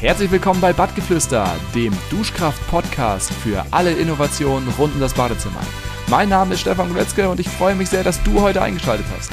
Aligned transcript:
herzlich 0.00 0.30
willkommen 0.30 0.60
bei 0.60 0.72
Badgeflüster, 0.72 1.56
dem 1.74 1.92
Duschkraft-Podcast 2.08 3.32
für 3.32 3.66
alle 3.72 3.90
Innovationen 3.90 4.68
rund 4.78 4.94
um 4.94 5.00
das 5.00 5.12
Badezimmer. 5.12 5.60
Mein 6.08 6.28
Name 6.28 6.54
ist 6.54 6.60
Stefan 6.60 6.88
Goletzke 6.88 7.28
und 7.28 7.40
ich 7.40 7.48
freue 7.48 7.74
mich 7.74 7.88
sehr, 7.88 8.04
dass 8.04 8.22
du 8.22 8.40
heute 8.40 8.62
eingeschaltet 8.62 9.06
hast. 9.16 9.32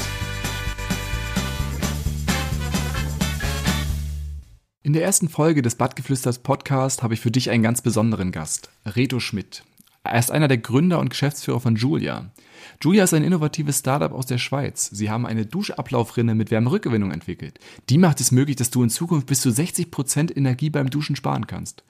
In 4.82 4.94
der 4.94 5.04
ersten 5.04 5.30
Folge 5.30 5.62
des 5.62 5.76
Badgeflüsters 5.76 6.40
Podcast 6.40 7.04
habe 7.04 7.14
ich 7.14 7.20
für 7.20 7.32
dich 7.32 7.52
einen 7.52 7.62
ganz 7.62 7.84
besonderen 7.84 8.32
Gast, 8.32 8.72
Reto 8.88 9.20
Schmidt. 9.20 9.64
Er 10.04 10.18
ist 10.18 10.32
einer 10.32 10.48
der 10.48 10.58
Gründer 10.58 10.98
und 10.98 11.10
Geschäftsführer 11.10 11.60
von 11.60 11.76
Julia. 11.76 12.32
Julia 12.82 13.04
ist 13.04 13.14
ein 13.14 13.24
innovatives 13.24 13.80
Startup 13.80 14.12
aus 14.12 14.26
der 14.26 14.38
Schweiz. 14.38 14.90
Sie 14.92 15.10
haben 15.10 15.26
eine 15.26 15.46
Duschablaufrinne 15.46 16.36
mit 16.36 16.52
Wärmerückgewinnung 16.52 17.12
entwickelt. 17.12 17.60
Die 17.90 17.98
macht 17.98 18.20
es 18.20 18.32
möglich, 18.32 18.56
dass 18.56 18.70
du 18.70 18.84
in 18.84 18.90
Zukunft 18.90 19.28
bis 19.28 19.42
zu 19.42 19.52
60 19.52 19.92
Prozent 19.92 20.36
Energie 20.36 20.70
beim 20.70 20.90
Duschen 20.90 21.16
sparen 21.16 21.48
kannst. 21.48 21.84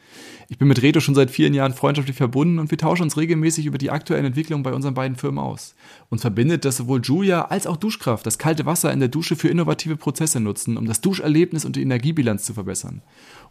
Ich 0.47 0.57
bin 0.57 0.67
mit 0.67 0.81
Reto 0.81 0.99
schon 0.99 1.15
seit 1.15 1.31
vielen 1.31 1.53
Jahren 1.53 1.73
freundschaftlich 1.73 2.15
verbunden 2.15 2.59
und 2.59 2.71
wir 2.71 2.77
tauschen 2.77 3.03
uns 3.03 3.17
regelmäßig 3.17 3.65
über 3.65 3.77
die 3.77 3.91
aktuellen 3.91 4.25
Entwicklungen 4.25 4.63
bei 4.63 4.73
unseren 4.73 4.93
beiden 4.93 5.17
Firmen 5.17 5.39
aus. 5.39 5.75
Uns 6.09 6.21
verbindet, 6.21 6.65
dass 6.65 6.77
sowohl 6.77 7.01
Julia 7.01 7.45
als 7.45 7.67
auch 7.67 7.77
Duschkraft 7.77 8.25
das 8.25 8.37
kalte 8.37 8.65
Wasser 8.65 8.93
in 8.93 8.99
der 8.99 9.09
Dusche 9.09 9.35
für 9.35 9.49
innovative 9.49 9.97
Prozesse 9.97 10.39
nutzen, 10.39 10.77
um 10.77 10.85
das 10.85 11.01
Duscherlebnis 11.01 11.65
und 11.65 11.75
die 11.75 11.81
Energiebilanz 11.81 12.43
zu 12.43 12.53
verbessern. 12.53 13.01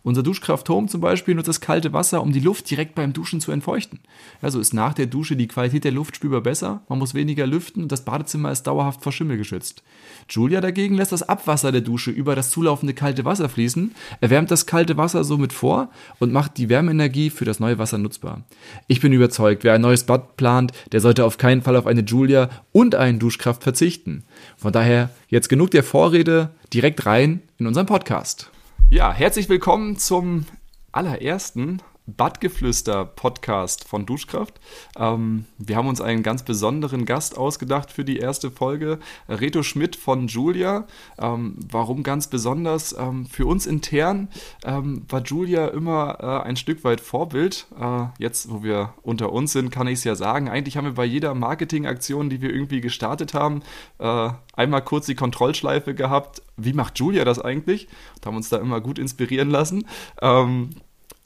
Unser 0.05 0.23
Duschkraft 0.23 0.69
Home 0.69 0.87
zum 0.87 1.01
Beispiel 1.01 1.35
nutzt 1.35 1.49
das 1.49 1.63
kalte 1.63 1.95
Wasser, 1.95 2.21
um 2.21 2.31
die 2.31 2.41
Luft 2.41 2.71
direkt 2.71 2.95
beim 2.95 3.15
Duschen 3.15 3.41
zu 3.41 3.51
entfeuchten. 3.53 4.01
Also 4.43 4.61
ist 4.61 4.75
nach 4.75 4.93
der 4.93 5.07
Dusche 5.07 5.35
die 5.35 5.49
Qualität 5.49 5.83
der 5.85 5.93
Luft 5.93 6.17
spürbar 6.17 6.43
besser, 6.43 6.83
man 6.91 6.99
muss 6.99 7.15
weniger 7.15 7.47
lüften 7.47 7.83
und 7.83 7.91
das 7.91 8.05
Badezimmer 8.05 8.53
ist 8.53 8.65
dauerhaft 8.65 9.03
vor 9.03 9.13
Schimmel 9.13 9.39
geschützt. 9.39 9.83
Julia 10.29 10.61
dagegen 10.61 10.95
lässt 10.95 11.13
das 11.13 11.23
Abwasser 11.23 11.73
der 11.73 11.81
Dusche 11.81 12.11
über 12.11 12.37
das 12.37 12.51
zulaufende 12.51 12.93
kalte 12.93 13.25
Wasser 13.25 13.49
fließen, 13.49 13.95
erwärmt 14.21 14.51
das 14.51 14.67
kalte 14.67 14.99
Wasser 14.99 15.25
somit 15.25 15.55
vor 15.55 15.89
und 16.19 16.35
macht 16.35 16.59
die 16.59 16.69
Wärmeenergie 16.69 17.31
für 17.31 17.47
das 17.47 17.59
neue 17.59 17.79
Wasser 17.79 17.97
nutzbar. 17.97 18.43
Ich 18.89 19.01
bin 19.01 19.15
überzeugt, 19.15 19.65
wer 19.65 19.73
ein 19.73 19.81
neues 19.81 20.05
Bad 20.05 20.37
plant, 20.37 20.73
der 20.93 21.01
sollte 21.01 21.25
auf 21.25 21.39
keinen 21.39 21.63
Fall 21.63 21.77
auf 21.77 21.87
eine 21.87 22.03
Julia 22.03 22.51
und 22.73 22.95
einen 22.95 23.19
Duschkraft 23.19 23.63
verzichten. 23.63 24.25
Von 24.59 24.75
daher 24.75 25.09
jetzt 25.29 25.49
genug 25.49 25.71
der 25.71 25.83
Vorrede, 25.83 26.51
direkt 26.75 27.07
rein 27.07 27.41
in 27.57 27.67
unseren 27.67 27.87
Podcast. 27.87 28.51
Ja, 28.91 29.13
herzlich 29.13 29.49
willkommen 29.49 29.97
zum 29.97 30.47
allerersten 30.93 31.83
Badgeflüster 32.07 33.07
Podcast 33.07 33.89
von 33.89 34.05
Duschkraft. 34.05 34.61
Ähm, 34.97 35.47
wir 35.57 35.77
haben 35.77 35.89
uns 35.89 36.03
einen 36.03 36.23
ganz 36.23 36.43
besonderen 36.43 37.07
Gast 37.07 37.39
ausgedacht 37.39 37.91
für 37.91 38.05
die 38.05 38.19
erste 38.19 38.51
Folge, 38.51 38.99
Reto 39.27 39.63
Schmidt 39.63 39.97
von 39.97 40.27
Julia. 40.27 40.87
Ähm, 41.19 41.57
warum 41.71 42.03
ganz 42.03 42.27
besonders? 42.27 42.95
Ähm, 42.99 43.25
für 43.25 43.47
uns 43.47 43.65
intern 43.65 44.29
ähm, 44.65 45.05
war 45.09 45.23
Julia 45.23 45.69
immer 45.69 46.19
äh, 46.21 46.47
ein 46.47 46.57
Stück 46.57 46.85
weit 46.85 47.01
Vorbild. 47.01 47.67
Äh, 47.81 48.07
jetzt, 48.19 48.51
wo 48.51 48.63
wir 48.63 48.93
unter 49.03 49.33
uns 49.33 49.53
sind, 49.53 49.71
kann 49.71 49.87
ich 49.87 49.95
es 49.95 50.05
ja 50.05 50.15
sagen. 50.15 50.51
Eigentlich 50.51 50.77
haben 50.77 50.85
wir 50.85 50.95
bei 50.95 51.07
jeder 51.07 51.35
Marketingaktion, 51.35 52.29
die 52.29 52.43
wir 52.43 52.53
irgendwie 52.53 52.83
gestartet 52.83 53.33
haben, 53.33 53.63
äh, 53.99 54.31
einmal 54.53 54.83
kurz 54.83 55.07
die 55.07 55.15
Kontrollschleife 55.15 55.95
gehabt. 55.95 56.43
Wie 56.59 56.75
macht 56.75 56.99
Julia 56.99 57.25
das 57.25 57.39
eigentlich? 57.39 57.89
Und 58.17 58.27
haben 58.27 58.37
uns 58.37 58.51
da 58.51 58.59
immer 58.59 58.83
gut 58.83 58.99
inspirieren 58.99 59.49
lassen. 59.49 59.87
Ähm, 60.21 60.71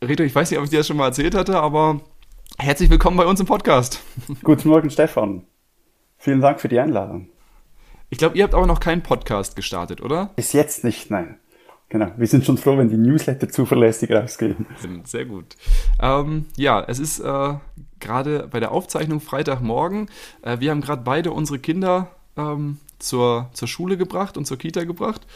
Reto, 0.00 0.22
ich 0.22 0.32
weiß 0.32 0.48
nicht, 0.50 0.58
ob 0.58 0.64
ich 0.64 0.70
dir 0.70 0.78
das 0.78 0.86
schon 0.86 0.96
mal 0.96 1.06
erzählt 1.06 1.34
hatte, 1.34 1.58
aber 1.58 2.00
herzlich 2.56 2.88
willkommen 2.88 3.16
bei 3.16 3.27
uns 3.27 3.41
im 3.41 3.46
Podcast. 3.46 4.00
Guten 4.44 4.68
Morgen, 4.68 4.91
Stefan. 4.91 5.42
Vielen 6.18 6.41
Dank 6.41 6.60
für 6.60 6.68
die 6.68 6.78
Einladung. 6.78 7.28
Ich 8.08 8.19
glaube, 8.19 8.38
ihr 8.38 8.44
habt 8.44 8.54
aber 8.54 8.66
noch 8.69 8.78
keinen 8.78 9.02
Podcast 9.02 9.56
gestartet, 9.56 10.00
oder? 10.00 10.30
Bis 10.36 10.52
jetzt 10.52 10.84
nicht, 10.84 11.10
nein. 11.10 11.41
Genau. 11.88 12.12
Wir 12.16 12.28
sind 12.28 12.44
schon 12.44 12.58
froh, 12.58 12.78
wenn 12.78 12.91
die 12.91 12.96
Newsletter 12.96 13.48
zuverlässig 13.48 14.12
rausgehen. 14.12 14.66
Sehr 15.04 15.24
gut. 15.24 15.56
Ähm, 16.00 16.46
ja, 16.56 16.80
es 16.86 17.00
ist 17.00 17.19
äh, 17.19 17.54
gerade 17.98 18.47
bei 18.47 18.60
der 18.60 18.70
Aufzeichnung 18.70 19.20
Freitagmorgen. 19.20 20.08
Äh, 20.42 20.60
wir 20.60 20.70
haben 20.70 20.81
gerade 20.81 21.03
beide 21.03 21.32
unsere 21.32 21.58
Kinder 21.58 22.12
ähm, 22.37 22.78
zur, 23.00 23.50
zur 23.53 23.66
Schule 23.66 23.97
gebracht 23.97 24.37
und 24.37 24.44
zur 24.44 24.58
Kita 24.58 24.84
gebracht. 24.84 25.26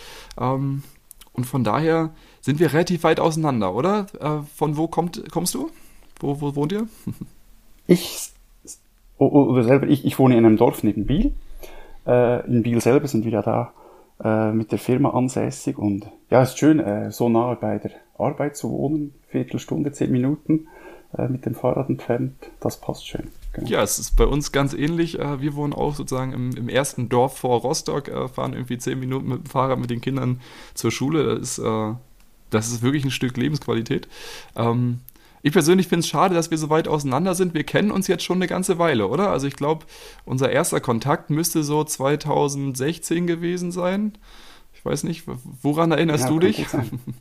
Ähm, 0.40 0.84
und 1.32 1.46
von 1.46 1.64
daher 1.64 2.10
sind 2.42 2.58
wir 2.58 2.72
relativ 2.72 3.04
weit 3.04 3.20
auseinander, 3.20 3.74
oder? 3.74 4.06
Äh, 4.20 4.42
von 4.54 4.76
wo 4.76 4.88
kommt, 4.88 5.22
kommst 5.30 5.54
du? 5.54 5.70
Wo, 6.20 6.40
wo 6.40 6.54
wohnt 6.54 6.72
ihr? 6.72 6.86
ich, 7.86 8.30
oder 9.16 9.64
selber, 9.64 9.86
ich, 9.86 10.04
ich 10.04 10.18
wohne 10.18 10.36
in 10.36 10.44
einem 10.44 10.56
Dorf 10.56 10.82
neben 10.82 11.06
Biel. 11.06 11.32
Äh, 12.06 12.44
in 12.46 12.62
Biel 12.62 12.80
selber 12.80 13.06
sind 13.06 13.24
wir 13.24 13.32
ja 13.32 13.42
da 13.42 13.72
äh, 14.22 14.52
mit 14.52 14.72
der 14.72 14.78
Firma 14.78 15.10
ansässig 15.10 15.78
und 15.78 16.06
ja, 16.30 16.42
es 16.42 16.50
ist 16.50 16.58
schön, 16.58 16.80
äh, 16.80 17.12
so 17.12 17.28
nah 17.28 17.54
bei 17.54 17.78
der 17.78 17.92
Arbeit 18.18 18.56
zu 18.56 18.70
wohnen. 18.70 19.14
Viertelstunde, 19.28 19.92
zehn 19.92 20.10
Minuten 20.10 20.66
äh, 21.16 21.28
mit 21.28 21.46
dem 21.46 21.54
Fahrrad 21.54 21.88
entfernt. 21.88 22.34
Das 22.60 22.80
passt 22.80 23.06
schön. 23.06 23.28
Genau. 23.52 23.68
Ja, 23.68 23.82
es 23.82 23.98
ist 23.98 24.16
bei 24.16 24.26
uns 24.26 24.50
ganz 24.50 24.74
ähnlich. 24.74 25.18
Äh, 25.18 25.40
wir 25.40 25.54
wohnen 25.54 25.72
auch 25.72 25.94
sozusagen 25.94 26.32
im, 26.32 26.56
im 26.56 26.68
ersten 26.68 27.08
Dorf 27.08 27.38
vor 27.38 27.60
Rostock, 27.60 28.10
fahren 28.34 28.54
irgendwie 28.54 28.78
zehn 28.78 28.98
Minuten 28.98 29.28
mit 29.28 29.38
dem 29.38 29.46
Fahrrad 29.46 29.78
mit 29.78 29.90
den 29.90 30.00
Kindern 30.00 30.40
zur 30.74 30.90
Schule. 30.90 31.38
Das 31.38 31.58
ist, 31.58 31.64
das 32.54 32.68
ist 32.68 32.82
wirklich 32.82 33.04
ein 33.04 33.10
Stück 33.10 33.36
Lebensqualität. 33.36 34.08
Ähm, 34.56 35.00
ich 35.42 35.52
persönlich 35.52 35.88
finde 35.88 36.00
es 36.00 36.08
schade, 36.08 36.34
dass 36.34 36.50
wir 36.50 36.58
so 36.58 36.70
weit 36.70 36.86
auseinander 36.86 37.34
sind. 37.34 37.52
Wir 37.52 37.64
kennen 37.64 37.90
uns 37.90 38.06
jetzt 38.06 38.22
schon 38.22 38.36
eine 38.36 38.46
ganze 38.46 38.78
Weile, 38.78 39.08
oder? 39.08 39.30
Also 39.30 39.48
ich 39.48 39.56
glaube, 39.56 39.86
unser 40.24 40.50
erster 40.50 40.80
Kontakt 40.80 41.30
müsste 41.30 41.64
so 41.64 41.82
2016 41.82 43.26
gewesen 43.26 43.72
sein. 43.72 44.12
Ich 44.72 44.84
weiß 44.84 45.02
nicht, 45.02 45.24
woran 45.62 45.90
erinnerst 45.90 46.24
ja, 46.24 46.30
du 46.30 46.38
dich? 46.38 46.64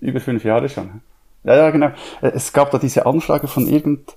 Über 0.02 0.20
fünf 0.20 0.44
Jahre 0.44 0.70
schon. 0.70 1.02
Ja, 1.44 1.56
ja, 1.56 1.70
genau. 1.72 1.92
Es 2.22 2.54
gab 2.54 2.70
da 2.70 2.78
diese 2.78 3.08
Anfrage 3.08 3.48
von 3.48 3.68
irgend 3.68 4.16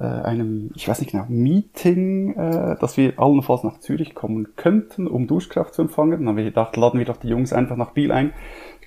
äh, 0.00 0.42
ich 0.74 0.88
weiß 0.88 1.00
nicht 1.00 1.10
genau, 1.12 1.26
Meeting, 1.28 2.34
äh, 2.34 2.76
dass 2.78 2.96
wir 2.96 3.18
allenfalls 3.18 3.64
nach 3.64 3.80
Zürich 3.80 4.14
kommen 4.14 4.54
könnten, 4.56 5.06
um 5.06 5.26
Duschkraft 5.26 5.74
zu 5.74 5.82
empfangen. 5.82 6.20
Dann 6.20 6.28
haben 6.28 6.36
wir 6.36 6.44
gedacht, 6.44 6.76
laden 6.76 6.98
wir 6.98 7.06
doch 7.06 7.16
die 7.16 7.28
Jungs 7.28 7.52
einfach 7.52 7.76
nach 7.76 7.90
Biel 7.90 8.12
ein. 8.12 8.32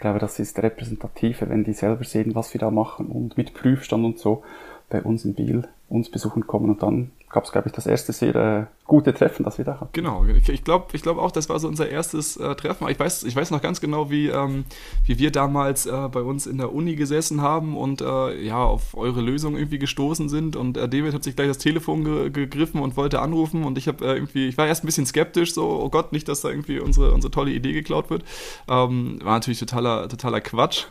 Ich 0.01 0.03
glaube, 0.03 0.17
das 0.17 0.39
ist 0.39 0.57
repräsentativer, 0.57 1.47
wenn 1.47 1.63
die 1.63 1.73
selber 1.73 2.03
sehen, 2.03 2.33
was 2.33 2.55
wir 2.55 2.59
da 2.59 2.71
machen 2.71 3.05
und 3.05 3.37
mit 3.37 3.53
Prüfstand 3.53 4.03
und 4.03 4.17
so 4.17 4.41
bei 4.91 5.01
uns 5.01 5.25
in 5.25 5.33
Biel 5.33 5.67
uns 5.89 6.09
besuchen 6.09 6.47
kommen 6.47 6.69
und 6.69 6.83
dann 6.83 7.11
gab 7.29 7.45
es, 7.45 7.51
glaube 7.51 7.69
ich, 7.69 7.73
das 7.73 7.85
erste 7.85 8.11
sehr 8.13 8.35
äh, 8.35 8.65
gute 8.85 9.13
Treffen, 9.13 9.43
das 9.43 9.57
wir 9.57 9.65
da 9.65 9.79
hatten. 9.79 9.89
Genau, 9.93 10.25
ich 10.25 10.63
glaube 10.63 10.87
ich 10.93 11.01
glaub 11.01 11.17
auch, 11.17 11.31
das 11.31 11.47
war 11.49 11.59
so 11.59 11.67
unser 11.67 11.89
erstes 11.89 12.37
äh, 12.37 12.55
Treffen. 12.55 12.87
Ich 12.89 12.99
weiß, 12.99 13.23
ich 13.23 13.35
weiß 13.35 13.51
noch 13.51 13.61
ganz 13.61 13.79
genau, 13.79 14.09
wie, 14.09 14.27
ähm, 14.27 14.65
wie 15.05 15.17
wir 15.17 15.31
damals 15.31 15.85
äh, 15.85 16.09
bei 16.09 16.21
uns 16.21 16.45
in 16.45 16.57
der 16.57 16.73
Uni 16.73 16.95
gesessen 16.95 17.41
haben 17.41 17.77
und 17.77 18.01
äh, 18.01 18.41
ja, 18.41 18.63
auf 18.63 18.95
eure 18.95 19.21
Lösung 19.21 19.55
irgendwie 19.55 19.79
gestoßen 19.79 20.29
sind. 20.29 20.55
Und 20.55 20.77
äh, 20.77 20.89
David 20.89 21.13
hat 21.13 21.23
sich 21.23 21.35
gleich 21.35 21.47
das 21.47 21.57
Telefon 21.57 22.03
ge 22.03 22.29
gegriffen 22.29 22.81
und 22.81 22.97
wollte 22.97 23.21
anrufen. 23.21 23.63
Und 23.63 23.77
ich 23.77 23.87
habe 23.87 24.05
äh, 24.05 24.13
irgendwie, 24.13 24.47
ich 24.47 24.57
war 24.57 24.67
erst 24.67 24.83
ein 24.83 24.87
bisschen 24.87 25.05
skeptisch, 25.05 25.53
so, 25.53 25.69
oh 25.69 25.89
Gott, 25.89 26.11
nicht, 26.11 26.27
dass 26.27 26.41
da 26.41 26.49
irgendwie 26.49 26.79
unsere, 26.79 27.13
unsere 27.13 27.31
tolle 27.31 27.51
Idee 27.51 27.73
geklaut 27.73 28.09
wird. 28.09 28.23
Ähm, 28.67 29.19
war 29.23 29.33
natürlich 29.33 29.59
totaler, 29.59 30.09
totaler 30.09 30.41
Quatsch. 30.41 30.85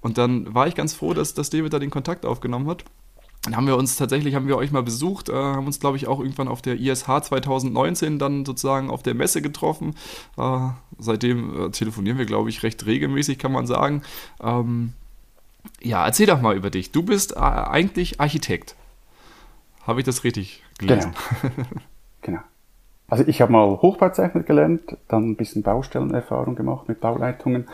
und 0.00 0.18
dann 0.18 0.54
war 0.54 0.66
ich 0.66 0.74
ganz 0.74 0.94
froh, 0.94 1.14
dass, 1.14 1.34
dass 1.34 1.50
David 1.50 1.72
da 1.72 1.78
den 1.78 1.90
Kontakt 1.90 2.24
aufgenommen 2.24 2.68
hat. 2.68 2.84
Dann 3.42 3.56
haben 3.56 3.66
wir 3.66 3.76
uns 3.76 3.96
tatsächlich, 3.96 4.34
haben 4.34 4.48
wir 4.48 4.56
euch 4.56 4.70
mal 4.70 4.82
besucht, 4.82 5.30
äh, 5.30 5.32
haben 5.32 5.66
uns, 5.66 5.80
glaube 5.80 5.96
ich, 5.96 6.06
auch 6.06 6.20
irgendwann 6.20 6.48
auf 6.48 6.60
der 6.60 6.78
ISH 6.78 7.04
2019 7.04 8.18
dann 8.18 8.44
sozusagen 8.44 8.90
auf 8.90 9.02
der 9.02 9.14
Messe 9.14 9.40
getroffen. 9.40 9.94
Äh, 10.36 10.68
seitdem 10.98 11.68
äh, 11.68 11.70
telefonieren 11.70 12.18
wir, 12.18 12.26
glaube 12.26 12.50
ich, 12.50 12.62
recht 12.62 12.84
regelmäßig, 12.84 13.38
kann 13.38 13.52
man 13.52 13.66
sagen. 13.66 14.02
Ähm, 14.42 14.92
ja, 15.80 16.04
erzähl 16.04 16.26
doch 16.26 16.40
mal 16.40 16.54
über 16.54 16.70
dich. 16.70 16.92
Du 16.92 17.02
bist 17.02 17.32
äh, 17.32 17.38
eigentlich 17.38 18.20
Architekt. 18.20 18.76
Habe 19.86 20.00
ich 20.00 20.06
das 20.06 20.24
richtig 20.24 20.62
gelesen? 20.78 21.14
Genau. 21.40 21.54
genau. 22.20 22.40
Also 23.10 23.24
ich 23.26 23.42
habe 23.42 23.50
mal 23.50 23.82
Hochbauzeichner 23.82 24.44
gelernt, 24.44 24.96
dann 25.08 25.30
ein 25.30 25.36
bisschen 25.36 25.62
Baustellenerfahrung 25.62 26.54
gemacht 26.54 26.88
mit 26.88 27.00
Bauleitungen, 27.00 27.68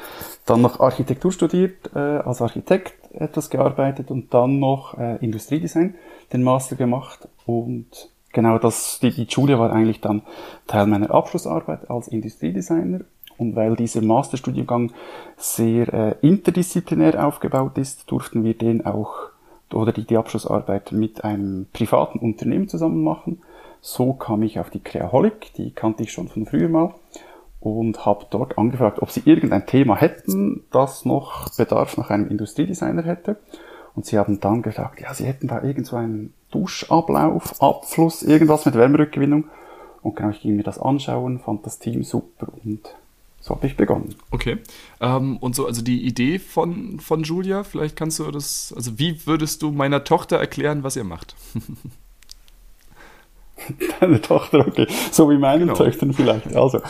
dann 0.46 0.62
noch 0.62 0.80
Architektur 0.80 1.30
studiert, 1.30 1.90
äh, 1.94 1.98
als 1.98 2.40
Architekt 2.40 2.94
etwas 3.12 3.50
gearbeitet 3.50 4.10
und 4.10 4.32
dann 4.32 4.58
noch 4.58 4.96
äh, 4.98 5.16
Industriedesign, 5.16 5.94
den 6.32 6.42
Master 6.42 6.74
gemacht 6.76 7.28
und 7.44 8.08
genau 8.32 8.58
das, 8.58 8.98
die, 9.00 9.10
die 9.10 9.30
Schule 9.30 9.58
war 9.58 9.70
eigentlich 9.70 10.00
dann 10.00 10.22
Teil 10.66 10.86
meiner 10.86 11.10
Abschlussarbeit 11.10 11.90
als 11.90 12.08
Industriedesigner 12.08 13.00
und 13.36 13.54
weil 13.56 13.76
dieser 13.76 14.00
Masterstudiengang 14.00 14.92
sehr 15.36 15.92
äh, 15.92 16.14
interdisziplinär 16.22 17.26
aufgebaut 17.26 17.76
ist, 17.76 18.10
durften 18.10 18.42
wir 18.42 18.56
den 18.56 18.86
auch 18.86 19.28
oder 19.70 19.92
die, 19.92 20.06
die 20.06 20.16
Abschlussarbeit 20.16 20.92
mit 20.92 21.24
einem 21.24 21.66
privaten 21.74 22.20
Unternehmen 22.20 22.68
zusammen 22.68 23.04
machen 23.04 23.42
so 23.80 24.12
kam 24.12 24.42
ich 24.42 24.58
auf 24.58 24.70
die 24.70 24.80
Creaholic, 24.80 25.52
die 25.54 25.70
kannte 25.70 26.02
ich 26.02 26.12
schon 26.12 26.28
von 26.28 26.46
früher 26.46 26.68
mal 26.68 26.94
und 27.60 28.06
habe 28.06 28.26
dort 28.30 28.58
angefragt, 28.58 29.00
ob 29.02 29.10
sie 29.10 29.22
irgendein 29.24 29.66
Thema 29.66 29.96
hätten, 29.96 30.64
das 30.70 31.04
noch 31.04 31.54
Bedarf 31.56 31.96
nach 31.96 32.10
einem 32.10 32.28
Industriedesigner 32.28 33.02
hätte. 33.02 33.36
Und 33.94 34.04
sie 34.04 34.18
haben 34.18 34.40
dann 34.40 34.62
gesagt, 34.62 35.00
ja, 35.00 35.14
sie 35.14 35.24
hätten 35.24 35.48
da 35.48 35.62
irgend 35.62 35.86
so 35.86 35.96
einen 35.96 36.34
Duschablauf, 36.50 37.60
Abfluss, 37.62 38.22
irgendwas 38.22 38.66
mit 38.66 38.74
Wärmerückgewinnung. 38.74 39.44
Und 40.02 40.16
genau, 40.16 40.30
ich 40.30 40.42
ging 40.42 40.56
mir 40.56 40.62
das 40.62 40.78
anschauen, 40.78 41.40
fand 41.40 41.66
das 41.66 41.78
Team 41.78 42.04
super 42.04 42.48
und 42.64 42.94
so 43.40 43.54
habe 43.54 43.66
ich 43.66 43.76
begonnen. 43.76 44.14
Okay. 44.30 44.58
Ähm, 45.00 45.36
und 45.38 45.54
so, 45.54 45.66
also 45.66 45.82
die 45.82 46.04
Idee 46.04 46.38
von, 46.38 47.00
von 47.00 47.22
Julia, 47.22 47.64
vielleicht 47.64 47.96
kannst 47.96 48.18
du 48.18 48.30
das, 48.30 48.72
also 48.76 48.98
wie 48.98 49.26
würdest 49.26 49.62
du 49.62 49.70
meiner 49.70 50.04
Tochter 50.04 50.36
erklären, 50.36 50.82
was 50.82 50.96
ihr 50.96 51.04
macht? 51.04 51.36
Deine 54.00 54.20
Tochter, 54.20 54.66
okay. 54.66 54.86
So 55.10 55.30
wie 55.30 55.38
meinen 55.38 55.60
genau. 55.60 55.74
Töchtern 55.74 56.12
vielleicht. 56.12 56.54
Also, 56.56 56.80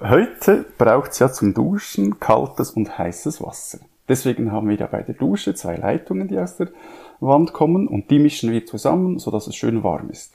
heute 0.00 0.64
braucht 0.78 1.12
es 1.12 1.18
ja 1.18 1.30
zum 1.30 1.54
Duschen 1.54 2.20
kaltes 2.20 2.70
und 2.70 2.96
heißes 2.98 3.42
Wasser. 3.42 3.78
Deswegen 4.08 4.50
haben 4.50 4.68
wir 4.68 4.76
ja 4.76 4.86
bei 4.86 5.02
der 5.02 5.14
Dusche 5.14 5.54
zwei 5.54 5.76
Leitungen, 5.76 6.28
die 6.28 6.38
aus 6.38 6.56
der 6.56 6.68
Wand 7.20 7.52
kommen 7.52 7.86
und 7.86 8.10
die 8.10 8.18
mischen 8.18 8.50
wir 8.50 8.66
zusammen, 8.66 9.18
sodass 9.18 9.46
es 9.46 9.54
schön 9.54 9.84
warm 9.84 10.10
ist. 10.10 10.34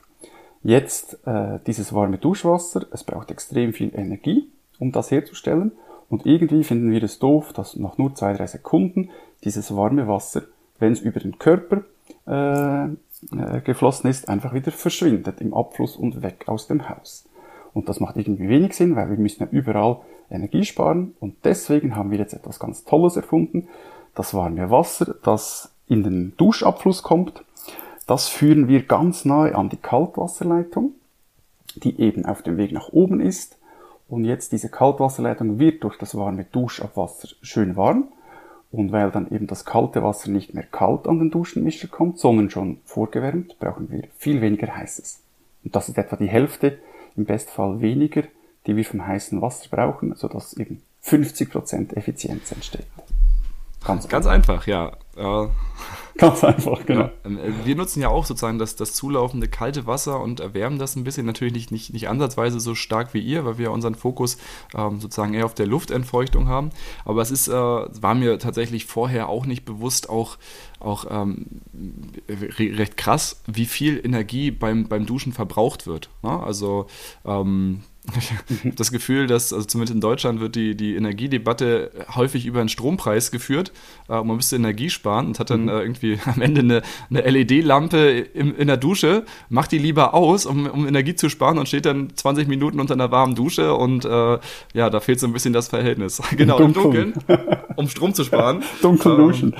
Jetzt 0.64 1.20
äh, 1.28 1.60
dieses 1.68 1.94
warme 1.94 2.18
Duschwasser, 2.18 2.86
es 2.92 3.04
braucht 3.04 3.32
extrem 3.32 3.74
viel 3.74 3.94
Energie, 3.94 4.50
um 4.80 4.92
das 4.92 5.12
herzustellen 5.12 5.72
und 6.10 6.26
irgendwie 6.26 6.64
finden 6.64 6.92
wir 6.92 7.04
es 7.04 7.20
doof, 7.20 7.54
dass 7.54 7.76
nach 7.76 7.98
nur 7.98 8.16
zwei, 8.16 8.34
drei 8.34 8.48
Sekunden 8.48 9.10
dieses 9.44 9.76
warme 9.76 10.08
Wasser, 10.08 10.44
wenn 10.80 10.94
es 10.94 11.02
über 11.02 11.20
den 11.20 11.38
Körper 11.38 11.84
äh, 12.26 12.96
äh, 13.32 13.62
geflossen 13.62 14.10
ist, 14.10 14.30
einfach 14.30 14.54
wieder 14.54 14.72
verschwindet 14.72 15.42
im 15.42 15.54
Abfluss 15.54 15.96
und 15.96 16.22
weg 16.22 16.44
aus 16.48 16.68
dem 16.68 16.90
Haus. 16.90 17.26
Und 17.74 17.90
das 17.90 18.00
macht 18.00 18.18
irgendwie 18.18 18.48
wenig 18.50 18.74
Sinn, 18.74 18.96
weil 18.96 19.10
wir 19.10 19.18
müssen 19.18 19.44
ja 19.44 19.50
überall 19.52 20.00
Energie 20.30 20.64
sparen 20.64 21.14
und 21.20 21.36
deswegen 21.44 21.96
haben 21.96 22.12
wir 22.12 22.18
jetzt 22.18 22.34
etwas 22.34 22.60
ganz 22.60 22.84
Tolles 22.84 23.16
erfunden. 23.16 23.68
Das 24.16 24.34
warme 24.34 24.72
Wasser, 24.72 25.16
das 25.24 25.72
in 25.88 26.04
den 26.04 26.34
Duschabfluss 26.38 27.04
kommt, 27.04 27.44
das 28.08 28.28
führen 28.28 28.68
wir 28.68 28.84
ganz 28.84 29.26
nahe 29.26 29.56
an 29.56 29.70
die 29.70 29.78
Kaltwasserleitung, 29.78 30.94
die 31.76 32.00
eben 32.00 32.26
auf 32.26 32.42
dem 32.42 32.58
Weg 32.58 32.72
nach 32.72 32.90
oben 32.90 33.20
ist. 33.20 33.58
Und 34.08 34.24
jetzt 34.24 34.52
diese 34.52 34.70
Kaltwasserleitung 34.70 35.60
wird 35.60 35.84
durch 35.84 35.98
das 35.98 36.16
warme 36.16 36.46
Duschabwasser 36.46 37.30
schön 37.42 37.76
warm 37.76 38.08
und 38.76 38.92
weil 38.92 39.12
dann 39.12 39.32
eben 39.32 39.48
das 39.48 39.66
kalte 39.66 40.04
Wasser 40.04 40.30
nicht 40.30 40.54
mehr 40.54 40.64
kalt 40.64 41.08
an 41.08 41.20
den 41.20 41.32
Duschenmischer 41.32 41.88
kommt, 41.88 42.20
sondern 42.20 42.50
schon 42.50 42.78
vorgewärmt, 42.86 43.58
brauchen 43.60 43.90
wir 43.90 44.04
viel 44.18 44.42
weniger 44.42 44.76
heißes. 44.76 45.22
Und 45.64 45.76
das 45.76 45.90
ist 45.90 45.98
etwa 45.98 46.16
die 46.18 46.28
Hälfte, 46.28 46.78
im 47.16 47.26
Bestfall 47.26 47.80
weniger, 47.80 48.24
die 48.68 48.76
wir 48.76 48.84
vom 48.84 49.06
heißen 49.06 49.42
Wasser 49.42 49.70
brauchen, 49.70 50.14
sodass 50.16 50.54
eben 50.54 50.82
50% 51.04 51.96
Effizienz 51.96 52.52
entsteht. 52.52 52.86
Ganz, 53.86 54.08
Ganz 54.08 54.26
einfach, 54.26 54.68
ja. 54.68 54.92
Äh, 55.16 55.48
Ganz 56.18 56.44
einfach, 56.46 56.86
genau. 56.86 57.02
Ja, 57.02 57.12
ähm, 57.26 57.38
äh, 57.38 57.66
wir 57.66 57.76
nutzen 57.76 58.02
ja 58.02 58.08
auch 58.08 58.26
sozusagen 58.26 58.58
das, 58.58 58.76
das 58.78 58.94
zulaufende 58.94 59.50
kalte 59.50 59.86
Wasser 59.86 60.22
und 60.22 60.40
erwärmen 60.40 60.80
das 60.80 60.96
ein 60.96 61.04
bisschen. 61.04 61.26
Natürlich 61.26 61.54
nicht, 61.54 61.72
nicht, 61.72 61.94
nicht 61.94 62.08
ansatzweise 62.08 62.60
so 62.60 62.74
stark 62.74 63.14
wie 63.14 63.20
ihr, 63.20 63.46
weil 63.46 63.58
wir 63.58 63.72
unseren 63.72 63.96
Fokus 63.96 64.38
ähm, 64.74 65.02
sozusagen 65.02 65.34
eher 65.34 65.46
auf 65.46 65.54
der 65.54 65.68
Luftentfeuchtung 65.68 66.48
haben. 66.48 66.70
Aber 67.04 67.22
es 67.22 67.32
ist, 67.32 67.50
äh, 67.50 67.54
war 67.54 68.16
mir 68.16 68.40
tatsächlich 68.40 68.86
vorher 68.86 69.28
auch 69.28 69.46
nicht 69.46 69.66
bewusst, 69.66 70.10
auch, 70.10 70.38
auch 70.80 71.06
ähm, 71.10 71.48
recht 72.30 72.96
krass, 72.96 73.42
wie 73.46 73.66
viel 73.66 74.00
Energie 74.04 74.52
beim, 74.52 74.88
beim 74.88 75.06
Duschen 75.06 75.34
verbraucht 75.34 75.86
wird. 75.86 76.10
Ne? 76.24 76.42
Also 76.42 76.88
ähm, 77.26 77.82
ich 78.18 78.32
habe 78.66 78.76
das 78.76 78.92
Gefühl, 78.92 79.28
dass, 79.28 79.54
also 79.54 79.66
zumindest 79.66 79.96
in 79.96 80.02
Deutschland 80.02 80.40
wird 80.40 80.56
die, 80.56 80.76
die 80.76 80.96
Energiedebatte 80.96 81.92
häufig 82.16 82.46
über 82.46 82.60
den 82.60 82.70
Strompreis 82.70 83.32
geführt. 83.32 83.72
Äh, 84.10 84.24
man 84.24 84.36
müsste 84.36 84.56
Energie 84.56 84.90
sparen 84.90 85.28
und 85.28 85.40
hat 85.40 85.50
dann 85.50 85.64
mhm. 85.64 85.70
äh, 85.70 85.82
irgendwie 85.82 86.20
am 86.26 86.42
Ende 86.42 86.62
eine, 86.62 86.82
eine 87.10 87.22
LED-Lampe 87.30 87.98
in 88.10 88.68
der 88.68 88.78
Dusche, 88.78 89.26
macht 89.50 89.72
die 89.72 89.78
lieber 89.78 90.14
aus, 90.14 90.46
um, 90.46 90.68
um 90.68 90.88
Energie 90.88 91.16
zu 91.16 91.30
sparen 91.30 91.58
und 91.58 91.68
steht 91.68 91.86
dann 91.86 92.16
20 92.16 92.48
Minuten 92.48 92.80
unter 92.80 92.94
einer 92.94 93.12
warmen 93.12 93.36
Dusche 93.36 93.74
und 93.74 94.06
äh, 94.06 94.40
ja, 94.74 94.90
da 94.90 95.00
fehlt 95.00 95.20
so 95.20 95.28
ein 95.28 95.34
bisschen 95.34 95.54
das 95.54 95.70
Verhältnis. 95.70 96.22
genau, 96.38 96.60
im 96.60 96.74
Dunkeln, 96.74 97.14
um 97.76 97.88
Strom 97.88 98.14
zu 98.14 98.24
sparen. 98.24 98.64
Dunkel 98.82 99.14
ähm, 99.14 99.18
duschen. 99.18 99.56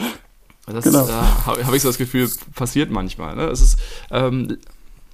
Das 0.68 0.84
genau. 0.84 1.08
äh, 1.08 1.12
habe 1.12 1.66
hab 1.66 1.74
ich 1.74 1.82
so 1.82 1.90
das 1.90 1.98
Gefühl, 1.98 2.30
passiert 2.56 2.90
manchmal. 2.90 3.36
Ne? 3.36 3.44
Es 3.44 3.62
ist, 3.62 3.80
ähm, 4.12 4.58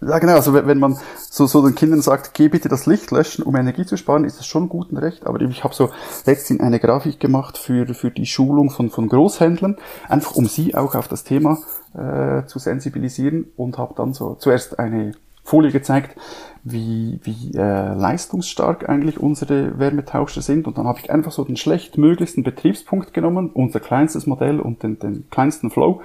ja, 0.02 0.20
genau. 0.20 0.34
Also 0.34 0.54
wenn 0.54 0.80
man 0.80 0.98
so, 1.18 1.46
so 1.46 1.62
den 1.66 1.76
Kindern 1.76 2.02
sagt, 2.02 2.34
geh 2.34 2.48
bitte 2.50 2.70
das 2.70 2.86
Licht 2.88 3.12
löschen, 3.12 3.44
um 3.44 3.56
Energie 3.56 3.86
zu 3.86 3.98
sparen, 3.98 4.26
ist 4.26 4.40
das 4.40 4.48
schon 4.48 4.68
gut 4.68 4.92
und 4.92 4.98
recht. 4.98 5.28
Aber 5.28 5.40
ich 5.40 5.64
habe 5.64 5.76
so 5.76 5.90
letztens 6.26 6.60
eine 6.60 6.80
Grafik 6.80 7.20
gemacht 7.20 7.58
für, 7.58 7.94
für 7.94 8.10
die 8.10 8.26
Schulung 8.26 8.72
von, 8.72 8.90
von 8.90 9.08
Großhändlern, 9.08 9.78
einfach 10.10 10.36
um 10.36 10.48
sie 10.48 10.76
auch 10.76 10.96
auf 10.96 11.08
das 11.08 11.24
Thema 11.24 11.60
äh, 11.94 12.46
zu 12.48 12.58
sensibilisieren 12.58 13.52
und 13.56 13.78
habe 13.78 13.94
dann 13.96 14.14
so 14.14 14.36
zuerst 14.36 14.80
eine 14.80 15.14
Folie 15.52 15.72
gezeigt, 15.72 16.16
wie, 16.64 17.20
wie 17.24 17.58
äh, 17.58 17.94
leistungsstark 17.94 18.88
eigentlich 18.88 19.20
unsere 19.20 19.78
Wärmetauscher 19.80 20.42
sind. 20.42 20.66
Und 20.66 20.78
dann 20.78 20.88
habe 20.88 21.00
ich 21.00 21.12
einfach 21.12 21.34
so 21.34 21.44
den 21.44 21.58
schlechtmöglichsten 21.58 22.44
Betriebspunkt 22.44 23.14
genommen, 23.14 23.50
unser 23.54 23.82
kleinstes 23.82 24.28
Modell 24.28 24.62
und 24.62 24.82
den, 24.82 24.98
den 25.00 25.30
kleinsten 25.30 25.70
Flow 25.70 26.02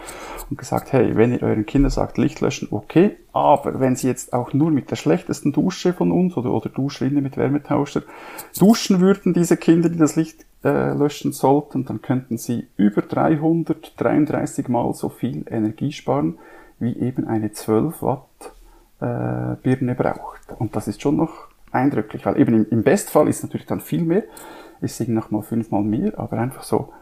und 0.51 0.59
gesagt, 0.59 0.93
hey, 0.93 1.15
wenn 1.15 1.33
ihr 1.33 1.45
euren 1.45 1.65
Kindern 1.65 1.93
sagt, 1.93 2.19
Licht 2.19 2.41
löschen, 2.41 2.67
okay, 2.73 3.17
aber 3.33 3.79
wenn 3.79 3.95
sie 3.95 4.09
jetzt 4.09 4.33
auch 4.33 4.53
nur 4.53 4.73
mit 4.73 4.91
der 4.91 4.97
schlechtesten 4.97 5.53
Dusche 5.53 5.93
von 5.93 6.11
uns 6.11 6.37
oder, 6.37 6.51
oder 6.51 6.69
Duschrinne 6.69 7.21
mit 7.21 7.37
Wärmetauscher 7.37 8.03
duschen 8.59 9.01
würden, 9.01 9.33
diese 9.33 9.57
Kinder, 9.57 9.91
die 9.91 9.99
das 9.99 10.17
Licht 10.17 10.45
äh, 10.65 10.93
löschen 10.93 11.33
sollten, 11.33 11.85
dann 11.85 12.03
könnten 12.03 12.37
sie 12.37 12.67
über 12.77 13.03
333 13.03 14.67
mal 14.67 14.93
so 14.93 15.09
viel 15.09 15.45
Energie 15.49 15.93
sparen, 15.93 16.39
wie 16.81 16.99
eben 16.99 17.29
eine 17.29 17.53
12 17.53 18.03
Watt 18.03 18.56
äh, 19.01 19.57
Birne 19.63 19.95
braucht. 19.95 20.53
Und 20.59 20.77
das 20.77 20.89
ist 20.89 21.03
schon 21.03 21.17
noch 21.17 21.49
eindrücklich, 21.71 22.25
weil 22.27 22.41
eben 22.41 22.55
im, 22.55 22.67
im 22.71 22.83
Bestfall 22.83 23.29
ist 23.29 23.43
natürlich 23.43 23.67
dann 23.67 23.81
viel 23.81 24.03
mehr, 24.03 24.25
ist 24.81 25.01
eben 25.01 25.15
nochmal 25.15 25.43
fünfmal 25.43 25.83
mehr, 25.83 26.19
aber 26.19 26.39
einfach 26.39 26.63
so 26.63 26.93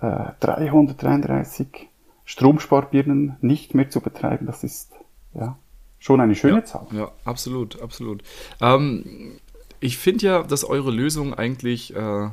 äh, 0.00 0.32
333 0.40 1.88
Stromsparbirnen 2.24 3.36
nicht 3.40 3.74
mehr 3.74 3.88
zu 3.88 4.00
betreiben, 4.00 4.46
das 4.46 4.64
ist 4.64 4.92
ja 5.34 5.56
schon 5.98 6.20
eine 6.20 6.34
schöne 6.34 6.58
ja, 6.58 6.64
Zahl. 6.64 6.86
Ja, 6.92 7.12
absolut, 7.24 7.80
absolut. 7.80 8.22
Ähm, 8.60 9.38
ich 9.80 9.98
finde 9.98 10.26
ja, 10.26 10.42
dass 10.42 10.64
eure 10.64 10.90
Lösung 10.90 11.34
eigentlich, 11.34 11.94
äh, 11.94 11.98
äh, 11.98 12.30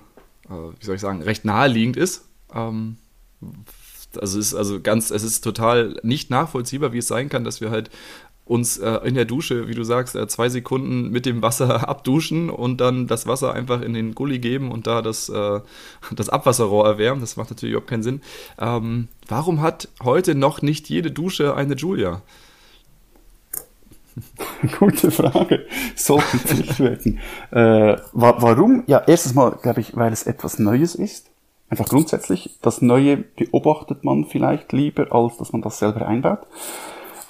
wie 0.50 0.86
soll 0.86 0.96
ich 0.96 1.02
sagen, 1.02 1.22
recht 1.22 1.46
naheliegend 1.46 1.98
ist. 1.98 2.28
Ähm, 2.54 2.98
also 4.20 4.40
es 4.40 4.48
ist 4.48 4.56
also 4.56 4.80
ganz, 4.82 5.12
es 5.12 5.24
ist 5.24 5.42
total 5.42 6.00
nicht 6.04 6.30
nachvollziehbar, 6.30 6.94
wie 6.94 7.00
es 7.00 7.08
sein 7.08 7.30
kann, 7.30 7.44
dass 7.44 7.62
wir 7.62 7.72
halt 7.72 7.90
uns 8.46 8.78
äh, 8.78 9.00
in 9.06 9.16
der 9.16 9.26
Dusche, 9.26 9.68
wie 9.68 9.74
du 9.74 9.84
sagst, 9.84 10.16
äh, 10.16 10.28
zwei 10.28 10.50
Sekunden 10.50 11.10
mit 11.10 11.26
dem 11.26 11.42
Wasser 11.42 11.88
abduschen 11.90 12.50
und 12.50 12.82
dann 12.82 13.08
das 13.08 13.28
Wasser 13.28 13.54
einfach 13.54 13.82
in 13.82 13.94
den 13.94 14.16
Gully 14.16 14.40
geben 14.40 14.72
und 14.72 14.88
da 14.88 15.02
das, 15.02 15.30
äh, 15.30 15.62
das 16.12 16.30
Abwasserrohr 16.30 16.86
erwärmen. 16.86 17.22
Das 17.22 17.38
macht 17.38 17.52
natürlich 17.52 17.74
überhaupt 17.74 17.90
keinen 17.90 18.04
Sinn. 18.04 18.22
Ähm, 18.60 19.08
warum 19.28 19.62
hat 19.62 19.88
heute 20.04 20.36
noch 20.36 20.62
nicht 20.62 20.90
jede 20.90 21.12
Dusche 21.12 21.56
eine 21.56 21.76
Julia? 21.76 22.22
Gute 24.80 25.10
Frage. 25.10 25.66
Sollten 25.96 26.40
Pflicht 26.40 26.80
werden. 26.80 27.20
Äh, 27.52 27.98
wa 28.12 28.36
warum? 28.40 28.84
Ja, 28.88 29.02
erstens 29.08 29.34
mal, 29.34 29.58
glaube 29.62 29.82
ich, 29.82 29.96
weil 29.96 30.14
es 30.14 30.24
etwas 30.24 30.60
Neues 30.60 30.96
ist. 30.96 31.32
Einfach 31.70 31.88
grundsätzlich. 31.88 32.60
Das 32.62 32.82
Neue 32.82 33.18
beobachtet 33.18 34.04
man 34.04 34.26
vielleicht 34.26 34.74
lieber, 34.74 35.12
als 35.12 35.38
dass 35.38 35.54
man 35.54 35.62
das 35.62 35.80
selber 35.80 36.08
einbaut. 36.08 36.46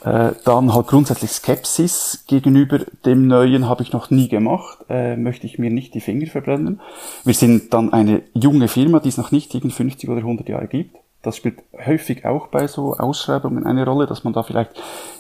Äh, 0.04 0.34
dann 0.44 0.74
halt 0.74 0.88
grundsätzlich 0.88 1.32
Skepsis 1.32 2.26
gegenüber 2.28 2.80
dem 3.06 3.28
Neuen 3.28 3.70
habe 3.70 3.84
ich 3.84 3.94
noch 3.94 4.10
nie 4.10 4.28
gemacht, 4.28 4.80
äh, 4.90 5.16
möchte 5.16 5.48
ich 5.48 5.60
mir 5.60 5.72
nicht 5.72 5.94
die 5.94 6.02
Finger 6.02 6.28
verbrennen. 6.28 6.82
Wir 7.24 7.34
sind 7.34 7.74
dann 7.74 7.94
eine 7.94 8.22
junge 8.34 8.68
Firma, 8.68 9.00
die 9.00 9.10
es 9.10 9.18
noch 9.18 9.32
nicht 9.32 9.50
gegen 9.50 9.72
50 9.72 10.10
oder 10.10 10.20
100 10.20 10.50
Jahre 10.50 10.68
gibt. 10.68 10.98
Das 11.22 11.38
spielt 11.38 11.64
häufig 11.86 12.26
auch 12.26 12.48
bei 12.48 12.68
so 12.68 12.96
Ausschreibungen 12.96 13.66
eine 13.66 13.86
Rolle, 13.86 14.06
dass 14.06 14.26
man 14.26 14.34
da 14.34 14.44
vielleicht 14.44 14.72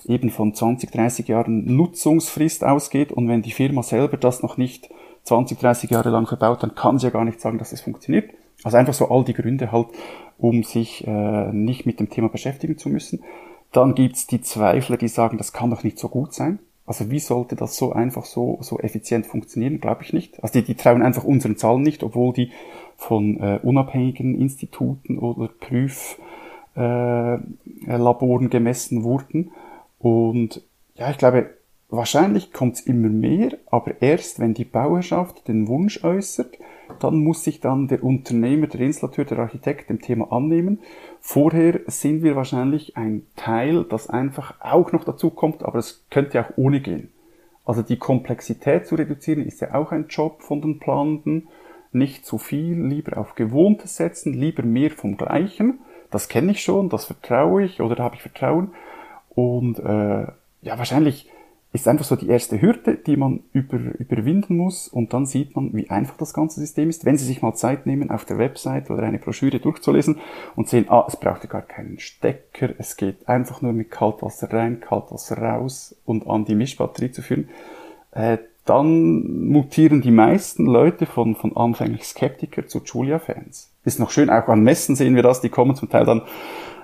eben 0.05 0.29
von 0.31 0.53
20, 0.53 0.91
30 0.91 1.29
Jahren 1.29 1.77
Nutzungsfrist 1.77 2.65
ausgeht 2.65 3.13
und 3.13 3.29
wenn 3.29 3.41
die 3.41 3.51
Firma 3.51 3.83
selber 3.83 4.17
das 4.17 4.43
noch 4.43 4.57
nicht 4.57 4.89
20, 5.23 5.59
30 5.59 5.91
Jahre 5.91 6.09
lang 6.09 6.27
verbaut, 6.27 6.61
dann 6.61 6.75
kann 6.75 6.99
sie 6.99 7.05
ja 7.05 7.11
gar 7.11 7.23
nicht 7.23 7.39
sagen, 7.39 7.57
dass 7.57 7.71
es 7.71 7.79
funktioniert. 7.79 8.31
Also 8.63 8.75
einfach 8.75 8.93
so 8.93 9.09
all 9.09 9.23
die 9.23 9.33
Gründe 9.33 9.71
halt, 9.71 9.87
um 10.37 10.63
sich 10.63 11.07
äh, 11.07 11.53
nicht 11.53 11.85
mit 11.85 12.01
dem 12.01 12.09
Thema 12.09 12.27
beschäftigen 12.27 12.77
zu 12.77 12.89
müssen. 12.89 13.23
Dann 13.73 13.95
gibt's 13.95 14.27
die 14.27 14.41
Zweifler, 14.41 14.95
die 14.97 15.09
sagen, 15.09 15.37
das 15.37 15.51
kann 15.51 15.71
doch 15.71 15.83
nicht 15.83 15.99
so 15.99 16.07
gut 16.07 16.33
sein. 16.33 16.59
Also 16.85 17.09
wie 17.09 17.19
sollte 17.19 17.55
das 17.55 17.75
so 17.75 17.91
einfach 17.93 18.25
so, 18.25 18.59
so 18.61 18.77
effizient 18.79 19.25
funktionieren? 19.25 19.81
Glaube 19.81 20.03
ich 20.03 20.13
nicht. 20.13 20.41
Also 20.43 20.59
die, 20.59 20.65
die 20.65 20.75
trauen 20.75 21.01
einfach 21.01 21.23
unseren 21.23 21.57
Zahlen 21.57 21.81
nicht, 21.81 22.03
obwohl 22.03 22.33
die 22.33 22.51
von 22.97 23.39
äh, 23.39 23.59
unabhängigen 23.63 24.39
Instituten 24.39 25.17
oder 25.17 25.47
Prüflaboren 25.47 28.45
äh, 28.45 28.49
gemessen 28.49 29.03
wurden. 29.03 29.49
Und 29.97 30.61
ja, 30.95 31.09
ich 31.09 31.17
glaube, 31.17 31.49
wahrscheinlich 31.89 32.53
kommt's 32.53 32.81
immer 32.81 33.09
mehr, 33.09 33.57
aber 33.71 33.99
erst 34.01 34.39
wenn 34.39 34.53
die 34.53 34.65
Bauerschaft 34.65 35.47
den 35.47 35.67
Wunsch 35.67 36.03
äußert, 36.03 36.59
dann 36.99 37.17
muss 37.17 37.43
sich 37.43 37.59
dann 37.59 37.87
der 37.87 38.03
Unternehmer, 38.03 38.67
der 38.67 38.81
Installateur, 38.81 39.25
der 39.25 39.39
Architekt 39.39 39.89
dem 39.89 40.01
Thema 40.01 40.31
annehmen. 40.31 40.79
Vorher 41.19 41.81
sind 41.87 42.23
wir 42.23 42.35
wahrscheinlich 42.35 42.97
ein 42.97 43.25
Teil, 43.35 43.83
das 43.83 44.09
einfach 44.09 44.55
auch 44.59 44.91
noch 44.91 45.03
dazu 45.03 45.29
kommt, 45.29 45.63
aber 45.63 45.79
es 45.79 46.05
könnte 46.09 46.41
auch 46.41 46.57
ohne 46.57 46.81
gehen. 46.81 47.09
Also 47.65 47.81
die 47.81 47.97
Komplexität 47.97 48.87
zu 48.87 48.95
reduzieren 48.95 49.45
ist 49.45 49.61
ja 49.61 49.73
auch 49.73 49.91
ein 49.91 50.07
Job 50.07 50.41
von 50.41 50.61
den 50.61 50.79
Planenden. 50.79 51.47
nicht 51.95 52.25
zu 52.25 52.39
viel, 52.39 52.83
lieber 52.87 53.17
auf 53.19 53.35
Gewohntes 53.35 53.97
setzen, 53.97 54.33
lieber 54.33 54.63
mehr 54.63 54.89
vom 54.89 55.15
Gleichen. 55.15 55.79
Das 56.09 56.27
kenne 56.27 56.51
ich 56.51 56.61
schon, 56.63 56.89
das 56.89 57.05
vertraue 57.05 57.63
ich 57.63 57.81
oder 57.81 57.95
da 57.95 58.03
habe 58.03 58.15
ich 58.15 58.21
Vertrauen. 58.21 58.71
Und 59.29 59.79
äh, 59.79 60.27
ja, 60.61 60.77
wahrscheinlich 60.77 61.29
ist 61.73 61.87
einfach 61.87 62.05
so 62.05 62.15
die 62.15 62.27
erste 62.27 62.61
Hürde, 62.61 62.95
die 62.95 63.17
man 63.17 63.41
über, 63.51 63.77
überwinden 63.97 64.57
muss 64.57 64.87
und 64.87 65.11
dann 65.11 65.25
sieht 65.25 65.55
man, 65.55 65.73
wie 65.73 65.89
einfach 65.89 66.15
das 66.17 66.33
ganze 66.33 66.59
System 66.59 66.87
ist. 66.87 67.03
Wenn 67.03 67.17
Sie 67.17 67.25
sich 67.25 67.41
mal 67.41 67.55
Zeit 67.55 67.87
nehmen, 67.87 68.11
auf 68.11 68.25
der 68.25 68.37
Website 68.37 68.91
oder 68.91 69.01
eine 69.01 69.17
Broschüre 69.17 69.59
durchzulesen 69.59 70.19
und 70.55 70.69
sehen, 70.69 70.85
ah, 70.89 71.05
es 71.07 71.17
braucht 71.17 71.43
ja 71.43 71.49
gar 71.49 71.63
keinen 71.63 71.97
Stecker, 71.97 72.69
es 72.77 72.95
geht 72.95 73.27
einfach 73.27 73.63
nur 73.63 73.73
mit 73.73 73.89
Kaltwasser 73.89 74.53
rein, 74.53 74.81
Kaltwasser 74.81 75.39
raus 75.39 75.95
und 76.05 76.27
an 76.27 76.45
die 76.45 76.53
Mischbatterie 76.53 77.11
zu 77.11 77.23
führen, 77.23 77.49
äh, 78.11 78.37
dann 78.65 79.47
mutieren 79.47 80.01
die 80.01 80.11
meisten 80.11 80.67
Leute 80.67 81.07
von, 81.07 81.35
von 81.35 81.57
anfänglich 81.57 82.05
Skeptiker 82.05 82.67
zu 82.67 82.81
Julia-Fans. 82.85 83.71
Ist 83.83 83.99
noch 83.99 84.11
schön, 84.11 84.29
auch 84.29 84.47
an 84.47 84.61
Messen 84.61 84.95
sehen 84.95 85.15
wir 85.15 85.23
das, 85.23 85.41
die 85.41 85.49
kommen 85.49 85.75
zum 85.75 85.89
Teil 85.89 86.05
dann 86.05 86.21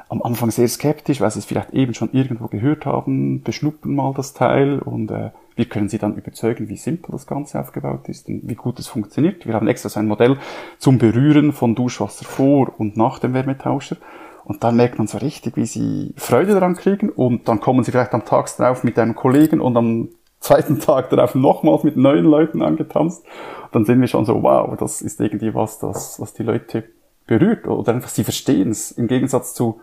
am 0.09 0.23
Anfang 0.23 0.49
sehr 0.49 0.67
skeptisch, 0.67 1.21
weil 1.21 1.29
sie 1.29 1.39
es 1.39 1.45
vielleicht 1.45 1.71
eben 1.71 1.93
schon 1.93 2.11
irgendwo 2.11 2.47
gehört 2.47 2.85
haben, 2.85 3.43
beschnuppern 3.43 3.93
mal 3.93 4.13
das 4.15 4.33
Teil 4.33 4.79
und 4.79 5.11
äh, 5.11 5.29
wir 5.55 5.65
können 5.65 5.87
sie 5.87 5.99
dann 5.99 6.15
überzeugen, 6.15 6.67
wie 6.67 6.77
simpel 6.77 7.11
das 7.11 7.27
Ganze 7.27 7.59
aufgebaut 7.59 8.09
ist 8.09 8.27
und 8.27 8.41
wie 8.49 8.55
gut 8.55 8.79
es 8.79 8.87
funktioniert. 8.87 9.45
Wir 9.45 9.53
haben 9.53 9.67
extra 9.67 9.89
so 9.89 9.99
ein 9.99 10.07
Modell 10.07 10.37
zum 10.79 10.97
Berühren 10.97 11.53
von 11.53 11.75
Duschwasser 11.75 12.25
vor 12.25 12.73
und 12.79 12.97
nach 12.97 13.19
dem 13.19 13.33
Wärmetauscher. 13.33 13.97
Und 14.45 14.63
dann 14.63 14.77
merkt 14.77 14.97
man 14.97 15.05
so 15.05 15.19
richtig, 15.19 15.57
wie 15.57 15.65
sie 15.65 16.13
Freude 16.17 16.53
daran 16.53 16.75
kriegen 16.75 17.09
und 17.09 17.47
dann 17.47 17.59
kommen 17.59 17.83
sie 17.83 17.91
vielleicht 17.91 18.13
am 18.15 18.25
Tag 18.25 18.47
drauf 18.57 18.83
mit 18.83 18.97
einem 18.97 19.13
Kollegen 19.13 19.61
und 19.61 19.77
am 19.77 20.09
zweiten 20.39 20.79
Tag 20.79 21.11
darauf 21.11 21.35
nochmals 21.35 21.83
mit 21.83 21.97
neuen 21.97 22.25
Leuten 22.25 22.63
angetanzt. 22.63 23.23
Und 23.65 23.75
dann 23.75 23.85
sehen 23.85 24.01
wir 24.01 24.07
schon 24.07 24.25
so, 24.25 24.41
wow, 24.41 24.75
das 24.75 25.03
ist 25.03 25.19
irgendwie 25.19 25.53
was, 25.53 25.77
das, 25.77 26.19
was 26.19 26.33
die 26.33 26.43
Leute 26.43 26.85
berührt 27.27 27.67
oder 27.67 27.93
einfach 27.93 28.09
sie 28.09 28.23
verstehen 28.23 28.71
es 28.71 28.89
im 28.91 29.07
Gegensatz 29.07 29.53
zu 29.53 29.81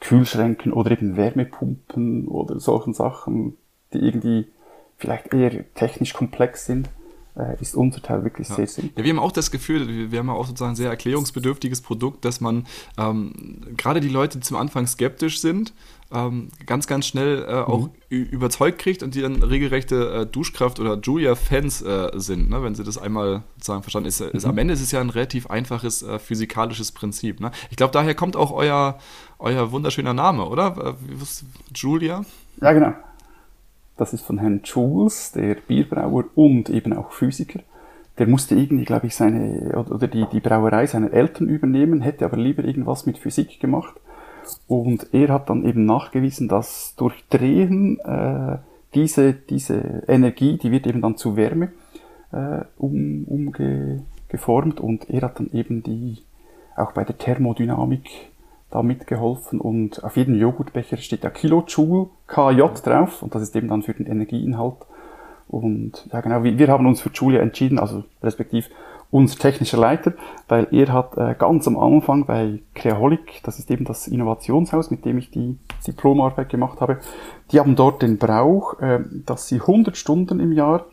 Kühlschränken 0.00 0.72
oder 0.72 0.90
eben 0.90 1.16
Wärmepumpen 1.16 2.28
oder 2.28 2.60
solchen 2.60 2.94
Sachen, 2.94 3.56
die 3.92 3.98
irgendwie 3.98 4.46
vielleicht 4.96 5.32
eher 5.32 5.64
technisch 5.74 6.12
komplex 6.12 6.66
sind, 6.66 6.88
äh, 7.36 7.60
ist 7.60 7.74
unser 7.74 8.00
Teil 8.00 8.22
wirklich 8.24 8.48
ja. 8.48 8.54
sehr 8.54 8.66
simpel. 8.66 8.92
Ja, 8.96 9.04
wir 9.04 9.10
haben 9.10 9.18
auch 9.18 9.32
das 9.32 9.50
Gefühl, 9.50 10.10
wir 10.10 10.18
haben 10.18 10.30
auch 10.30 10.46
sozusagen 10.46 10.72
ein 10.72 10.76
sehr 10.76 10.90
erklärungsbedürftiges 10.90 11.80
Produkt, 11.80 12.24
dass 12.24 12.40
man 12.40 12.66
ähm, 12.96 13.74
gerade 13.76 14.00
die 14.00 14.08
Leute, 14.08 14.38
die 14.38 14.44
zum 14.44 14.56
Anfang 14.56 14.86
skeptisch 14.86 15.40
sind, 15.40 15.72
ähm, 16.12 16.48
ganz, 16.66 16.86
ganz 16.86 17.06
schnell 17.06 17.44
äh, 17.48 17.54
auch 17.54 17.88
mhm. 18.08 18.16
überzeugt 18.16 18.78
kriegt 18.78 19.02
und 19.02 19.14
die 19.14 19.20
dann 19.20 19.42
regelrechte 19.42 20.12
äh, 20.12 20.26
Duschkraft 20.26 20.78
oder 20.78 20.98
Julia-Fans 21.00 21.82
äh, 21.82 22.10
sind, 22.14 22.50
ne? 22.50 22.62
wenn 22.62 22.74
sie 22.74 22.84
das 22.84 22.98
einmal 22.98 23.42
sozusagen 23.56 23.82
verstanden 23.82 24.08
ist, 24.08 24.20
ist. 24.20 24.44
Mhm. 24.44 24.50
Am 24.50 24.58
Ende 24.58 24.74
ist 24.74 24.80
es 24.80 24.92
ja 24.92 25.00
ein 25.00 25.10
relativ 25.10 25.48
einfaches 25.48 26.02
äh, 26.02 26.18
physikalisches 26.18 26.92
Prinzip. 26.92 27.40
Ne? 27.40 27.50
Ich 27.70 27.76
glaube, 27.76 27.92
daher 27.92 28.14
kommt 28.14 28.36
auch 28.36 28.52
euer, 28.52 28.98
euer 29.44 29.70
wunderschöner 29.70 30.14
Name, 30.14 30.46
oder? 30.48 30.96
Äh, 30.96 31.24
Julia? 31.74 32.24
Ja, 32.60 32.72
genau. 32.72 32.92
Das 33.96 34.12
ist 34.12 34.24
von 34.24 34.38
Herrn 34.38 34.62
Jules, 34.64 35.32
der 35.32 35.54
Bierbrauer 35.54 36.24
und 36.34 36.70
eben 36.70 36.92
auch 36.94 37.12
Physiker. 37.12 37.60
Der 38.18 38.26
musste 38.26 38.54
irgendwie, 38.54 38.84
glaube 38.84 39.06
ich, 39.06 39.14
seine, 39.14 39.84
oder 39.88 40.08
die, 40.08 40.26
die 40.32 40.40
Brauerei 40.40 40.86
seiner 40.86 41.12
Eltern 41.12 41.48
übernehmen, 41.48 42.00
hätte 42.00 42.24
aber 42.24 42.36
lieber 42.36 42.64
irgendwas 42.64 43.06
mit 43.06 43.18
Physik 43.18 43.60
gemacht 43.60 43.94
und 44.66 45.12
er 45.12 45.28
hat 45.28 45.50
dann 45.50 45.64
eben 45.64 45.84
nachgewiesen, 45.84 46.48
dass 46.48 46.94
durch 46.96 47.24
Drehen 47.28 47.98
äh, 48.00 48.58
diese, 48.94 49.32
diese 49.32 50.04
Energie, 50.06 50.58
die 50.58 50.70
wird 50.70 50.86
eben 50.86 51.00
dann 51.02 51.16
zu 51.16 51.36
Wärme 51.36 51.72
äh, 52.32 52.60
um, 52.78 53.24
umgeformt 53.24 54.80
und 54.80 55.10
er 55.10 55.22
hat 55.22 55.38
dann 55.38 55.50
eben 55.52 55.82
die 55.82 56.18
auch 56.76 56.92
bei 56.92 57.04
der 57.04 57.18
Thermodynamik 57.18 58.32
da 58.74 58.82
mitgeholfen 58.82 59.60
und 59.60 60.02
auf 60.02 60.16
jedem 60.16 60.34
Joghurtbecher 60.34 60.96
steht 60.96 61.22
ja 61.22 61.30
Kilojoule 61.30 62.08
KJ 62.26 62.62
drauf 62.82 63.22
und 63.22 63.34
das 63.34 63.42
ist 63.42 63.54
eben 63.54 63.68
dann 63.68 63.82
für 63.82 63.94
den 63.94 64.06
Energieinhalt. 64.06 64.78
Und 65.46 66.08
ja 66.12 66.20
genau, 66.20 66.42
wir, 66.42 66.68
haben 66.68 66.86
uns 66.86 67.00
für 67.00 67.10
Julia 67.10 67.40
entschieden, 67.40 67.78
also 67.78 68.02
respektiv 68.22 68.68
unser 69.12 69.38
technischer 69.38 69.78
Leiter, 69.78 70.14
weil 70.48 70.66
er 70.72 70.92
hat 70.92 71.16
äh, 71.16 71.36
ganz 71.38 71.68
am 71.68 71.78
Anfang 71.78 72.26
bei 72.26 72.60
Creaholic, 72.74 73.42
das 73.44 73.60
ist 73.60 73.70
eben 73.70 73.84
das 73.84 74.08
Innovationshaus, 74.08 74.90
mit 74.90 75.04
dem 75.04 75.18
ich 75.18 75.30
die 75.30 75.56
Diplomarbeit 75.86 76.48
gemacht 76.48 76.80
habe, 76.80 76.98
die 77.52 77.60
haben 77.60 77.76
dort 77.76 78.02
den 78.02 78.18
Brauch, 78.18 78.80
äh, 78.80 79.04
dass 79.24 79.46
sie 79.46 79.60
100 79.60 79.96
Stunden 79.96 80.40
im 80.40 80.50
Jahr 80.50 80.86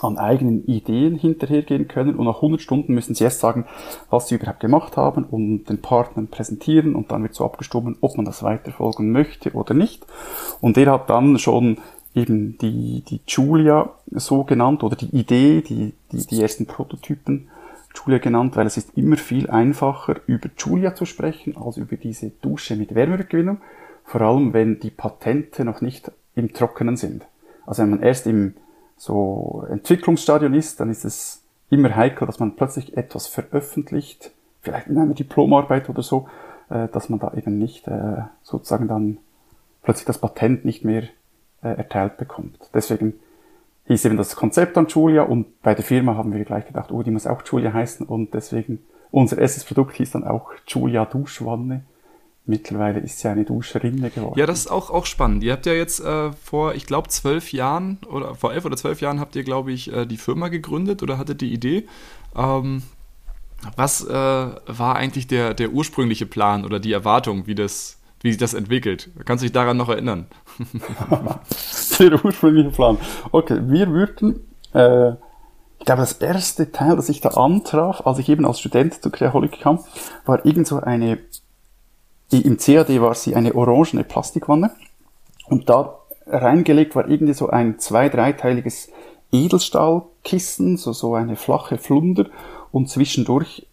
an 0.00 0.18
eigenen 0.18 0.64
Ideen 0.66 1.16
hinterhergehen 1.16 1.88
können 1.88 2.16
und 2.16 2.26
nach 2.26 2.36
100 2.36 2.60
Stunden 2.60 2.94
müssen 2.94 3.14
sie 3.14 3.24
erst 3.24 3.40
sagen, 3.40 3.66
was 4.10 4.28
sie 4.28 4.36
überhaupt 4.36 4.60
gemacht 4.60 4.96
haben 4.96 5.24
und 5.24 5.64
den 5.64 5.80
Partnern 5.80 6.28
präsentieren 6.28 6.94
und 6.94 7.12
dann 7.12 7.22
wird 7.22 7.34
so 7.34 7.44
abgestimmt, 7.44 7.98
ob 8.00 8.16
man 8.16 8.26
das 8.26 8.42
weiterfolgen 8.42 9.12
möchte 9.12 9.52
oder 9.52 9.74
nicht. 9.74 10.04
Und 10.60 10.76
er 10.76 10.92
hat 10.92 11.10
dann 11.10 11.38
schon 11.38 11.78
eben 12.14 12.58
die, 12.58 13.02
die 13.08 13.20
Julia 13.26 13.90
so 14.10 14.44
genannt 14.44 14.82
oder 14.82 14.96
die 14.96 15.14
Idee, 15.16 15.62
die, 15.62 15.94
die, 16.12 16.26
die 16.26 16.42
ersten 16.42 16.66
Prototypen 16.66 17.48
Julia 17.94 18.18
genannt, 18.18 18.56
weil 18.56 18.66
es 18.66 18.76
ist 18.76 18.96
immer 18.96 19.16
viel 19.16 19.48
einfacher, 19.48 20.16
über 20.26 20.48
Julia 20.56 20.94
zu 20.94 21.04
sprechen, 21.06 21.56
als 21.56 21.76
über 21.76 21.96
diese 21.96 22.30
Dusche 22.30 22.76
mit 22.76 22.94
Wärmerückgewinnung. 22.94 23.58
Vor 24.04 24.20
allem, 24.20 24.52
wenn 24.52 24.80
die 24.80 24.90
Patente 24.90 25.64
noch 25.64 25.80
nicht 25.80 26.10
im 26.34 26.52
Trockenen 26.52 26.96
sind. 26.96 27.24
Also 27.66 27.82
wenn 27.82 27.90
man 27.90 28.02
erst 28.02 28.26
im 28.26 28.54
so 28.96 29.66
Entwicklungsstadion 29.70 30.54
ist, 30.54 30.80
dann 30.80 30.90
ist 30.90 31.04
es 31.04 31.42
immer 31.70 31.94
heikel, 31.94 32.26
dass 32.26 32.38
man 32.38 32.56
plötzlich 32.56 32.96
etwas 32.96 33.26
veröffentlicht, 33.26 34.32
vielleicht 34.60 34.86
in 34.86 34.98
einer 34.98 35.14
Diplomarbeit 35.14 35.88
oder 35.88 36.02
so, 36.02 36.28
äh, 36.70 36.88
dass 36.88 37.08
man 37.08 37.18
da 37.18 37.32
eben 37.34 37.58
nicht 37.58 37.86
äh, 37.88 38.22
sozusagen 38.42 38.88
dann 38.88 39.18
plötzlich 39.82 40.06
das 40.06 40.18
Patent 40.18 40.64
nicht 40.64 40.84
mehr 40.84 41.02
äh, 41.62 41.68
erteilt 41.68 42.16
bekommt. 42.16 42.58
Deswegen 42.72 43.14
hieß 43.86 44.04
eben 44.06 44.16
das 44.16 44.36
Konzept 44.36 44.78
an 44.78 44.86
Julia 44.86 45.22
und 45.22 45.60
bei 45.62 45.74
der 45.74 45.84
Firma 45.84 46.14
haben 46.14 46.32
wir 46.32 46.44
gleich 46.44 46.66
gedacht, 46.66 46.90
oh, 46.90 47.02
die 47.02 47.10
muss 47.10 47.26
auch 47.26 47.42
Julia 47.44 47.72
heißen 47.72 48.06
und 48.06 48.32
deswegen 48.34 48.80
unser 49.10 49.38
erstes 49.38 49.64
Produkt 49.64 49.94
hieß 49.96 50.12
dann 50.12 50.24
auch 50.24 50.52
Julia 50.66 51.04
Duschwanne. 51.04 51.84
Mittlerweile 52.46 53.00
ist 53.00 53.20
sie 53.20 53.28
eine 53.28 53.44
Duschrinne 53.44 54.10
geworden. 54.10 54.38
Ja, 54.38 54.44
das 54.44 54.60
ist 54.60 54.70
auch, 54.70 54.90
auch 54.90 55.06
spannend. 55.06 55.42
Ihr 55.42 55.52
habt 55.52 55.64
ja 55.64 55.72
jetzt 55.72 56.00
äh, 56.00 56.30
vor, 56.32 56.74
ich 56.74 56.84
glaube, 56.84 57.08
zwölf 57.08 57.52
Jahren 57.52 57.98
oder 58.06 58.34
vor 58.34 58.52
elf 58.52 58.66
oder 58.66 58.76
zwölf 58.76 59.00
Jahren 59.00 59.18
habt 59.18 59.34
ihr, 59.34 59.44
glaube 59.44 59.72
ich, 59.72 59.90
äh, 59.90 60.04
die 60.04 60.18
Firma 60.18 60.48
gegründet 60.48 61.02
oder 61.02 61.16
hattet 61.16 61.40
die 61.40 61.52
Idee. 61.52 61.86
Ähm, 62.36 62.82
was 63.76 64.04
äh, 64.04 64.12
war 64.12 64.96
eigentlich 64.96 65.26
der, 65.26 65.54
der 65.54 65.70
ursprüngliche 65.72 66.26
Plan 66.26 66.66
oder 66.66 66.80
die 66.80 66.92
Erwartung, 66.92 67.46
wie 67.46 67.54
das, 67.54 67.98
wie 68.20 68.30
sich 68.30 68.38
das 68.38 68.52
entwickelt. 68.52 69.10
Kannst 69.24 69.42
du 69.42 69.46
dich 69.46 69.52
daran 69.52 69.78
noch 69.78 69.88
erinnern? 69.88 70.26
Der 71.98 72.24
ursprüngliche 72.24 72.70
Plan. 72.70 72.98
Okay, 73.30 73.60
wir 73.62 73.88
würden, 73.88 74.40
äh, 74.72 75.12
ich 75.78 75.86
glaube, 75.86 76.00
das 76.00 76.14
erste 76.14 76.72
Teil, 76.72 76.96
das 76.96 77.08
ich 77.08 77.20
da 77.20 77.30
antraf, 77.30 78.06
als 78.06 78.18
ich 78.18 78.28
eben 78.28 78.46
als 78.46 78.60
Student 78.60 79.02
zu 79.02 79.10
Creaholic 79.10 79.60
kam, 79.60 79.80
war 80.24 80.44
irgend 80.44 80.66
so 80.66 80.80
eine, 80.80 81.18
im 82.30 82.56
CAD 82.56 83.00
war 83.00 83.14
sie 83.14 83.36
eine 83.36 83.54
orangene 83.54 84.04
Plastikwanne 84.04 84.70
und 85.46 85.68
da 85.68 85.98
reingelegt 86.26 86.96
war 86.96 87.08
irgendwie 87.08 87.34
so 87.34 87.48
ein 87.48 87.78
zwei-, 87.78 88.08
dreiteiliges 88.08 88.90
Edelstahlkissen, 89.30 90.76
so, 90.76 90.92
so 90.92 91.14
eine 91.14 91.36
flache 91.36 91.78
Flunder 91.78 92.26
und 92.72 92.88
zwischendurch 92.88 93.66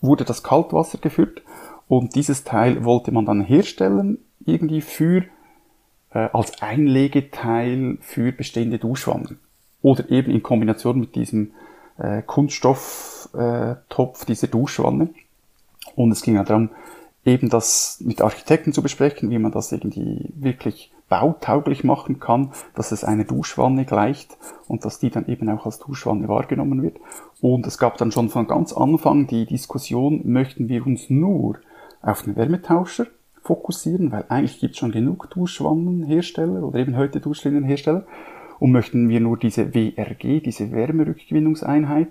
wurde 0.00 0.24
das 0.24 0.42
Kaltwasser 0.42 0.98
gefüllt 0.98 1.42
und 1.88 2.14
dieses 2.14 2.44
Teil 2.44 2.84
wollte 2.84 3.10
man 3.12 3.26
dann 3.26 3.42
herstellen, 3.42 4.18
irgendwie 4.44 4.80
für, 4.80 5.24
äh, 6.12 6.28
als 6.32 6.62
Einlegeteil 6.62 7.98
für 8.00 8.32
bestehende 8.32 8.78
Duschwannen. 8.78 9.38
Oder 9.82 10.10
eben 10.10 10.32
in 10.32 10.42
Kombination 10.42 10.98
mit 10.98 11.14
diesem 11.14 11.52
äh, 11.98 12.22
Kunststofftopf 12.22 14.22
äh, 14.22 14.26
dieser 14.26 14.48
Duschwanne. 14.48 15.10
Und 15.94 16.10
es 16.10 16.22
ging 16.22 16.36
ja 16.36 16.44
darum, 16.44 16.70
eben 17.24 17.48
das 17.48 18.00
mit 18.04 18.20
Architekten 18.20 18.72
zu 18.72 18.82
besprechen, 18.82 19.30
wie 19.30 19.38
man 19.38 19.52
das 19.52 19.72
irgendwie 19.72 20.32
wirklich 20.36 20.92
bautauglich 21.08 21.84
machen 21.84 22.18
kann, 22.18 22.50
dass 22.74 22.92
es 22.92 23.04
eine 23.04 23.24
Duschwanne 23.24 23.84
gleicht 23.84 24.36
und 24.68 24.84
dass 24.84 24.98
die 24.98 25.10
dann 25.10 25.26
eben 25.26 25.48
auch 25.50 25.66
als 25.66 25.78
Duschwanne 25.78 26.28
wahrgenommen 26.28 26.82
wird. 26.82 26.98
Und 27.40 27.66
es 27.66 27.78
gab 27.78 27.98
dann 27.98 28.10
schon 28.10 28.30
von 28.30 28.46
ganz 28.46 28.72
Anfang 28.72 29.26
die 29.26 29.46
Diskussion, 29.46 30.22
möchten 30.24 30.68
wir 30.68 30.86
uns 30.86 31.10
nur 31.10 31.58
auf 32.02 32.22
den 32.22 32.36
Wärmetauscher 32.36 33.06
fokussieren, 33.42 34.10
weil 34.10 34.24
eigentlich 34.28 34.58
gibt 34.60 34.72
es 34.72 34.78
schon 34.78 34.92
genug 34.92 35.30
Duschwannenhersteller 35.30 36.62
oder 36.62 36.78
eben 36.78 36.96
heute 36.96 37.20
Duschlinnenhersteller 37.20 38.06
und 38.58 38.72
möchten 38.72 39.08
wir 39.08 39.20
nur 39.20 39.36
diese 39.36 39.74
WRG, 39.74 40.40
diese 40.42 40.72
Wärmerückgewinnungseinheit 40.72 42.08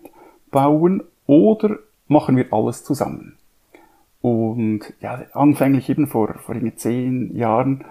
bauen 0.51 1.03
oder 1.25 1.79
machen 2.07 2.37
wir 2.37 2.53
alles 2.53 2.83
zusammen? 2.83 3.37
Und 4.23 4.93
ja, 5.01 5.21
anfänglich 5.33 5.89
eben 5.89 6.07
vor, 6.07 6.35
vor 6.35 6.55
zehn 6.77 7.35
Jahren, 7.35 7.83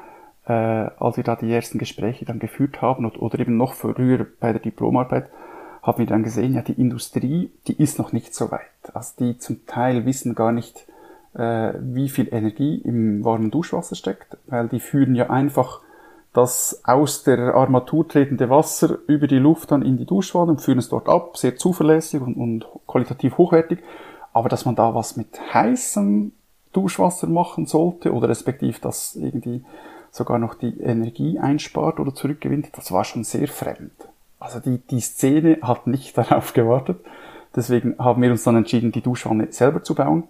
äh, 0.47 0.53
als 0.53 1.19
wir 1.19 1.25
da 1.25 1.37
die 1.37 1.53
ersten 1.53 1.79
Gespräche 1.79 2.25
dann 2.25 2.39
geführt 2.39 2.81
haben 2.81 3.05
oder, 3.05 3.21
oder 3.21 3.39
eben 3.39 3.59
noch 3.59 3.75
früher 3.75 4.27
bei 4.41 4.53
der 4.53 4.63
Diplomarbeit, 4.63 5.29
haben 5.83 5.99
wir 5.99 6.07
dann 6.07 6.23
gesehen, 6.23 6.55
ja, 6.55 6.63
die 6.63 6.81
Industrie, 6.81 7.51
die 7.67 7.75
ist 7.75 7.99
noch 7.99 8.15
nicht 8.15 8.35
so 8.35 8.51
weit. 8.51 8.63
Also 8.95 9.13
die 9.19 9.37
zum 9.37 9.67
Teil 9.67 10.07
wissen 10.07 10.35
gar 10.35 10.53
nicht, 10.53 10.87
äh, 11.35 11.75
wie 11.79 12.09
viel 12.09 12.33
Energie 12.33 12.77
im 12.79 13.23
warmen 13.23 13.51
Duschwasser 13.51 13.95
steckt, 13.95 14.39
weil 14.47 14.69
die 14.69 14.81
führen 14.81 15.15
ja 15.15 15.29
einfach 15.29 15.83
das 16.33 16.81
aus 16.85 17.25
der 17.25 17.55
Armatur 17.55 18.09
tretende 18.09 18.49
Wasser 18.49 19.01
über 19.07 19.27
die 19.27 19.39
Luft 19.39 19.71
dann 19.71 19.83
in 19.83 19.99
die 19.99 20.07
Duschwanne 20.07 20.53
und 20.53 20.63
führen 20.63 20.79
es 20.79 20.89
dort 20.89 21.11
ab, 21.11 21.37
sehr 21.37 21.57
zuverlässig 21.57 22.23
und, 22.23 22.37
und 22.37 22.67
qualitativ 22.87 23.37
hochwertig. 23.37 23.81
Aber 24.33 24.49
dass 24.49 24.65
man 24.65 24.75
da 24.75 24.95
was 24.95 25.17
mit 25.17 25.29
heißem 25.53 26.33
Duschwasser 26.73 27.27
machen 27.27 27.67
sollte 27.67 28.13
oder 28.13 28.29
respektiv 28.29 28.81
das 28.81 29.15
irgendwie 29.15 29.65
sogar 30.11 30.39
noch 30.39 30.55
die 30.55 30.81
Energie 30.81 31.39
einspart 31.39 32.01
oder 32.01 32.15
zurückgewinnt, 32.15 32.71
das 32.73 32.93
war 32.93 33.05
schon 33.05 33.25
sehr 33.25 33.49
fremd. 33.49 33.93
Also 34.39 34.59
die, 34.59 34.79
die 34.79 35.01
Szene 35.01 35.59
hat 35.63 35.87
nicht 35.87 36.17
darauf 36.19 36.53
gewartet. 36.53 36.99
Deswegen 37.55 37.99
haben 37.99 38.23
wir 38.23 38.31
uns 38.31 38.45
dann 38.45 38.57
entschieden, 38.57 38.93
die 38.93 39.03
Duschwanne 39.03 39.53
selber 39.53 39.83
zu 39.83 39.95
bauen. 39.95 40.25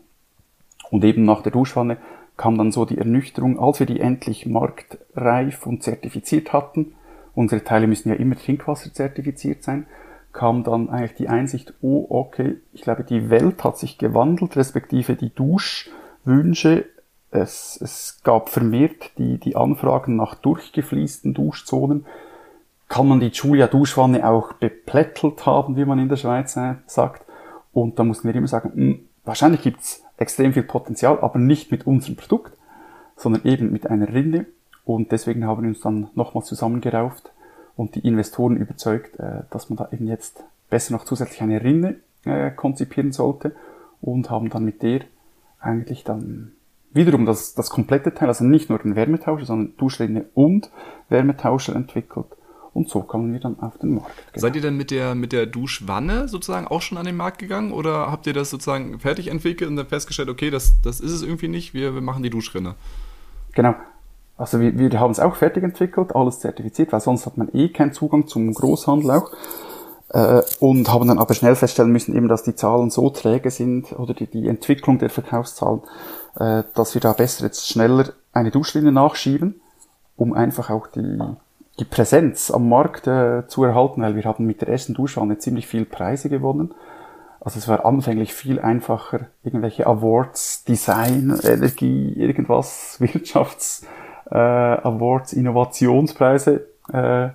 Und 0.90 1.04
eben 1.04 1.25
nach 1.25 1.42
der 1.42 1.52
Duschwanne 1.52 1.97
kam 2.37 2.59
dann 2.59 2.73
so 2.73 2.85
die 2.85 2.99
Ernüchterung, 2.99 3.59
als 3.59 3.78
wir 3.78 3.87
die 3.87 4.00
endlich 4.00 4.47
marktreif 4.47 5.66
und 5.66 5.82
zertifiziert 5.82 6.52
hatten, 6.52 6.94
unsere 7.35 7.64
Teile 7.64 7.87
müssen 7.87 8.09
ja 8.09 8.14
immer 8.14 8.37
Trinkwasser 8.37 8.92
zertifiziert 8.92 9.62
sein, 9.62 9.87
kam 10.32 10.64
dann 10.64 10.88
eigentlich 10.88 11.14
die 11.14 11.28
Einsicht, 11.28 11.74
oh 11.82 12.06
okay, 12.08 12.56
ich 12.72 12.82
glaube, 12.82 13.04
die 13.04 13.30
Welt 13.30 13.62
hat 13.64 13.78
sich 13.78 13.98
gewandelt, 13.98 14.56
respektive 14.56 15.14
die 15.14 15.34
Duschwünsche. 15.34 16.86
Es, 17.30 17.78
es 17.80 18.20
gab 18.24 18.48
vermehrt 18.48 19.18
die, 19.18 19.38
die 19.38 19.56
Anfragen 19.56 20.16
nach 20.16 20.34
durchgefließten 20.34 21.34
Duschzonen. 21.34 22.06
Kann 22.88 23.08
man 23.08 23.20
die 23.20 23.28
Julia-Duschwanne 23.28 24.26
auch 24.28 24.54
beplättelt 24.54 25.46
haben, 25.46 25.76
wie 25.76 25.84
man 25.84 25.98
in 25.98 26.08
der 26.08 26.16
Schweiz 26.16 26.58
sagt. 26.86 27.24
Und 27.72 27.98
da 27.98 28.04
mussten 28.04 28.28
wir 28.28 28.34
immer 28.34 28.48
sagen, 28.48 28.72
mh, 28.74 28.84
hm, 28.84 29.08
wahrscheinlich 29.24 29.62
gibt's 29.62 30.02
extrem 30.18 30.52
viel 30.52 30.62
Potenzial, 30.62 31.18
aber 31.20 31.38
nicht 31.38 31.70
mit 31.70 31.86
unserem 31.86 32.16
Produkt, 32.16 32.52
sondern 33.16 33.44
eben 33.44 33.72
mit 33.72 33.86
einer 33.86 34.12
Rinde. 34.12 34.46
Und 34.84 35.12
deswegen 35.12 35.46
haben 35.46 35.62
wir 35.62 35.68
uns 35.68 35.80
dann 35.80 36.10
nochmal 36.14 36.44
zusammengerauft 36.44 37.32
und 37.76 37.95
die 37.95 38.07
Investoren 38.07 38.57
überzeugt, 38.57 39.19
äh, 39.19 39.43
dass 39.50 39.71
man 39.71 39.76
da 39.76 39.88
eben 39.93 40.07
jetzt 40.07 40.43
besser 40.71 40.93
noch 40.93 41.05
zusätzlich 41.05 41.43
eine 41.43 41.62
Rinde 41.62 41.97
äh, 42.25 42.50
konzipieren 42.50 43.12
sollte 43.12 43.55
und 44.00 44.31
haben 44.31 44.50
dann 44.50 44.64
mit 44.64 44.83
der 44.83 45.02
eigentlich 45.61 46.05
dann 46.05 46.52
wiederum 46.93 47.25
das, 47.25 47.55
das 47.55 47.71
komplette 47.71 48.12
Teil, 48.12 48.29
also 48.29 48.45
nicht 48.45 48.69
nur 48.69 48.79
den 48.79 48.97
Wärmetauscher, 48.97 49.47
sondern 49.47 49.76
Duschrinne 49.76 50.26
und 50.35 50.71
Wärmetauscher 51.09 51.75
entwickelt 51.75 52.26
und 52.75 52.88
so 52.88 53.02
kommen 53.02 53.33
wir 53.33 53.41
dann 53.41 53.59
auf 53.61 53.79
den 53.79 53.95
Markt. 53.95 54.17
Genau. 54.33 54.41
Seid 54.41 54.57
ihr 54.57 54.62
denn 54.62 54.76
mit 54.76 54.91
der, 54.91 55.14
mit 55.14 55.33
der 55.33 55.47
Duschwanne 55.47 56.29
sozusagen 56.29 56.67
auch 56.67 56.81
schon 56.81 56.99
an 56.99 57.05
den 57.05 57.17
Markt 57.17 57.38
gegangen 57.38 57.73
oder 57.73 58.11
habt 58.11 58.26
ihr 58.26 58.33
das 58.33 58.50
sozusagen 58.50 58.99
fertig 58.99 59.29
entwickelt 59.29 59.69
und 59.69 59.76
dann 59.76 59.87
festgestellt, 59.87 60.29
okay, 60.29 60.50
das, 60.50 60.81
das 60.81 61.00
ist 61.00 61.12
es 61.12 61.23
irgendwie 61.23 61.49
nicht, 61.49 61.75
wir, 61.75 61.95
wir 61.95 62.00
machen 62.00 62.23
die 62.23 62.31
Duschrinne? 62.31 62.75
Genau. 63.52 63.75
Also 64.36 64.60
wir, 64.60 64.78
wir 64.78 64.98
haben 64.98 65.10
es 65.10 65.20
auch 65.20 65.36
fertig 65.36 65.62
entwickelt, 65.62 66.14
alles 66.14 66.40
zertifiziert, 66.40 66.92
weil 66.92 67.00
sonst 67.00 67.26
hat 67.26 67.36
man 67.36 67.48
eh 67.52 67.68
keinen 67.68 67.92
Zugang 67.92 68.26
zum 68.26 68.52
Großhandel 68.52 69.10
auch. 69.10 69.30
Äh, 70.12 70.42
und 70.60 70.92
haben 70.92 71.08
dann 71.08 71.18
aber 71.18 71.34
schnell 71.34 71.54
feststellen 71.54 71.92
müssen, 71.92 72.14
eben, 72.14 72.28
dass 72.28 72.42
die 72.42 72.54
Zahlen 72.54 72.90
so 72.90 73.08
träge 73.10 73.50
sind 73.50 73.98
oder 73.98 74.12
die, 74.12 74.26
die 74.26 74.46
Entwicklung 74.46 74.98
der 74.98 75.10
Verkaufszahlen, 75.10 75.80
äh, 76.38 76.64
dass 76.74 76.94
wir 76.94 77.00
da 77.00 77.12
besser 77.12 77.44
jetzt 77.44 77.68
schneller 77.68 78.10
eine 78.32 78.50
Duschlinie 78.50 78.92
nachschieben, 78.92 79.60
um 80.16 80.34
einfach 80.34 80.68
auch 80.68 80.86
die, 80.86 81.18
die 81.78 81.84
Präsenz 81.86 82.50
am 82.50 82.68
Markt 82.68 83.06
äh, 83.06 83.46
zu 83.46 83.64
erhalten, 83.64 84.02
weil 84.02 84.14
wir 84.14 84.24
haben 84.24 84.44
mit 84.44 84.60
der 84.60 84.68
ersten 84.68 84.92
Duschwanne 84.92 85.38
ziemlich 85.38 85.66
viel 85.66 85.86
Preise 85.86 86.28
gewonnen. 86.28 86.74
Also 87.40 87.58
es 87.58 87.66
war 87.66 87.84
anfänglich 87.86 88.34
viel 88.34 88.60
einfacher, 88.60 89.28
irgendwelche 89.42 89.86
Awards, 89.86 90.64
Design, 90.64 91.36
Energie, 91.42 92.12
irgendwas, 92.12 92.96
Wirtschafts 93.00 93.86
äh, 94.32 94.36
Awards, 94.36 95.32
Innovationspreise 95.32 96.66
äh, 96.92 97.28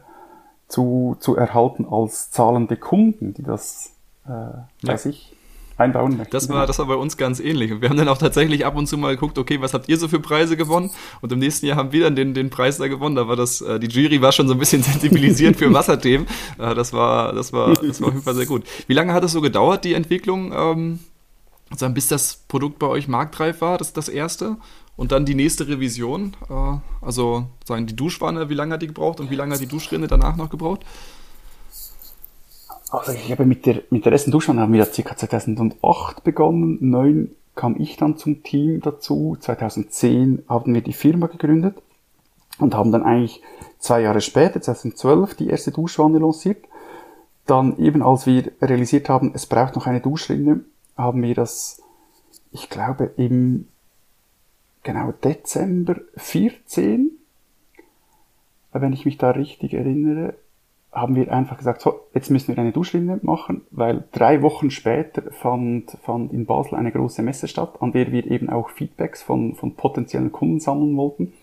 zu, 0.67 1.15
zu 1.19 1.35
erhalten 1.35 1.85
als 1.89 2.31
zahlende 2.31 2.75
Kunden, 2.75 3.33
die 3.33 3.43
das 3.43 3.91
äh, 4.25 4.29
bei 4.29 4.93
ja. 4.93 4.97
sich 4.97 5.33
einbauen 5.77 6.17
möchten. 6.17 6.31
Das 6.31 6.49
war, 6.49 6.65
das 6.65 6.79
war 6.79 6.87
bei 6.87 6.95
uns 6.95 7.17
ganz 7.17 7.39
ähnlich. 7.39 7.71
Und 7.71 7.81
wir 7.81 7.89
haben 7.89 7.97
dann 7.97 8.07
auch 8.07 8.17
tatsächlich 8.17 8.65
ab 8.65 8.75
und 8.75 8.87
zu 8.87 8.97
mal 8.97 9.13
geguckt, 9.13 9.37
okay, 9.37 9.61
was 9.61 9.73
habt 9.73 9.87
ihr 9.87 9.97
so 9.97 10.07
für 10.07 10.19
Preise 10.19 10.57
gewonnen? 10.57 10.89
Und 11.21 11.31
im 11.31 11.39
nächsten 11.39 11.67
Jahr 11.67 11.77
haben 11.77 11.91
wir 11.91 12.03
dann 12.03 12.15
den, 12.15 12.33
den 12.33 12.49
Preis 12.49 12.77
da 12.77 12.87
gewonnen. 12.87 13.15
Da 13.15 13.27
war 13.27 13.35
das, 13.35 13.61
äh, 13.61 13.79
die 13.79 13.87
Jury 13.87 14.21
war 14.21 14.31
schon 14.31 14.47
so 14.47 14.55
ein 14.55 14.59
bisschen 14.59 14.81
sensibilisiert 14.83 15.55
für 15.55 15.71
Wasserthemen. 15.71 16.27
Äh, 16.57 16.73
das 16.73 16.93
war, 16.93 17.33
das 17.33 17.53
war, 17.53 17.75
das 17.75 18.01
war 18.01 18.07
auf 18.07 18.13
jeden 18.15 18.25
Fall 18.25 18.35
sehr 18.35 18.47
gut. 18.47 18.63
Wie 18.87 18.93
lange 18.93 19.13
hat 19.13 19.23
es 19.23 19.31
so 19.31 19.41
gedauert, 19.41 19.85
die 19.85 19.93
Entwicklung, 19.93 20.51
ähm, 20.51 20.99
also 21.69 21.87
bis 21.89 22.07
das 22.07 22.37
Produkt 22.47 22.79
bei 22.79 22.87
euch 22.87 23.07
marktreif 23.07 23.61
war? 23.61 23.77
Das 23.77 23.87
ist 23.87 23.97
das 23.97 24.09
erste. 24.09 24.57
Und 24.97 25.11
dann 25.11 25.25
die 25.25 25.35
nächste 25.35 25.67
Revision, 25.67 26.35
äh, 26.49 27.05
also 27.05 27.45
sagen 27.63 27.85
die 27.85 27.95
Duschwanne, 27.95 28.49
wie 28.49 28.55
lange 28.55 28.73
hat 28.73 28.81
die 28.81 28.87
gebraucht 28.87 29.19
und 29.19 29.29
wie 29.29 29.35
lange 29.35 29.53
hat 29.53 29.61
die 29.61 29.67
Duschrinne 29.67 30.07
danach 30.07 30.35
noch 30.35 30.49
gebraucht? 30.49 30.83
Also 32.89 33.11
ich 33.11 33.31
habe 33.31 33.45
mit 33.45 33.65
der, 33.65 33.83
mit 33.91 34.05
der 34.05 34.11
ersten 34.11 34.31
Duschwanne 34.31 34.61
haben 34.61 34.73
wir 34.73 34.79
ja 34.79 34.85
ca. 34.85 35.15
2008 35.15 36.23
begonnen. 36.23 36.77
Neun 36.81 37.31
kam 37.55 37.79
ich 37.79 37.97
dann 37.97 38.17
zum 38.17 38.43
Team 38.43 38.81
dazu. 38.81 39.37
2010 39.39 40.43
haben 40.49 40.73
wir 40.73 40.81
die 40.81 40.93
Firma 40.93 41.27
gegründet 41.27 41.77
und 42.57 42.73
haben 42.73 42.91
dann 42.91 43.03
eigentlich 43.03 43.41
zwei 43.77 44.01
Jahre 44.01 44.21
später, 44.21 44.61
2012, 44.61 45.35
die 45.35 45.47
erste 45.47 45.71
Duschwanne 45.71 46.17
lanciert. 46.17 46.65
Dann 47.45 47.77
eben, 47.77 48.01
als 48.01 48.25
wir 48.25 48.51
realisiert 48.61 49.09
haben, 49.09 49.31
es 49.35 49.45
braucht 49.45 49.75
noch 49.75 49.85
eine 49.85 50.01
Duschrinne, 50.01 50.61
haben 50.97 51.21
wir 51.21 51.35
das, 51.35 51.81
ich 52.51 52.69
glaube, 52.69 53.11
im 53.17 53.67
genau 54.83 55.11
Dezember 55.11 55.95
14, 56.15 57.11
wenn 58.73 58.93
ich 58.93 59.05
mich 59.05 59.17
da 59.17 59.31
richtig 59.31 59.73
erinnere, 59.73 60.35
haben 60.91 61.15
wir 61.15 61.31
einfach 61.31 61.57
gesagt, 61.57 61.81
so, 61.81 61.99
jetzt 62.13 62.31
müssen 62.31 62.55
wir 62.55 62.57
eine 62.57 62.71
Duschlinie 62.71 63.19
machen, 63.21 63.61
weil 63.71 64.05
drei 64.11 64.41
Wochen 64.41 64.71
später 64.71 65.21
fand, 65.31 65.91
fand 66.01 66.33
in 66.33 66.45
Basel 66.45 66.75
eine 66.75 66.91
große 66.91 67.21
Messe 67.21 67.47
statt, 67.47 67.75
an 67.81 67.91
der 67.91 68.11
wir 68.11 68.25
eben 68.29 68.49
auch 68.49 68.69
Feedbacks 68.69 69.21
von, 69.21 69.53
von 69.55 69.75
potenziellen 69.75 70.31
Kunden 70.31 70.59
sammeln 70.59 70.95
wollten. 70.97 71.33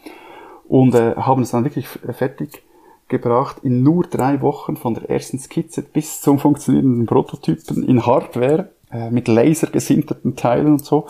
Und 0.67 0.95
äh, 0.95 1.15
haben 1.17 1.43
es 1.43 1.51
dann 1.51 1.65
wirklich 1.65 1.87
fertig 1.87 2.63
gebracht, 3.09 3.59
in 3.63 3.83
nur 3.83 4.05
drei 4.05 4.41
Wochen 4.41 4.77
von 4.77 4.95
der 4.95 5.11
ersten 5.11 5.39
Skizze 5.39 5.83
bis 5.83 6.21
zum 6.21 6.39
funktionierenden 6.39 7.07
Prototypen 7.07 7.87
in 7.87 8.05
Hardware 8.05 8.71
äh, 8.91 9.11
mit 9.11 9.29
lasergesinterten 9.29 10.37
Teilen 10.37 10.73
und 10.73 10.85
so 10.85 11.07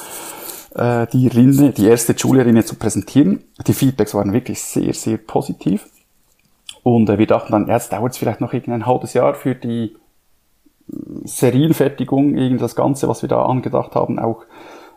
äh, 0.74 1.06
die 1.06 1.28
Rinde, 1.28 1.70
die 1.70 1.86
erste 1.86 2.12
Julia-Rinde 2.12 2.64
zu 2.64 2.76
präsentieren. 2.76 3.44
Die 3.66 3.72
Feedbacks 3.72 4.14
waren 4.14 4.32
wirklich 4.32 4.62
sehr, 4.62 4.92
sehr 4.94 5.18
positiv. 5.18 5.86
Und 6.82 7.08
äh, 7.08 7.18
wir 7.18 7.26
dachten 7.26 7.52
dann, 7.52 7.68
jetzt 7.68 7.92
dauert 7.92 8.12
es 8.12 8.18
vielleicht 8.18 8.40
noch 8.40 8.52
ein 8.52 8.86
halbes 8.86 9.14
Jahr 9.14 9.34
für 9.34 9.54
die 9.54 9.96
äh, 10.88 10.96
Serienfertigung, 11.24 12.36
irgend 12.36 12.60
das 12.60 12.76
Ganze, 12.76 13.08
was 13.08 13.22
wir 13.22 13.28
da 13.28 13.44
angedacht 13.44 13.94
haben, 13.94 14.18
auch 14.18 14.44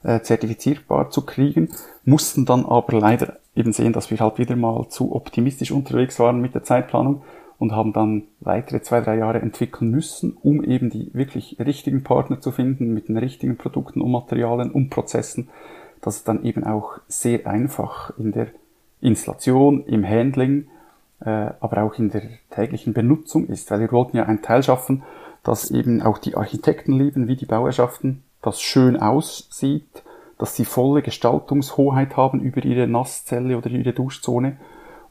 äh, 0.04 0.22
zertifizierbar 0.22 1.10
zu 1.10 1.26
kriegen, 1.26 1.70
mussten 2.06 2.46
dann 2.46 2.66
aber 2.66 3.00
leider 3.00 3.38
eben 3.56 3.74
sehen, 3.74 3.94
dass 3.94 4.12
wir 4.12 4.20
halt 4.20 4.38
wieder 4.38 4.56
mal 4.56 4.88
zu 4.90 5.16
optimistisch 5.16 5.72
unterwegs 5.72 6.20
waren 6.20 6.40
mit 6.40 6.54
der 6.54 6.64
Zeitplanung 6.64 7.24
und 7.60 7.72
haben 7.72 7.94
dann 7.94 8.24
weitere 8.40 8.82
zwei, 8.82 9.02
drei 9.02 9.18
Jahre 9.18 9.42
entwickeln 9.42 9.90
müssen, 9.90 10.38
um 10.42 10.64
eben 10.64 10.90
die 10.90 11.10
wirklich 11.14 11.58
richtigen 11.60 12.04
Partner 12.04 12.40
zu 12.40 12.52
finden 12.52 12.94
mit 12.94 13.08
den 13.10 13.18
richtigen 13.18 13.58
Produkten 13.58 14.02
und 14.02 14.12
Materialien 14.12 14.72
und 14.72 14.90
Prozessen, 14.90 15.50
dass 16.02 16.18
es 16.18 16.24
dann 16.24 16.44
eben 16.44 16.64
auch 16.64 17.00
sehr 17.08 17.48
einfach 17.48 18.18
in 18.18 18.32
der 18.32 18.48
Installation, 19.02 19.84
im 19.86 20.08
Handling 20.08 20.68
äh, 21.20 21.52
aber 21.60 21.84
auch 21.84 21.96
in 21.96 22.10
der 22.10 22.24
täglichen 22.52 22.94
Benutzung 22.94 23.48
ist, 23.48 23.72
weil 23.72 23.80
wir 23.80 23.92
wollten 23.92 24.18
ja 24.18 24.26
ein 24.26 24.42
Teil 24.42 24.64
schaffen, 24.64 25.04
dass 25.44 25.72
eben 25.72 26.02
auch 26.02 26.18
die 26.18 26.36
Architekten 26.36 26.94
lieben, 26.94 27.28
wie 27.28 27.36
die 27.36 27.46
Bauerschaften, 27.46 28.24
das 28.42 28.62
schön 28.62 28.98
aussieht, 28.98 30.04
dass 30.38 30.56
sie 30.56 30.66
volle 30.66 31.02
Gestaltungshoheit 31.02 32.16
haben 32.16 32.42
über 32.42 32.64
ihre 32.64 32.88
Nasszelle 32.88 33.58
oder 33.58 33.70
ihre 33.70 33.94
Duschzone 33.94 34.58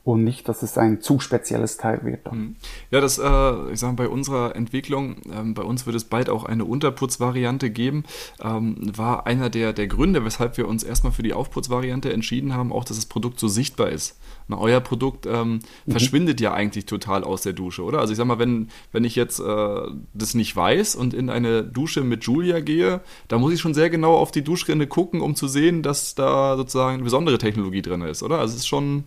und 0.07 0.23
nicht, 0.23 0.49
dass 0.49 0.63
es 0.63 0.79
ein 0.79 1.01
zu 1.01 1.19
spezielles 1.19 1.79
Teil 1.79 2.05
wird. 2.05 2.31
Hm. 2.31 2.55
Ja, 2.93 3.01
das, 3.01 3.19
äh, 3.19 3.73
ich 3.73 3.81
sage 3.81 3.97
bei 3.97 4.09
unserer 4.09 4.55
Entwicklung, 4.55 5.17
ähm, 5.33 5.55
bei 5.55 5.65
uns 5.65 5.85
wird 5.85 5.97
es 5.97 6.05
bald 6.05 6.31
auch 6.31 6.45
eine 6.45 6.65
Unterputzvariante 6.65 7.71
geben, 7.71 8.05
ähm, 8.41 8.77
war 8.97 9.27
einer 9.27 9.51
der, 9.51 9.73
der 9.73 9.89
Gründe, 9.89 10.25
weshalb 10.25 10.59
wir 10.59 10.69
uns 10.69 10.85
erstmal 10.85 11.13
für 11.13 11.25
die 11.25 11.35
Aufputzvariante 11.35 12.13
entschieden 12.13 12.55
haben, 12.55 12.73
auch, 12.73 12.85
dass 12.85 12.99
das 12.99 13.07
Produkt 13.07 13.41
so 13.41 13.49
sichtbar 13.49 13.89
ist. 13.89 14.17
Na, 14.47 14.59
euer 14.59 14.79
Produkt 14.79 15.27
ähm, 15.27 15.59
mhm. 15.87 15.91
verschwindet 15.91 16.41
ja 16.41 16.55
eigentlich 16.55 16.87
total 16.87 17.25
aus 17.25 17.43
der 17.43 17.53
Dusche, 17.53 17.83
oder? 17.83 17.99
Also 17.99 18.13
ich 18.13 18.17
sag 18.17 18.27
mal, 18.27 18.39
wenn, 18.39 18.69
wenn 18.93 19.03
ich 19.03 19.17
jetzt 19.17 19.41
äh, 19.41 19.81
das 20.15 20.35
nicht 20.35 20.55
weiß 20.55 20.95
und 20.95 21.15
in 21.15 21.31
eine 21.31 21.65
Dusche 21.65 22.03
mit 22.03 22.23
Julia 22.23 22.61
gehe, 22.61 23.01
da 23.27 23.39
muss 23.39 23.53
ich 23.53 23.59
schon 23.61 23.75
sehr 23.75 23.91
genau 23.91 24.15
auf 24.15 24.31
die 24.31 24.45
Duschrinne 24.45 24.87
gucken, 24.87 25.21
um 25.21 25.35
zu 25.35 25.49
sehen, 25.49 25.83
dass 25.83 26.15
da 26.15 26.57
sozusagen 26.57 26.95
eine 26.95 27.03
besondere 27.03 27.39
Technologie 27.39 27.83
drin 27.83 28.03
ist, 28.03 28.23
oder? 28.23 28.39
Also 28.39 28.55
es 28.55 28.61
ist 28.61 28.69
schon 28.69 29.03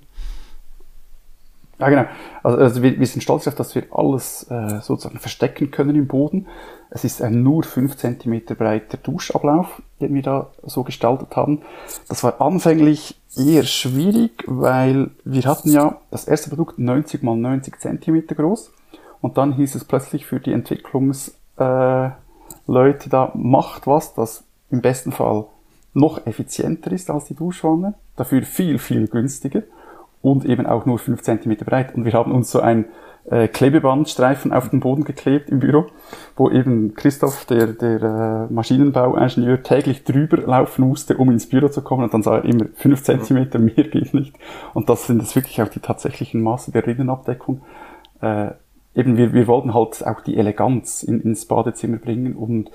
Ja, 1.79 1.89
genau. 1.89 2.05
Also, 2.43 2.57
also 2.57 2.83
wir, 2.83 2.99
wir 2.99 3.07
sind 3.07 3.21
stolz 3.21 3.45
darauf, 3.45 3.57
dass 3.57 3.73
wir 3.73 3.83
alles 3.91 4.43
äh, 4.49 4.81
sozusagen 4.81 5.19
verstecken 5.19 5.71
können 5.71 5.95
im 5.95 6.07
Boden. 6.07 6.47
Es 6.89 7.03
ist 7.03 7.21
ein 7.21 7.43
nur 7.43 7.63
5 7.63 7.95
cm 7.95 8.45
breiter 8.57 8.97
Duschablauf, 8.97 9.81
den 10.01 10.13
wir 10.13 10.23
da 10.23 10.47
so 10.63 10.83
gestaltet 10.83 11.35
haben. 11.35 11.61
Das 12.07 12.23
war 12.23 12.41
anfänglich 12.41 13.15
eher 13.37 13.63
schwierig, 13.63 14.43
weil 14.47 15.11
wir 15.23 15.43
hatten 15.43 15.71
ja 15.71 15.97
das 16.11 16.27
erste 16.27 16.49
Produkt 16.49 16.79
90 16.79 17.23
mal 17.23 17.37
90 17.37 17.79
cm 17.79 18.27
groß 18.27 18.71
und 19.21 19.37
dann 19.37 19.53
hieß 19.53 19.75
es 19.75 19.85
plötzlich 19.85 20.25
für 20.25 20.39
die 20.39 20.51
Entwicklungsleute 20.51 22.15
äh, 22.67 23.09
da, 23.09 23.31
macht 23.35 23.87
was, 23.87 24.15
das 24.15 24.43
im 24.71 24.81
besten 24.81 25.11
Fall 25.11 25.45
noch 25.93 26.25
effizienter 26.25 26.91
ist 26.91 27.09
als 27.09 27.25
die 27.25 27.35
Duschwanne, 27.35 27.93
dafür 28.15 28.43
viel, 28.43 28.79
viel 28.79 29.07
günstiger 29.07 29.63
und 30.21 30.45
eben 30.45 30.65
auch 30.65 30.86
nur 30.86 30.99
5 30.99 31.21
cm 31.21 31.58
breit. 31.58 31.95
Und 31.95 32.05
wir 32.05 32.13
haben 32.13 32.32
uns 32.32 32.51
so 32.51 32.60
ein 32.60 32.86
äh, 33.29 33.47
Klebebandstreifen 33.47 34.51
auf 34.51 34.69
den 34.69 34.79
Boden 34.79 35.03
geklebt 35.03 35.49
im 35.49 35.60
Büro, 35.60 35.88
wo 36.36 36.49
eben 36.49 36.93
Christoph, 36.95 37.45
der, 37.45 37.67
der 37.67 38.47
äh, 38.49 38.53
Maschinenbauingenieur, 38.53 39.63
täglich 39.63 40.03
drüber 40.03 40.38
laufen 40.38 40.88
musste, 40.88 41.17
um 41.17 41.29
ins 41.29 41.47
Büro 41.47 41.69
zu 41.69 41.82
kommen. 41.82 42.03
Und 42.03 42.13
dann 42.13 42.23
sah 42.23 42.38
er 42.38 42.45
immer 42.45 42.65
5 42.73 43.03
cm, 43.03 43.36
mehr 43.63 43.86
geht 43.86 44.13
nicht. 44.13 44.36
Und 44.73 44.89
das 44.89 45.08
sind 45.08 45.21
jetzt 45.21 45.36
wirklich 45.36 45.62
auch 45.62 45.69
die 45.69 45.79
tatsächlichen 45.79 46.41
Maße 46.41 46.71
der 46.71 46.86
Rinnenabdeckung. 46.86 47.62
Äh, 48.21 48.51
eben 48.95 49.17
wir, 49.17 49.34
wir 49.34 49.47
wollten 49.47 49.73
halt 49.73 50.05
auch 50.05 50.21
die 50.21 50.38
Eleganz 50.38 51.03
in, 51.03 51.21
ins 51.21 51.45
Badezimmer 51.45 51.97
bringen 51.97 52.36
und 52.36 52.71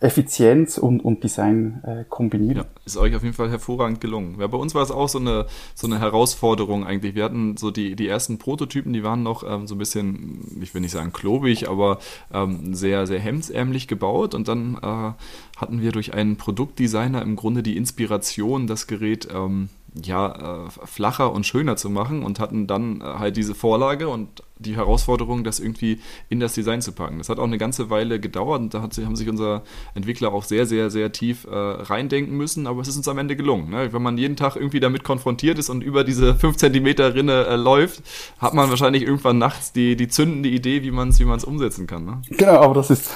Effizienz 0.00 0.78
und, 0.78 1.00
und 1.04 1.24
Design 1.24 1.82
äh, 1.84 2.04
kombinieren. 2.08 2.58
Ja, 2.58 2.64
ist 2.84 2.96
euch 2.96 3.16
auf 3.16 3.24
jeden 3.24 3.34
Fall 3.34 3.50
hervorragend 3.50 4.00
gelungen. 4.00 4.36
Ja, 4.38 4.46
bei 4.46 4.56
uns 4.56 4.72
war 4.74 4.82
es 4.82 4.92
auch 4.92 5.08
so 5.08 5.18
eine, 5.18 5.46
so 5.74 5.88
eine 5.88 5.98
Herausforderung 5.98 6.86
eigentlich. 6.86 7.16
Wir 7.16 7.24
hatten 7.24 7.56
so 7.56 7.72
die, 7.72 7.96
die 7.96 8.06
ersten 8.06 8.38
Prototypen, 8.38 8.92
die 8.92 9.02
waren 9.02 9.24
noch 9.24 9.42
ähm, 9.42 9.66
so 9.66 9.74
ein 9.74 9.78
bisschen, 9.78 10.58
ich 10.60 10.72
will 10.72 10.82
nicht 10.82 10.92
sagen 10.92 11.12
klobig, 11.12 11.68
aber 11.68 11.98
ähm, 12.32 12.74
sehr, 12.74 13.08
sehr 13.08 13.18
hemdsärmlich 13.18 13.88
gebaut. 13.88 14.36
Und 14.36 14.46
dann 14.46 14.76
äh, 14.76 15.12
hatten 15.56 15.82
wir 15.82 15.90
durch 15.90 16.14
einen 16.14 16.36
Produktdesigner 16.36 17.20
im 17.22 17.34
Grunde 17.34 17.64
die 17.64 17.76
Inspiration, 17.76 18.68
das 18.68 18.86
Gerät 18.86 19.26
ähm, 19.34 19.68
ja, 19.94 20.66
äh, 20.66 20.70
flacher 20.84 21.32
und 21.32 21.46
schöner 21.46 21.76
zu 21.76 21.90
machen 21.90 22.22
und 22.22 22.40
hatten 22.40 22.66
dann 22.66 23.00
äh, 23.00 23.04
halt 23.04 23.36
diese 23.36 23.54
Vorlage 23.54 24.08
und 24.08 24.42
die 24.58 24.76
Herausforderung, 24.76 25.44
das 25.44 25.60
irgendwie 25.60 26.00
in 26.28 26.40
das 26.40 26.52
Design 26.52 26.82
zu 26.82 26.92
packen. 26.92 27.18
Das 27.18 27.28
hat 27.28 27.38
auch 27.38 27.44
eine 27.44 27.58
ganze 27.58 27.90
Weile 27.90 28.20
gedauert 28.20 28.60
und 28.60 28.74
da 28.74 28.82
hat, 28.82 28.96
haben 28.98 29.16
sich 29.16 29.28
unsere 29.28 29.62
Entwickler 29.94 30.32
auch 30.32 30.42
sehr, 30.42 30.66
sehr, 30.66 30.90
sehr 30.90 31.12
tief 31.12 31.44
äh, 31.44 31.54
reindenken 31.54 32.36
müssen, 32.36 32.66
aber 32.66 32.82
es 32.82 32.88
ist 32.88 32.96
uns 32.96 33.08
am 33.08 33.18
Ende 33.18 33.36
gelungen. 33.36 33.70
Ne? 33.70 33.92
Wenn 33.92 34.02
man 34.02 34.18
jeden 34.18 34.36
Tag 34.36 34.56
irgendwie 34.56 34.80
damit 34.80 35.04
konfrontiert 35.04 35.58
ist 35.58 35.70
und 35.70 35.82
über 35.82 36.04
diese 36.04 36.34
5 36.34 36.56
cm 36.56 36.86
Rinne 36.86 37.46
äh, 37.46 37.56
läuft, 37.56 38.02
hat 38.38 38.54
man 38.54 38.68
wahrscheinlich 38.70 39.02
irgendwann 39.02 39.38
nachts 39.38 39.72
die, 39.72 39.96
die 39.96 40.08
zündende 40.08 40.48
Idee, 40.48 40.82
wie 40.82 40.90
man 40.90 41.10
es 41.10 41.20
wie 41.20 41.24
umsetzen 41.24 41.86
kann. 41.86 42.04
Ne? 42.04 42.22
Genau, 42.30 42.60
aber 42.60 42.74
das 42.74 42.90
ist 42.90 43.10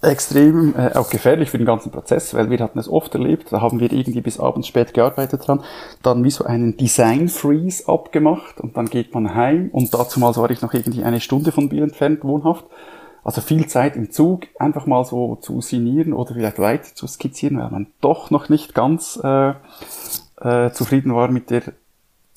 extrem 0.00 0.74
äh, 0.76 0.92
auch 0.94 1.10
gefährlich 1.10 1.50
für 1.50 1.58
den 1.58 1.66
ganzen 1.66 1.90
Prozess, 1.90 2.32
weil 2.34 2.50
wir 2.50 2.58
hatten 2.60 2.78
es 2.78 2.88
oft 2.88 3.14
erlebt, 3.14 3.48
da 3.50 3.60
haben 3.60 3.80
wir 3.80 3.92
irgendwie 3.92 4.20
bis 4.20 4.38
abends 4.38 4.68
spät 4.68 4.94
gearbeitet 4.94 5.46
dran, 5.46 5.64
dann 6.02 6.22
wie 6.22 6.30
so 6.30 6.44
einen 6.44 6.76
Design 6.76 7.28
Freeze 7.28 7.88
abgemacht 7.88 8.60
und 8.60 8.76
dann 8.76 8.86
geht 8.86 9.12
man 9.12 9.34
heim 9.34 9.70
und 9.72 9.92
dazu 9.92 10.20
mal 10.20 10.34
war 10.36 10.50
ich 10.50 10.62
noch 10.62 10.72
irgendwie 10.72 11.02
eine 11.02 11.20
Stunde 11.20 11.50
von 11.50 11.68
Biel 11.68 11.82
entfernt 11.82 12.22
wohnhaft. 12.22 12.64
Also 13.24 13.40
viel 13.40 13.66
Zeit 13.66 13.96
im 13.96 14.10
Zug, 14.10 14.44
einfach 14.58 14.86
mal 14.86 15.04
so 15.04 15.36
zu 15.36 15.60
signieren 15.60 16.12
oder 16.12 16.32
vielleicht 16.34 16.60
weiter 16.60 16.94
zu 16.94 17.06
skizzieren, 17.06 17.58
weil 17.58 17.70
man 17.70 17.88
doch 18.00 18.30
noch 18.30 18.48
nicht 18.48 18.74
ganz 18.74 19.20
äh, 19.22 19.52
äh, 20.40 20.70
zufrieden 20.70 21.14
war 21.14 21.28
mit 21.28 21.50
der 21.50 21.62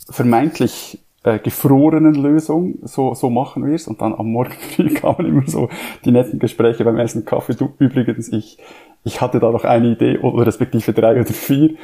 vermeintlich 0.10 1.00
äh, 1.24 1.40
gefrorenen 1.40 2.16
Lösung, 2.16 2.80
so, 2.84 3.14
so 3.14 3.30
machen 3.30 3.66
wir 3.66 3.76
es. 3.76 3.88
Und 3.88 4.02
dann 4.02 4.14
am 4.14 4.32
Morgen 4.32 4.54
früh 4.76 4.94
kamen 4.94 5.26
immer 5.26 5.48
so 5.48 5.70
die 6.06 6.12
netten 6.12 6.40
Gespräche 6.40 6.84
beim 6.84 6.98
ersten 6.98 7.26
Kaffee. 7.26 7.54
Du, 7.54 7.74
übrigens, 7.80 8.30
ich, 8.30 8.58
ich 9.04 9.22
hatte 9.22 9.40
da 9.40 9.52
noch 9.52 9.64
eine 9.64 9.92
Idee, 9.92 10.20
oder 10.20 10.48
respektive 10.48 10.94
drei 10.94 11.20
oder 11.20 11.26
vier, 11.26 11.76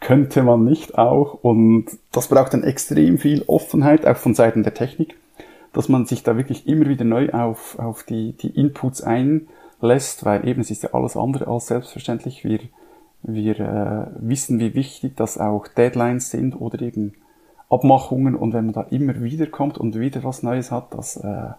könnte 0.00 0.42
man 0.42 0.64
nicht 0.64 0.98
auch. 0.98 1.34
Und 1.42 1.86
das 2.12 2.28
braucht 2.28 2.54
dann 2.54 2.62
extrem 2.62 3.18
viel 3.18 3.42
Offenheit, 3.46 4.06
auch 4.06 4.16
von 4.16 4.34
Seiten 4.34 4.62
der 4.62 4.74
Technik, 4.74 5.16
dass 5.72 5.88
man 5.88 6.06
sich 6.06 6.22
da 6.22 6.36
wirklich 6.36 6.66
immer 6.66 6.86
wieder 6.88 7.04
neu 7.04 7.30
auf, 7.30 7.78
auf 7.78 8.04
die, 8.04 8.32
die 8.32 8.50
Inputs 8.50 9.02
einlässt, 9.02 10.24
weil 10.24 10.46
eben 10.46 10.60
es 10.60 10.70
ist 10.70 10.82
ja 10.82 10.90
alles 10.92 11.16
andere 11.16 11.48
als 11.48 11.66
selbstverständlich. 11.66 12.44
Wir, 12.44 12.60
wir 13.22 13.58
äh, 13.58 14.06
wissen, 14.20 14.60
wie 14.60 14.74
wichtig 14.74 15.16
das 15.16 15.38
auch 15.38 15.66
Deadlines 15.66 16.30
sind 16.30 16.54
oder 16.54 16.80
eben 16.82 17.14
Abmachungen 17.74 18.34
und 18.34 18.52
wenn 18.52 18.66
man 18.66 18.74
da 18.74 18.82
immer 18.90 19.20
wieder 19.22 19.46
kommt 19.46 19.78
und 19.78 19.98
wieder 19.98 20.24
was 20.24 20.42
Neues 20.42 20.70
hat, 20.70 20.94
das 20.94 21.16
äh, 21.16 21.50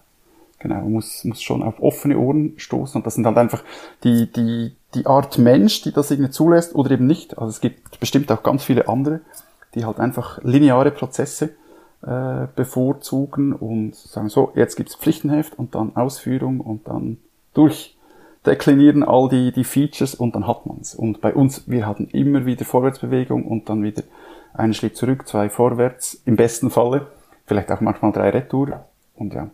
genau 0.60 0.82
muss 0.82 1.24
muss 1.26 1.42
schon 1.42 1.64
auf 1.64 1.82
offene 1.82 2.18
Ohren 2.18 2.54
stoßen 2.58 3.00
und 3.00 3.06
das 3.06 3.16
sind 3.16 3.26
halt 3.26 3.38
einfach 3.38 3.64
die 4.04 4.32
die 4.32 4.76
die 4.96 5.06
Art 5.06 5.38
Mensch, 5.38 5.82
die 5.82 5.92
das 5.92 6.10
irgendwie 6.10 6.32
zulässt 6.32 6.74
oder 6.74 6.92
eben 6.92 7.06
nicht. 7.06 7.38
Also 7.38 7.50
es 7.50 7.62
gibt 7.62 8.00
bestimmt 8.00 8.32
auch 8.32 8.44
ganz 8.44 8.64
viele 8.64 8.88
andere, 8.88 9.22
die 9.76 9.86
halt 9.86 10.00
einfach 10.00 10.40
lineare 10.44 10.92
Prozesse 10.92 11.52
äh, 12.06 12.48
bevorzugen 12.56 13.54
und 13.54 13.96
sagen 13.96 14.30
so, 14.30 14.52
jetzt 14.56 14.76
gibt's 14.76 14.96
Pflichtenheft 14.96 15.58
und 15.60 15.76
dann 15.76 15.96
Ausführung 15.96 16.62
und 16.62 16.88
dann 16.88 17.18
durchdeklinieren 17.54 19.04
all 19.04 19.28
die, 19.28 19.52
die 19.52 19.64
Features 19.64 20.16
und 20.16 20.36
dann 20.36 20.48
hat 20.48 20.66
man's. 20.66 20.96
Und 20.96 21.22
bei 21.22 21.34
uns, 21.34 21.70
wir 21.70 21.88
hatten 21.88 22.08
immer 22.12 22.46
wieder 22.46 22.64
Vorwärtsbewegung 22.64 23.46
und 23.46 23.70
dann 23.70 23.84
wieder 23.84 24.04
einen 24.58 24.74
Schritt 24.74 24.98
zurück, 24.98 25.28
zwei 25.28 25.50
vorwärts, 25.50 26.22
im 26.26 26.36
besten 26.36 26.70
Falle, 26.70 27.08
vielleicht 27.46 27.72
auch 27.72 27.82
manchmal 27.82 28.12
drei 28.12 28.30
Retour. 28.30 28.86
Und 29.16 29.34
ja, 29.34 29.50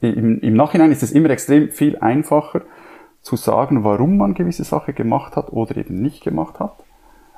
im, 0.00 0.40
im 0.40 0.54
Nachhinein 0.54 0.92
ist 0.92 1.02
es 1.02 1.12
immer 1.12 1.30
extrem 1.30 1.70
viel 1.70 1.98
einfacher 1.98 2.62
zu 3.22 3.36
sagen, 3.36 3.84
warum 3.84 4.16
man 4.16 4.34
gewisse 4.34 4.64
Sache 4.64 4.92
gemacht 4.92 5.36
hat 5.36 5.52
oder 5.52 5.76
eben 5.76 6.00
nicht 6.00 6.22
gemacht 6.22 6.58
hat. 6.58 6.76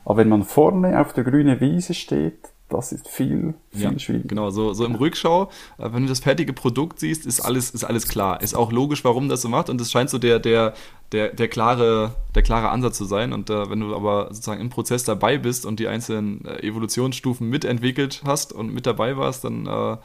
Aber 0.04 0.18
wenn 0.18 0.28
man 0.28 0.42
vorne 0.42 1.00
auf 1.00 1.12
der 1.12 1.24
grünen 1.24 1.60
Wiese 1.60 1.94
steht, 1.94 2.48
das 2.72 2.92
ist 2.92 3.08
viel, 3.08 3.54
viel 3.70 3.80
ja, 3.80 3.98
schwieriger. 3.98 4.28
Genau, 4.28 4.50
so, 4.50 4.72
so 4.72 4.84
im 4.84 4.94
Rückschau, 4.94 5.50
äh, 5.78 5.92
wenn 5.92 6.02
du 6.02 6.08
das 6.08 6.20
fertige 6.20 6.52
Produkt 6.52 7.00
siehst, 7.00 7.26
ist 7.26 7.40
alles, 7.40 7.70
ist 7.70 7.84
alles 7.84 8.08
klar. 8.08 8.40
Ist 8.40 8.54
auch 8.54 8.72
logisch, 8.72 9.04
warum 9.04 9.28
das 9.28 9.42
so 9.42 9.48
macht 9.48 9.70
und 9.70 9.80
es 9.80 9.90
scheint 9.90 10.10
so 10.10 10.18
der, 10.18 10.38
der, 10.38 10.74
der, 11.12 11.28
der, 11.28 11.48
klare, 11.48 12.14
der 12.34 12.42
klare 12.42 12.70
Ansatz 12.70 12.98
zu 12.98 13.04
sein. 13.04 13.32
Und 13.32 13.50
äh, 13.50 13.70
wenn 13.70 13.80
du 13.80 13.94
aber 13.94 14.28
sozusagen 14.28 14.60
im 14.60 14.70
Prozess 14.70 15.04
dabei 15.04 15.38
bist 15.38 15.66
und 15.66 15.78
die 15.78 15.88
einzelnen 15.88 16.44
äh, 16.44 16.66
Evolutionsstufen 16.66 17.48
mitentwickelt 17.48 18.22
hast 18.24 18.52
und 18.52 18.72
mit 18.72 18.86
dabei 18.86 19.16
warst, 19.16 19.44
dann 19.44 19.66
äh, 19.66 19.96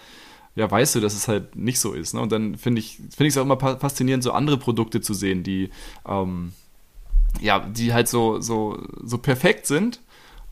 ja, 0.55 0.69
weißt 0.69 0.95
du, 0.95 0.99
dass 0.99 1.13
es 1.13 1.27
halt 1.27 1.55
nicht 1.55 1.79
so 1.79 1.93
ist. 1.93 2.15
Ne? 2.15 2.19
Und 2.19 2.31
dann 2.31 2.55
finde 2.55 2.79
ich 2.79 2.99
es 3.07 3.15
find 3.15 3.37
auch 3.37 3.43
immer 3.43 3.77
faszinierend, 3.77 4.23
so 4.23 4.31
andere 4.31 4.57
Produkte 4.57 5.01
zu 5.01 5.13
sehen, 5.13 5.43
die, 5.43 5.69
ähm, 6.07 6.51
ja, 7.39 7.59
die 7.59 7.93
halt 7.93 8.07
so, 8.07 8.41
so, 8.41 8.81
so 9.03 9.19
perfekt 9.19 9.67
sind 9.67 10.01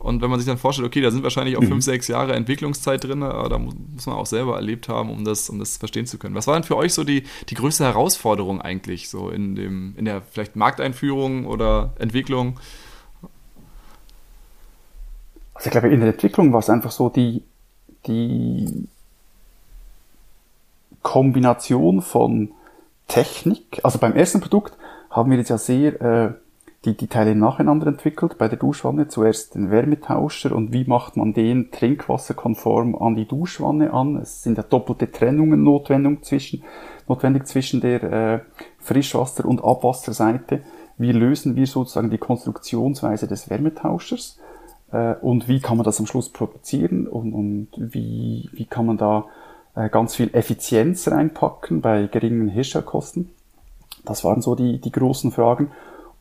und 0.06 0.22
wenn 0.22 0.30
man 0.30 0.38
sich 0.38 0.46
dann 0.46 0.58
vorstellt, 0.58 0.86
okay, 0.86 1.00
da 1.00 1.10
sind 1.10 1.22
wahrscheinlich 1.22 1.56
auch 1.56 1.62
mhm. 1.62 1.68
fünf, 1.68 1.84
sechs 1.84 2.08
Jahre 2.08 2.34
Entwicklungszeit 2.34 3.02
drin, 3.02 3.22
aber 3.22 3.48
da 3.48 3.58
muss 3.58 4.06
man 4.06 4.16
auch 4.16 4.26
selber 4.26 4.56
erlebt 4.56 4.88
haben, 4.88 5.10
um 5.10 5.24
das, 5.24 5.50
um 5.50 5.58
das 5.58 5.76
verstehen 5.76 6.06
zu 6.06 6.18
können. 6.18 6.34
Was 6.34 6.46
war 6.46 6.54
denn 6.54 6.62
für 6.62 6.76
euch 6.76 6.94
so 6.94 7.04
die, 7.04 7.24
die 7.48 7.54
größte 7.54 7.84
Herausforderung 7.84 8.60
eigentlich, 8.60 9.08
so 9.08 9.30
in 9.30 9.54
dem, 9.54 9.94
in 9.96 10.04
der 10.04 10.22
vielleicht 10.22 10.56
Markteinführung 10.56 11.46
oder 11.46 11.94
Entwicklung? 11.98 12.60
Also 15.54 15.66
ich 15.66 15.72
glaube, 15.72 15.88
in 15.88 16.00
der 16.00 16.10
Entwicklung 16.10 16.52
war 16.52 16.60
es 16.60 16.70
einfach 16.70 16.90
so 16.90 17.08
die, 17.08 17.42
die 18.06 18.88
Kombination 21.02 22.02
von 22.02 22.52
Technik. 23.08 23.80
Also 23.82 23.98
beim 23.98 24.12
ersten 24.12 24.40
Produkt 24.40 24.76
haben 25.10 25.30
wir 25.30 25.38
jetzt 25.38 25.50
ja 25.50 25.58
sehr 25.58 26.00
äh, 26.00 26.34
die, 26.86 26.96
die 26.96 27.08
Teile 27.08 27.34
nacheinander 27.34 27.88
entwickelt. 27.88 28.38
Bei 28.38 28.48
der 28.48 28.58
Duschwanne 28.58 29.08
zuerst 29.08 29.54
den 29.54 29.70
Wärmetauscher 29.70 30.54
und 30.54 30.72
wie 30.72 30.84
macht 30.84 31.16
man 31.16 31.34
den 31.34 31.70
trinkwasserkonform 31.70 32.94
an 32.94 33.16
die 33.16 33.26
Duschwanne 33.26 33.92
an. 33.92 34.16
Es 34.16 34.42
sind 34.42 34.56
ja 34.56 34.62
doppelte 34.62 35.10
Trennungen 35.10 35.62
notwendig 35.62 36.24
zwischen, 36.24 36.62
notwendig 37.08 37.46
zwischen 37.46 37.80
der 37.80 38.02
äh, 38.02 38.40
Frischwasser- 38.78 39.44
und 39.44 39.62
Abwasserseite. 39.62 40.62
Wie 40.96 41.12
lösen 41.12 41.56
wir 41.56 41.66
sozusagen 41.66 42.10
die 42.10 42.18
Konstruktionsweise 42.18 43.26
des 43.26 43.50
Wärmetauschers? 43.50 44.38
Äh, 44.92 45.14
und 45.14 45.48
wie 45.48 45.60
kann 45.60 45.76
man 45.76 45.84
das 45.84 45.98
am 45.98 46.06
Schluss 46.06 46.30
produzieren 46.30 47.06
und, 47.06 47.32
und 47.32 47.68
wie, 47.76 48.48
wie 48.52 48.64
kann 48.64 48.86
man 48.86 48.96
da 48.96 49.26
äh, 49.74 49.88
ganz 49.88 50.14
viel 50.14 50.30
Effizienz 50.32 51.08
reinpacken 51.08 51.80
bei 51.80 52.06
geringen 52.06 52.48
Herstellkosten? 52.48 53.30
Das 54.04 54.24
waren 54.24 54.40
so 54.40 54.54
die, 54.54 54.80
die 54.80 54.92
großen 54.92 55.32
Fragen. 55.32 55.72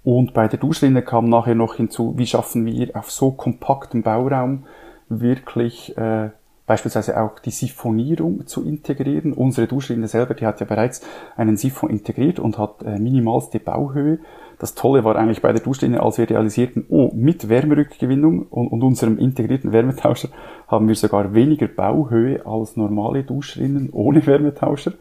Und 0.05 0.35
bei 0.35 0.47
der 0.47 0.59
Duschrinne 0.59 1.01
kam 1.01 1.29
nachher 1.29 1.55
noch 1.55 1.75
hinzu, 1.75 2.13
wie 2.15 2.27
schaffen 2.27 2.63
wir 2.67 2.95
auf 2.95 3.09
so 3.09 3.31
kompaktem 3.31 4.03
Bauraum 4.03 4.65
wirklich 5.09 5.97
äh, 5.97 6.29
beispielsweise 6.67 7.19
auch 7.19 7.39
die 7.39 7.49
Siphonierung 7.49 8.45
zu 8.45 8.63
integrieren. 8.63 9.33
Unsere 9.33 9.65
Duschrinne 9.65 10.07
selber, 10.07 10.35
die 10.35 10.45
hat 10.45 10.59
ja 10.59 10.67
bereits 10.67 11.01
einen 11.35 11.57
Siphon 11.57 11.89
integriert 11.89 12.39
und 12.39 12.59
hat 12.59 12.83
äh, 12.83 12.99
minimalste 12.99 13.59
Bauhöhe. 13.59 14.19
Das 14.59 14.75
Tolle 14.75 15.03
war 15.03 15.15
eigentlich 15.15 15.41
bei 15.41 15.51
der 15.51 15.63
Duschrinne, 15.63 16.03
als 16.03 16.19
wir 16.19 16.29
realisierten, 16.29 16.85
oh, 16.89 17.09
mit 17.15 17.49
Wärmerückgewinnung 17.49 18.43
und, 18.43 18.67
und 18.67 18.83
unserem 18.83 19.17
integrierten 19.17 19.71
Wärmetauscher 19.71 20.29
haben 20.67 20.87
wir 20.87 20.95
sogar 20.95 21.33
weniger 21.33 21.67
Bauhöhe 21.67 22.45
als 22.45 22.77
normale 22.77 23.23
Duschrinnen 23.23 23.89
ohne 23.91 24.23
Wärmetauscher. 24.27 24.93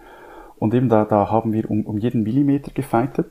Und 0.58 0.72
eben 0.72 0.88
da, 0.88 1.04
da 1.04 1.30
haben 1.30 1.52
wir 1.52 1.70
um, 1.70 1.84
um 1.84 1.98
jeden 1.98 2.22
Millimeter 2.22 2.70
gefeitet. 2.72 3.26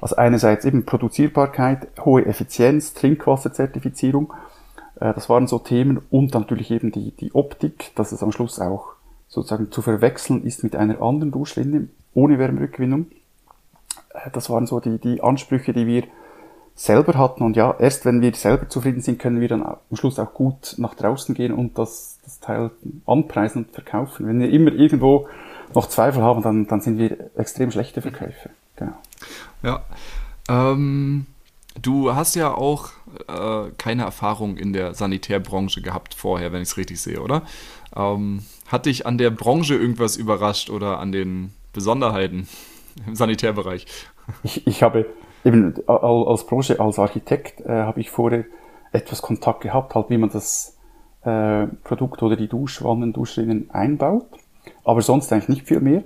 Also 0.00 0.16
einerseits 0.16 0.64
eben 0.64 0.84
Produzierbarkeit, 0.84 1.88
hohe 2.04 2.26
Effizienz, 2.26 2.94
Trinkwasserzertifizierung 2.94 4.32
äh, 5.00 5.14
das 5.14 5.28
waren 5.28 5.46
so 5.46 5.58
Themen 5.58 6.00
und 6.10 6.34
natürlich 6.34 6.70
eben 6.70 6.92
die, 6.92 7.12
die 7.12 7.34
Optik, 7.34 7.92
dass 7.94 8.12
es 8.12 8.22
am 8.22 8.32
Schluss 8.32 8.58
auch 8.60 8.94
sozusagen 9.28 9.70
zu 9.70 9.82
verwechseln 9.82 10.44
ist 10.44 10.62
mit 10.62 10.76
einer 10.76 11.02
anderen 11.02 11.32
Duschrinne 11.32 11.88
ohne 12.14 12.38
Wärmerückgewinnung. 12.38 13.06
Äh, 14.14 14.30
das 14.32 14.50
waren 14.50 14.66
so 14.66 14.80
die, 14.80 14.98
die 14.98 15.22
Ansprüche, 15.22 15.72
die 15.72 15.86
wir 15.86 16.04
selber 16.74 17.14
hatten. 17.14 17.42
Und 17.42 17.56
ja, 17.56 17.74
erst 17.78 18.04
wenn 18.04 18.20
wir 18.20 18.34
selber 18.34 18.68
zufrieden 18.68 19.00
sind, 19.00 19.18
können 19.18 19.40
wir 19.40 19.48
dann 19.48 19.62
am 19.62 19.78
Schluss 19.92 20.18
auch 20.18 20.34
gut 20.34 20.74
nach 20.78 20.94
draußen 20.94 21.34
gehen 21.34 21.52
und 21.52 21.78
das, 21.78 22.18
das 22.24 22.40
Teil 22.40 22.70
anpreisen 23.06 23.64
und 23.64 23.72
verkaufen. 23.72 24.26
Wenn 24.26 24.40
wir 24.40 24.50
immer 24.50 24.72
irgendwo 24.72 25.26
noch 25.74 25.88
Zweifel 25.88 26.22
haben, 26.22 26.42
dann, 26.42 26.66
dann 26.66 26.80
sind 26.80 26.98
wir 26.98 27.30
extrem 27.36 27.70
schlechte 27.70 28.02
Verkäufer. 28.02 28.50
Genau. 28.76 28.94
Ja. 29.62 29.84
Ähm 30.48 31.26
Du 31.82 32.14
hast 32.14 32.34
ja 32.34 32.54
auch 32.54 32.88
äh, 33.28 33.70
keine 33.76 34.04
Erfahrung 34.04 34.56
in 34.56 34.72
der 34.72 34.94
Sanitärbranche 34.94 35.82
gehabt 35.82 36.14
vorher, 36.14 36.52
wenn 36.52 36.62
ich 36.62 36.68
es 36.68 36.76
richtig 36.76 37.00
sehe, 37.00 37.20
oder? 37.20 37.42
Ähm, 37.94 38.42
hat 38.68 38.86
dich 38.86 39.06
an 39.06 39.18
der 39.18 39.30
Branche 39.30 39.74
irgendwas 39.74 40.16
überrascht 40.16 40.70
oder 40.70 40.98
an 40.98 41.12
den 41.12 41.52
Besonderheiten 41.72 42.48
im 43.06 43.14
Sanitärbereich? 43.14 43.86
Ich, 44.42 44.66
ich 44.66 44.82
habe 44.82 45.06
eben 45.44 45.74
als 45.86 46.46
Branche, 46.46 46.80
als 46.80 46.98
Architekt, 46.98 47.60
äh, 47.60 47.82
habe 47.82 48.00
ich 48.00 48.10
vorher 48.10 48.44
etwas 48.92 49.20
Kontakt 49.20 49.60
gehabt, 49.60 49.94
halt 49.94 50.08
wie 50.08 50.18
man 50.18 50.30
das 50.30 50.76
äh, 51.22 51.66
Produkt 51.84 52.22
oder 52.22 52.36
die 52.36 52.48
Duschwannen, 52.48 53.12
Duschrinnen 53.12 53.70
einbaut. 53.70 54.26
Aber 54.82 55.02
sonst 55.02 55.32
eigentlich 55.32 55.48
nicht 55.48 55.68
viel 55.68 55.80
mehr. 55.80 56.02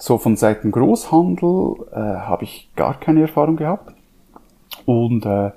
So 0.00 0.16
von 0.16 0.36
Seiten 0.36 0.70
Großhandel 0.70 1.74
äh, 1.92 1.96
habe 1.96 2.44
ich 2.44 2.70
gar 2.76 2.98
keine 2.98 3.22
Erfahrung 3.22 3.56
gehabt. 3.56 3.92
Und 4.86 5.26
äh, 5.26 5.50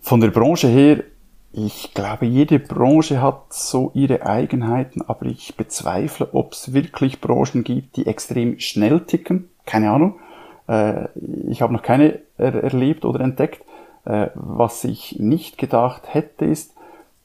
von 0.00 0.20
der 0.20 0.28
Branche 0.30 0.66
her, 0.66 1.04
ich 1.52 1.92
glaube, 1.92 2.24
jede 2.24 2.58
Branche 2.58 3.20
hat 3.20 3.52
so 3.52 3.90
ihre 3.94 4.26
Eigenheiten, 4.26 5.02
aber 5.06 5.26
ich 5.26 5.56
bezweifle, 5.56 6.30
ob 6.32 6.52
es 6.52 6.72
wirklich 6.72 7.20
Branchen 7.20 7.64
gibt, 7.64 7.96
die 7.96 8.06
extrem 8.06 8.58
schnell 8.58 9.00
ticken. 9.00 9.50
Keine 9.66 9.90
Ahnung. 9.90 10.18
Äh, 10.66 11.08
ich 11.46 11.60
habe 11.60 11.74
noch 11.74 11.82
keine 11.82 12.20
er 12.38 12.54
erlebt 12.64 13.04
oder 13.04 13.20
entdeckt. 13.20 13.62
Äh, 14.06 14.28
was 14.34 14.84
ich 14.84 15.18
nicht 15.20 15.58
gedacht 15.58 16.14
hätte, 16.14 16.46
ist, 16.46 16.74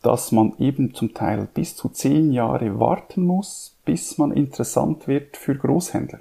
dass 0.01 0.31
man 0.33 0.53
eben 0.59 0.93
zum 0.93 1.13
Teil 1.13 1.47
bis 1.53 1.75
zu 1.75 1.89
zehn 1.89 2.31
Jahre 2.31 2.79
warten 2.79 3.25
muss, 3.25 3.75
bis 3.89 4.19
man 4.19 4.31
interessant 4.31 5.07
wird 5.07 5.35
für 5.35 5.55
Großhändler. 5.55 6.19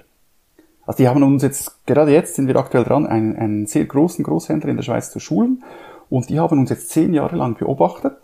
Also 0.87 0.97
die 0.97 1.07
haben 1.07 1.21
uns 1.21 1.43
jetzt, 1.43 1.85
gerade 1.85 2.11
jetzt 2.11 2.33
sind 2.33 2.47
wir 2.47 2.55
aktuell 2.55 2.83
dran, 2.83 3.05
einen, 3.05 3.35
einen 3.35 3.67
sehr 3.67 3.85
großen 3.85 4.25
Großhändler 4.25 4.71
in 4.71 4.77
der 4.77 4.81
Schweiz 4.81 5.11
zu 5.11 5.19
schulen. 5.19 5.63
Und 6.09 6.31
die 6.31 6.39
haben 6.39 6.57
uns 6.57 6.71
jetzt 6.71 6.89
zehn 6.89 7.13
Jahre 7.13 7.35
lang 7.35 7.59
beobachtet. 7.59 8.17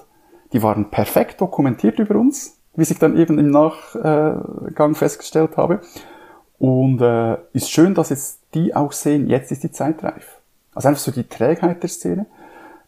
Die 0.52 0.64
waren 0.64 0.90
perfekt 0.90 1.42
dokumentiert 1.42 2.00
über 2.00 2.16
uns, 2.16 2.58
wie 2.76 2.82
ich 2.82 2.98
dann 2.98 3.16
eben 3.16 3.38
im 3.38 3.52
Nachgang 3.52 4.96
festgestellt 4.96 5.58
habe. 5.58 5.82
Und 6.58 7.02
äh, 7.02 7.38
ist 7.54 7.70
schön, 7.70 7.94
dass 7.94 8.10
jetzt 8.10 8.40
die 8.56 8.76
auch 8.76 8.94
sehen, 8.94 9.28
jetzt 9.28 9.52
ist 9.52 9.62
die 9.62 9.72
Zeit 9.72 10.04
reif. 10.04 10.40
Also 10.74 10.88
einfach 10.88 11.02
so 11.02 11.12
die 11.12 11.30
Trägheit 11.30 11.84
der 11.84 11.90
Szene 11.90 12.26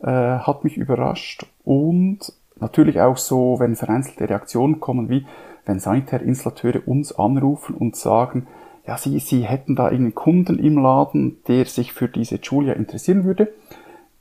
äh, 0.01 0.07
hat 0.07 0.63
mich 0.63 0.75
überrascht. 0.75 1.45
Und 1.63 2.33
natürlich 2.59 2.99
auch 3.01 3.17
so, 3.17 3.57
wenn 3.59 3.75
vereinzelte 3.75 4.29
Reaktionen 4.29 4.79
kommen, 4.79 5.09
wie 5.09 5.25
wenn 5.65 5.79
Sanitärinstallateure 5.79 6.87
uns 6.87 7.11
anrufen 7.17 7.75
und 7.75 7.95
sagen, 7.95 8.47
ja, 8.87 8.97
sie, 8.97 9.19
sie 9.19 9.41
hätten 9.41 9.75
da 9.75 9.87
einen 9.87 10.15
Kunden 10.15 10.59
im 10.59 10.81
Laden, 10.81 11.37
der 11.47 11.65
sich 11.65 11.91
für 11.91 12.07
diese 12.07 12.37
Julia 12.37 12.73
interessieren 12.73 13.25
würde. 13.25 13.53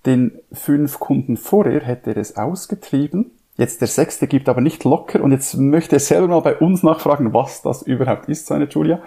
Den 0.05 0.33
fünf 0.53 0.99
Kunden 0.99 1.37
vorher 1.37 1.81
hätte 1.83 2.11
er 2.11 2.17
es 2.17 2.37
ausgetrieben. 2.37 3.31
Jetzt 3.57 3.81
der 3.81 3.89
sechste 3.89 4.27
gibt 4.27 4.49
aber 4.49 4.61
nicht 4.61 4.85
locker 4.85 5.23
und 5.23 5.31
jetzt 5.33 5.57
möchte 5.57 5.97
er 5.97 6.01
selber 6.01 6.29
mal 6.29 6.41
bei 6.41 6.57
uns 6.57 6.83
nachfragen, 6.83 7.33
was 7.33 7.63
das 7.63 7.83
überhaupt 7.83 8.29
ist, 8.29 8.47
so 8.47 8.55
eine 8.55 8.67
Julia. 8.67 9.01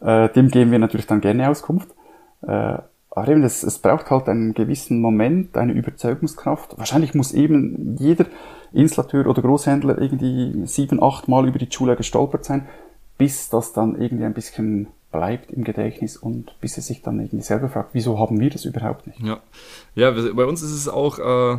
Äh, 0.00 0.28
dem 0.30 0.48
geben 0.48 0.70
wir 0.70 0.78
natürlich 0.78 1.06
dann 1.06 1.20
gerne 1.20 1.48
Auskunft. 1.48 1.90
Äh, 2.42 2.78
aber 3.14 3.28
eben, 3.28 3.42
es, 3.42 3.62
es 3.62 3.78
braucht 3.78 4.10
halt 4.10 4.28
einen 4.28 4.54
gewissen 4.54 5.00
Moment, 5.00 5.56
eine 5.58 5.72
Überzeugungskraft. 5.72 6.78
Wahrscheinlich 6.78 7.14
muss 7.14 7.32
eben 7.32 7.96
jeder 7.98 8.24
Installateur 8.72 9.26
oder 9.26 9.42
Großhändler 9.42 9.98
irgendwie 10.00 10.66
sieben, 10.66 11.02
acht 11.02 11.28
Mal 11.28 11.46
über 11.46 11.58
die 11.58 11.68
Julia 11.70 11.94
gestolpert 11.94 12.44
sein, 12.44 12.66
bis 13.18 13.48
das 13.48 13.72
dann 13.72 14.00
irgendwie 14.00 14.24
ein 14.24 14.34
bisschen 14.34 14.88
bleibt 15.12 15.50
im 15.52 15.62
Gedächtnis 15.62 16.16
und 16.16 16.58
bis 16.60 16.76
er 16.78 16.82
sich 16.82 17.02
dann 17.02 17.20
irgendwie 17.20 17.44
selber 17.44 17.68
fragt, 17.68 17.90
wieso 17.92 18.18
haben 18.18 18.40
wir 18.40 18.50
das 18.50 18.64
überhaupt 18.64 19.06
nicht? 19.06 19.20
Ja, 19.20 19.40
ja 19.94 20.10
bei 20.10 20.44
uns 20.44 20.62
ist 20.62 20.72
es 20.72 20.88
auch, 20.88 21.18
äh, 21.18 21.58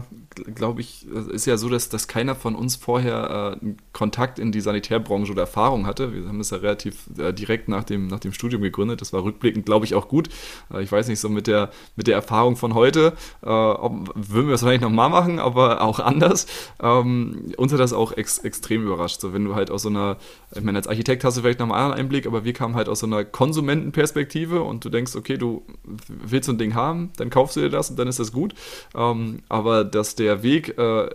glaube 0.55 0.81
ich, 0.81 1.07
ist 1.07 1.45
ja 1.45 1.57
so, 1.57 1.69
dass, 1.69 1.89
dass 1.89 2.07
keiner 2.07 2.35
von 2.35 2.55
uns 2.55 2.75
vorher 2.75 3.57
äh, 3.61 3.75
Kontakt 3.91 4.39
in 4.39 4.51
die 4.51 4.61
Sanitärbranche 4.61 5.31
oder 5.31 5.41
Erfahrung 5.41 5.85
hatte. 5.85 6.13
Wir 6.13 6.27
haben 6.27 6.37
das 6.37 6.49
ja 6.49 6.57
relativ 6.57 7.09
äh, 7.17 7.33
direkt 7.33 7.67
nach 7.67 7.83
dem, 7.83 8.07
nach 8.07 8.19
dem 8.19 8.33
Studium 8.33 8.61
gegründet. 8.61 9.01
Das 9.01 9.13
war 9.13 9.23
rückblickend, 9.23 9.65
glaube 9.65 9.85
ich, 9.85 9.95
auch 9.95 10.07
gut. 10.07 10.29
Äh, 10.73 10.83
ich 10.83 10.91
weiß 10.91 11.07
nicht, 11.07 11.19
so 11.19 11.29
mit 11.29 11.47
der, 11.47 11.71
mit 11.95 12.07
der 12.07 12.15
Erfahrung 12.15 12.55
von 12.55 12.73
heute, 12.73 13.13
äh, 13.43 13.49
ob, 13.49 14.11
würden 14.15 14.47
wir 14.47 14.53
das 14.53 14.61
vielleicht 14.61 14.81
nochmal 14.81 15.09
machen, 15.09 15.39
aber 15.39 15.81
auch 15.81 15.99
anders. 15.99 16.47
Ähm, 16.81 17.53
uns 17.57 17.71
hat 17.71 17.79
das 17.79 17.93
auch 17.93 18.11
ex, 18.13 18.39
extrem 18.39 18.83
überrascht. 18.83 19.21
So, 19.21 19.33
wenn 19.33 19.45
du 19.45 19.55
halt 19.55 19.69
aus 19.69 19.83
so 19.83 19.89
einer, 19.89 20.17
ich 20.55 20.63
meine, 20.63 20.77
als 20.77 20.87
Architekt 20.87 21.23
hast 21.23 21.37
du 21.37 21.41
vielleicht 21.41 21.59
nochmal 21.59 21.83
einen 21.83 21.93
Einblick, 21.93 22.25
aber 22.25 22.43
wir 22.43 22.53
kamen 22.53 22.75
halt 22.75 22.89
aus 22.89 22.99
so 22.99 23.05
einer 23.05 23.23
Konsumentenperspektive 23.25 24.63
und 24.63 24.83
du 24.85 24.89
denkst, 24.89 25.15
okay, 25.15 25.37
du 25.37 25.63
willst 26.07 26.47
so 26.47 26.53
ein 26.53 26.57
Ding 26.57 26.73
haben, 26.73 27.11
dann 27.17 27.29
kaufst 27.29 27.55
du 27.55 27.61
dir 27.61 27.69
das 27.69 27.89
und 27.89 27.99
dann 27.99 28.07
ist 28.07 28.19
das 28.19 28.22
gut. 28.31 28.53
Ähm, 28.95 29.39
aber 29.49 29.83
dass 29.83 30.15
der 30.15 30.43
Weg 30.43 30.77
äh, 30.77 31.09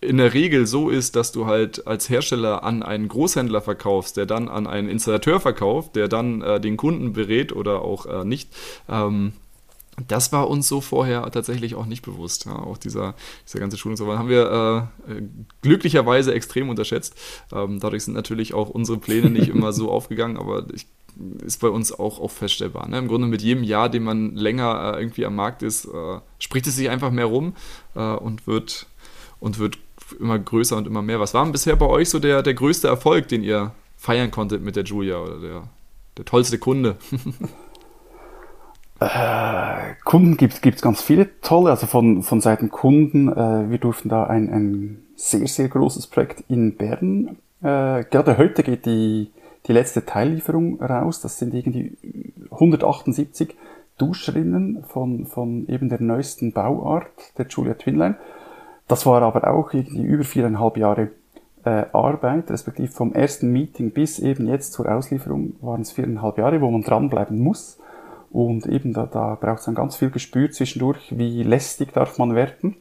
in 0.00 0.18
der 0.18 0.34
Regel 0.34 0.66
so 0.66 0.88
ist, 0.90 1.16
dass 1.16 1.32
du 1.32 1.46
halt 1.46 1.86
als 1.86 2.08
Hersteller 2.08 2.62
an 2.64 2.82
einen 2.82 3.08
Großhändler 3.08 3.60
verkaufst, 3.60 4.16
der 4.16 4.26
dann 4.26 4.48
an 4.48 4.66
einen 4.66 4.88
Installateur 4.88 5.40
verkauft, 5.40 5.96
der 5.96 6.08
dann 6.08 6.42
äh, 6.42 6.60
den 6.60 6.76
Kunden 6.76 7.12
berät 7.12 7.52
oder 7.52 7.82
auch 7.82 8.06
äh, 8.06 8.24
nicht. 8.24 8.50
Ähm, 8.88 9.32
das 10.08 10.30
war 10.30 10.48
uns 10.48 10.68
so 10.68 10.80
vorher 10.80 11.30
tatsächlich 11.30 11.74
auch 11.74 11.86
nicht 11.86 12.02
bewusst. 12.02 12.44
Ja, 12.44 12.56
auch 12.56 12.76
dieser, 12.76 13.14
dieser 13.46 13.60
ganze 13.60 13.78
Schulungsaufwand 13.78 14.18
haben 14.18 14.28
wir 14.28 14.90
äh, 15.08 15.22
glücklicherweise 15.62 16.34
extrem 16.34 16.68
unterschätzt. 16.68 17.14
Ähm, 17.52 17.80
dadurch 17.80 18.04
sind 18.04 18.14
natürlich 18.14 18.52
auch 18.52 18.68
unsere 18.68 18.98
Pläne 18.98 19.30
nicht 19.30 19.48
immer 19.48 19.72
so 19.72 19.90
aufgegangen, 19.90 20.36
aber 20.36 20.66
ich 20.74 20.86
ist 21.44 21.60
bei 21.60 21.68
uns 21.68 21.92
auch, 21.92 22.20
auch 22.20 22.30
feststellbar. 22.30 22.88
Ne? 22.88 22.98
Im 22.98 23.08
Grunde 23.08 23.26
mit 23.26 23.42
jedem 23.42 23.64
Jahr, 23.64 23.88
dem 23.88 24.04
man 24.04 24.34
länger 24.34 24.94
äh, 24.94 25.00
irgendwie 25.00 25.26
am 25.26 25.34
Markt 25.34 25.62
ist, 25.62 25.86
äh, 25.86 26.20
spricht 26.38 26.66
es 26.66 26.76
sich 26.76 26.90
einfach 26.90 27.10
mehr 27.10 27.26
rum 27.26 27.54
äh, 27.94 28.00
und, 28.00 28.46
wird, 28.46 28.86
und 29.40 29.58
wird 29.58 29.78
immer 30.20 30.38
größer 30.38 30.76
und 30.76 30.86
immer 30.86 31.02
mehr. 31.02 31.20
Was 31.20 31.34
war 31.34 31.44
denn 31.44 31.52
bisher 31.52 31.76
bei 31.76 31.86
euch 31.86 32.10
so 32.10 32.18
der, 32.18 32.42
der 32.42 32.54
größte 32.54 32.88
Erfolg, 32.88 33.28
den 33.28 33.42
ihr 33.42 33.72
feiern 33.96 34.30
konntet 34.30 34.62
mit 34.62 34.76
der 34.76 34.84
Julia 34.84 35.18
oder 35.18 35.40
der, 35.40 35.62
der 36.18 36.24
tollste 36.24 36.58
Kunde? 36.58 36.96
Äh, 38.98 39.94
Kunden 40.04 40.38
gibt 40.38 40.64
es 40.64 40.80
ganz 40.80 41.02
viele 41.02 41.40
tolle, 41.42 41.68
also 41.70 41.86
von, 41.86 42.22
von 42.22 42.40
Seiten 42.40 42.70
Kunden. 42.70 43.28
Äh, 43.30 43.68
wir 43.68 43.76
durften 43.76 44.08
da 44.08 44.24
ein, 44.24 44.50
ein 44.50 45.02
sehr, 45.16 45.46
sehr 45.48 45.68
großes 45.68 46.06
Projekt 46.06 46.44
in 46.48 46.76
Bern. 46.76 47.36
Äh, 47.60 48.04
gerade 48.04 48.38
heute 48.38 48.62
geht 48.62 48.86
die 48.86 49.30
die 49.66 49.72
letzte 49.72 50.04
Teillieferung 50.04 50.80
raus. 50.80 51.20
Das 51.20 51.38
sind 51.38 51.54
irgendwie 51.54 51.96
178 52.50 53.54
Duschrinnen 53.98 54.84
von, 54.84 55.26
von 55.26 55.66
eben 55.68 55.88
der 55.88 56.00
neuesten 56.00 56.52
Bauart, 56.52 57.38
der 57.38 57.46
Julia 57.46 57.74
Twinline. 57.74 58.16
Das 58.88 59.06
war 59.06 59.22
aber 59.22 59.50
auch 59.50 59.72
irgendwie 59.72 60.02
über 60.02 60.24
viereinhalb 60.24 60.76
Jahre 60.76 61.10
äh, 61.64 61.86
Arbeit, 61.92 62.50
respektive 62.50 62.92
vom 62.92 63.12
ersten 63.12 63.50
Meeting 63.50 63.90
bis 63.90 64.18
eben 64.18 64.46
jetzt 64.46 64.72
zur 64.72 64.90
Auslieferung 64.90 65.54
waren 65.60 65.80
es 65.80 65.92
viereinhalb 65.92 66.38
Jahre, 66.38 66.60
wo 66.60 66.70
man 66.70 66.82
dranbleiben 66.82 67.38
muss. 67.38 67.78
Und 68.30 68.66
eben 68.66 68.92
da, 68.92 69.06
da 69.06 69.34
braucht 69.34 69.60
es 69.60 69.64
dann 69.64 69.74
ganz 69.74 69.96
viel 69.96 70.10
Gespür 70.10 70.50
zwischendurch, 70.50 71.16
wie 71.16 71.42
lästig 71.42 71.92
darf 71.92 72.18
man 72.18 72.34
werden 72.34 72.76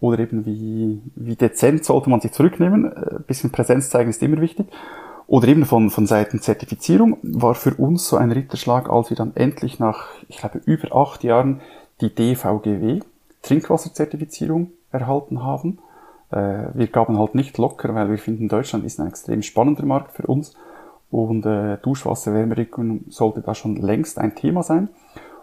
oder 0.00 0.18
eben 0.20 0.46
wie, 0.46 1.00
wie 1.14 1.36
dezent 1.36 1.84
sollte 1.84 2.10
man 2.10 2.20
sich 2.20 2.32
zurücknehmen. 2.32 2.92
Ein 2.92 3.24
bisschen 3.26 3.50
Präsenz 3.50 3.90
zeigen 3.90 4.10
ist 4.10 4.22
immer 4.22 4.40
wichtig. 4.40 4.66
Oder 5.26 5.48
eben 5.48 5.64
von, 5.64 5.90
von 5.90 6.06
Seiten 6.06 6.40
Zertifizierung 6.40 7.18
war 7.22 7.54
für 7.54 7.74
uns 7.74 8.08
so 8.08 8.16
ein 8.16 8.30
Ritterschlag, 8.30 8.88
als 8.88 9.10
wir 9.10 9.16
dann 9.16 9.34
endlich 9.34 9.78
nach, 9.78 10.08
ich 10.28 10.38
glaube, 10.38 10.60
über 10.64 10.94
acht 10.94 11.24
Jahren 11.24 11.60
die 12.00 12.14
DVGW, 12.14 13.00
Trinkwasserzertifizierung, 13.42 14.70
erhalten 14.92 15.42
haben. 15.42 15.78
Äh, 16.30 16.68
wir 16.74 16.86
gaben 16.86 17.18
halt 17.18 17.34
nicht 17.34 17.58
locker, 17.58 17.94
weil 17.94 18.10
wir 18.10 18.18
finden, 18.18 18.48
Deutschland 18.48 18.84
ist 18.84 19.00
ein 19.00 19.08
extrem 19.08 19.42
spannender 19.42 19.84
Markt 19.84 20.12
für 20.12 20.26
uns 20.26 20.54
und 21.10 21.44
äh, 21.44 21.78
Duschwasser-Wärmerückgewinnung 21.78 23.04
sollte 23.08 23.40
da 23.40 23.54
schon 23.54 23.76
längst 23.76 24.18
ein 24.18 24.34
Thema 24.34 24.62
sein 24.62 24.88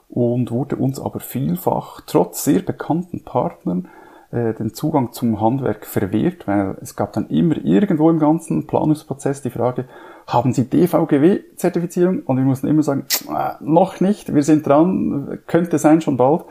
und 0.10 0.52
wurde 0.52 0.76
uns 0.76 1.00
aber 1.00 1.20
vielfach 1.20 2.02
trotz 2.06 2.44
sehr 2.44 2.62
bekannten 2.62 3.24
Partnern 3.24 3.90
äh, 4.34 4.54
den 4.54 4.74
Zugang 4.74 5.12
zum 5.12 5.40
Handwerk 5.40 5.86
verwehrt, 5.86 6.48
weil 6.48 6.76
es 6.82 6.96
gab 6.96 7.14
dann 7.14 7.28
immer 7.28 7.56
irgendwo 7.64 8.10
im 8.10 8.20
ganzen 8.20 8.66
Planungsprozess 8.68 9.42
die 9.42 9.52
Frage, 9.52 9.86
haben 10.26 10.54
Sie 10.54 10.70
DVGW-Zertifizierung? 10.70 12.22
Und 12.22 12.38
wir 12.38 12.44
mussten 12.44 12.68
immer 12.68 12.84
sagen, 12.84 13.06
äh, 13.30 13.52
noch 13.62 14.00
nicht, 14.00 14.34
wir 14.34 14.44
sind 14.44 14.66
dran, 14.66 15.40
könnte 15.48 15.78
sein 15.78 16.02
schon 16.02 16.18
bald. 16.18 16.46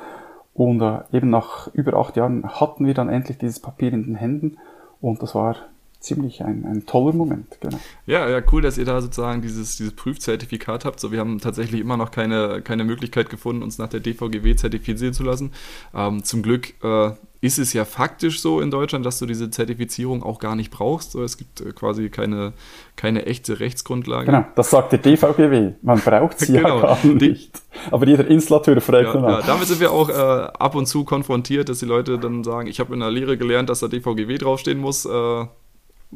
Und 0.54 0.80
äh, 0.80 1.00
eben 1.12 1.30
nach 1.30 1.68
über 1.74 1.94
acht 1.94 2.16
Jahren 2.16 2.46
hatten 2.48 2.86
wir 2.86 2.94
dann 2.94 3.08
endlich 3.08 3.38
dieses 3.38 3.60
Papier 3.60 3.92
in 3.92 4.04
den 4.04 4.14
Händen 4.14 4.58
und 5.00 5.22
das 5.22 5.34
war 5.34 5.56
ziemlich 6.02 6.44
ein, 6.44 6.64
ein 6.64 6.86
toller 6.86 7.12
Moment. 7.12 7.58
Genau. 7.60 7.78
Ja, 8.06 8.28
ja, 8.28 8.42
cool, 8.52 8.62
dass 8.62 8.78
ihr 8.78 8.84
da 8.84 9.00
sozusagen 9.00 9.42
dieses, 9.42 9.76
dieses 9.76 9.94
Prüfzertifikat 9.94 10.84
habt. 10.84 11.00
So, 11.00 11.12
wir 11.12 11.20
haben 11.20 11.38
tatsächlich 11.38 11.80
immer 11.80 11.96
noch 11.96 12.10
keine, 12.10 12.62
keine 12.62 12.84
Möglichkeit 12.84 13.30
gefunden, 13.30 13.62
uns 13.62 13.78
nach 13.78 13.88
der 13.88 14.00
DVGW 14.00 14.56
zertifizieren 14.56 15.14
zu 15.14 15.22
lassen. 15.22 15.52
Ähm, 15.94 16.24
zum 16.24 16.42
Glück 16.42 16.74
äh, 16.82 17.12
ist 17.42 17.58
es 17.58 17.72
ja 17.72 17.84
faktisch 17.84 18.40
so 18.40 18.60
in 18.60 18.70
Deutschland, 18.70 19.04
dass 19.04 19.18
du 19.18 19.26
diese 19.26 19.50
Zertifizierung 19.50 20.22
auch 20.22 20.38
gar 20.38 20.54
nicht 20.54 20.70
brauchst. 20.70 21.12
So, 21.12 21.24
es 21.24 21.36
gibt 21.36 21.60
äh, 21.60 21.72
quasi 21.72 22.08
keine, 22.08 22.52
keine 22.94 23.26
echte 23.26 23.58
Rechtsgrundlage. 23.58 24.26
Genau, 24.26 24.44
das 24.54 24.70
sagt 24.70 24.92
die 24.92 24.98
DVGW. 24.98 25.72
Man 25.82 25.98
braucht 25.98 26.38
sie 26.38 26.52
genau. 26.52 26.76
ja 26.76 26.82
gar 26.82 27.04
nicht. 27.04 27.60
Aber 27.90 28.06
jeder 28.06 28.28
Installateur 28.28 28.80
fragt 28.80 29.14
ja, 29.14 29.28
ja, 29.28 29.42
damit 29.42 29.66
sind 29.66 29.80
wir 29.80 29.90
auch 29.90 30.08
äh, 30.08 30.12
ab 30.12 30.76
und 30.76 30.86
zu 30.86 31.04
konfrontiert, 31.04 31.68
dass 31.68 31.80
die 31.80 31.86
Leute 31.86 32.18
dann 32.18 32.44
sagen, 32.44 32.68
ich 32.68 32.78
habe 32.78 32.94
in 32.94 33.00
der 33.00 33.10
Lehre 33.10 33.36
gelernt, 33.36 33.68
dass 33.68 33.80
da 33.80 33.88
DVGW 33.88 34.38
draufstehen 34.38 34.78
muss. 34.78 35.04
Äh, 35.04 35.46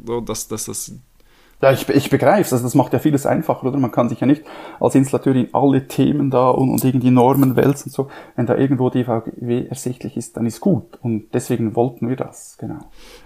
so, 0.05 0.21
dass, 0.21 0.47
dass 0.47 0.65
das 0.65 0.91
ja, 1.59 1.71
ich, 1.71 1.89
ich 1.89 2.11
begreife 2.11 2.41
es. 2.41 2.53
Also 2.53 2.65
das 2.65 2.75
macht 2.75 2.93
ja 2.93 2.99
vieles 2.99 3.25
einfacher, 3.25 3.65
oder? 3.65 3.79
Man 3.79 3.91
kann 3.91 4.09
sich 4.09 4.19
ja 4.19 4.27
nicht 4.27 4.43
als 4.79 4.93
Installateur 4.93 5.35
in 5.35 5.49
alle 5.53 5.87
Themen 5.87 6.29
da 6.29 6.51
und, 6.51 6.69
und 6.69 6.83
irgendwie 6.83 7.09
Normen 7.09 7.55
wälzen 7.55 7.89
und 7.89 7.93
so. 7.93 8.09
Wenn 8.35 8.45
da 8.45 8.55
irgendwo 8.55 8.91
DVW 8.91 9.65
ersichtlich 9.67 10.17
ist, 10.17 10.37
dann 10.37 10.45
ist 10.45 10.59
gut. 10.59 10.99
Und 11.01 11.33
deswegen 11.33 11.75
wollten 11.75 12.09
wir 12.09 12.15
das, 12.15 12.57
genau. 12.59 12.79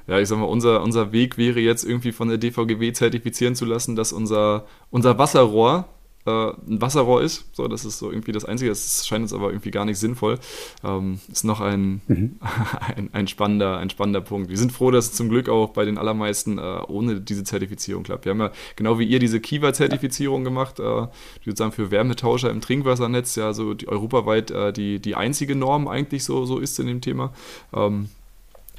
Ja, 0.08 0.18
ich 0.18 0.30
sag 0.30 0.40
mal, 0.40 0.46
unser, 0.46 0.82
unser 0.82 1.12
Weg 1.12 1.38
wäre 1.38 1.60
jetzt 1.60 1.84
irgendwie 1.84 2.14
von 2.14 2.30
der 2.30 2.38
DVGW 2.38 2.94
zertifizieren 2.94 3.56
zu 3.56 3.66
lassen, 3.66 3.98
dass 3.98 4.14
unser, 4.14 4.66
unser 4.92 5.18
Wasserrohr, 5.18 5.86
äh, 6.26 6.50
ein 6.50 6.82
Wasserrohr 6.82 7.22
ist. 7.22 7.46
So, 7.54 7.68
das 7.68 7.86
ist 7.86 8.00
so 8.00 8.12
irgendwie 8.12 8.32
das 8.32 8.46
Einzige. 8.46 8.70
Das 8.70 9.06
scheint 9.08 9.24
uns 9.24 9.34
aber 9.34 9.50
irgendwie 9.50 9.72
gar 9.72 9.86
nicht 9.86 9.98
sinnvoll. 9.98 10.40
Ähm, 10.84 11.20
ist 11.32 11.44
noch 11.44 11.62
ein, 11.62 12.02
mhm. 12.08 12.40
ein, 12.96 13.10
ein, 13.14 13.28
spannender, 13.28 13.78
ein 13.78 13.90
spannender 13.90 14.22
Punkt. 14.22 14.50
Wir 14.50 14.58
sind 14.58 14.72
froh, 14.72 14.92
dass 14.92 15.06
es 15.06 15.14
zum 15.14 15.30
Glück 15.30 15.50
auch 15.50 15.70
bei 15.70 15.86
den 15.86 15.98
allermeisten 15.98 16.58
äh, 16.58 16.82
ohne 16.88 17.22
diese 17.22 17.44
Zertifizierung 17.44 18.04
klappt. 18.04 18.26
Wir 18.26 18.32
haben 18.32 18.40
ja 18.40 18.52
genau 18.76 19.00
wie 19.00 19.06
ihr 19.06 19.20
diese 19.20 19.40
Kiva-Zertifizierung 19.40 20.44
gemacht, 20.44 20.80
äh, 20.80 21.08
die 21.44 21.50
sozusagen 21.50 21.72
für 21.72 21.92
Wärmetauscher 21.92 22.50
im 22.50 22.62
Trinkwassernetz 22.62 23.36
ja 23.36 23.54
so 23.54 23.74
die, 23.74 23.88
europaweit 23.88 24.52
äh, 24.52 24.74
die, 24.74 25.00
die 25.00 25.16
einzige 25.16 25.56
Norm 25.56 25.88
eigentlich 25.88 26.24
so, 26.24 26.46
so 26.46 26.60
ist 26.60 26.80
in 26.80 26.88
dem 26.88 27.02
Thema. 27.02 27.34
Ähm, 27.74 28.10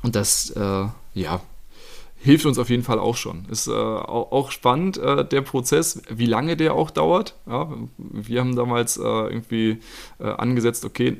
und 0.02 0.16
das, 0.16 0.50
äh, 0.50 0.86
ja, 1.14 1.40
hilft 2.22 2.46
uns 2.46 2.58
auf 2.58 2.70
jeden 2.70 2.84
Fall 2.84 2.98
auch 2.98 3.16
schon. 3.16 3.46
Ist 3.50 3.66
äh, 3.66 3.72
auch, 3.72 4.50
spannend, 4.52 4.96
äh, 4.96 5.24
der 5.24 5.40
Prozess, 5.40 6.02
wie 6.08 6.26
lange 6.26 6.56
der 6.56 6.74
auch 6.74 6.90
dauert. 6.90 7.34
Ja, 7.46 7.72
wir 7.98 8.40
haben 8.40 8.54
damals 8.54 8.96
äh, 8.96 9.02
irgendwie 9.02 9.78
äh, 10.20 10.28
angesetzt, 10.28 10.84
okay, 10.84 11.16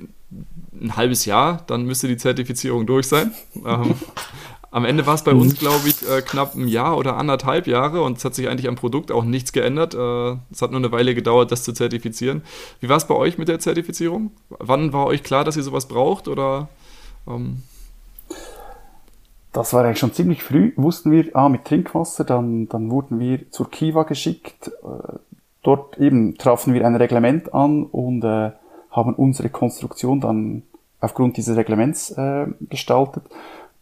ein 0.81 0.97
halbes 0.97 1.25
Jahr, 1.25 1.65
dann 1.67 1.85
müsste 1.85 2.09
die 2.09 2.17
Zertifizierung 2.17 2.87
durch 2.87 3.09
sein. 3.09 3.33
Ähm, 3.65 3.95
am 4.73 4.87
Ende 4.87 5.07
war 5.07 5.15
es 5.15 5.23
bei 5.23 5.33
uns, 5.33 5.53
mhm. 5.53 5.59
glaube 5.59 5.87
ich, 5.87 6.09
äh, 6.09 6.23
knapp 6.23 6.55
ein 6.55 6.67
Jahr 6.67 6.97
oder 6.97 7.19
anderthalb 7.19 7.67
Jahre 7.67 8.01
und 8.01 8.17
es 8.17 8.25
hat 8.25 8.35
sich 8.35 8.49
eigentlich 8.49 8.69
am 8.69 8.75
Produkt 8.75 9.13
auch 9.13 9.23
nichts 9.23 9.53
geändert. 9.53 9.95
Äh, 9.95 10.39
es 10.51 10.63
hat 10.63 10.71
nur 10.71 10.81
eine 10.81 10.91
Weile 10.91 11.15
gedauert, 11.15 11.53
das 11.53 11.63
zu 11.63 11.75
zertifizieren. 11.75 12.43
Wie 12.81 12.89
war 12.89 12.97
es 12.97 13.07
bei 13.07 13.15
euch 13.15 13.37
mit 13.37 13.49
der 13.49 13.61
Zertifizierung? 13.61 14.33
Wann 14.49 14.95
war 14.95 15.07
euch 15.07 15.23
klar, 15.23 15.45
dass 15.45 15.59
ihr 15.59 15.63
sowas 15.63 15.89
braucht 15.89 16.27
oder? 16.27 16.71
Ähm 17.29 17.63
das 19.53 19.75
war 19.75 19.85
eigentlich 19.85 19.99
schon 19.99 20.13
ziemlich 20.13 20.43
früh, 20.43 20.73
wussten 20.77 21.11
wir, 21.11 21.35
ah, 21.35 21.49
mit 21.49 21.65
Trinkwasser, 21.65 22.25
dann, 22.25 22.69
dann 22.69 22.91
wurden 22.91 23.19
wir 23.21 23.51
zur 23.51 23.71
Kiva 23.71 24.05
geschickt. 24.05 24.69
Äh, 24.69 25.19
dort 25.63 25.99
eben 25.99 26.37
trafen 26.39 26.75
wir 26.75 26.87
ein 26.87 26.97
Reglement 26.97 27.53
an 27.53 27.85
und 27.85 28.25
äh, 28.25 28.53
haben 28.91 29.15
unsere 29.15 29.51
Konstruktion 29.51 30.21
dann 30.21 30.63
aufgrund 31.01 31.37
dieses 31.37 31.57
Reglements 31.57 32.11
äh, 32.13 32.47
gestaltet, 32.71 33.25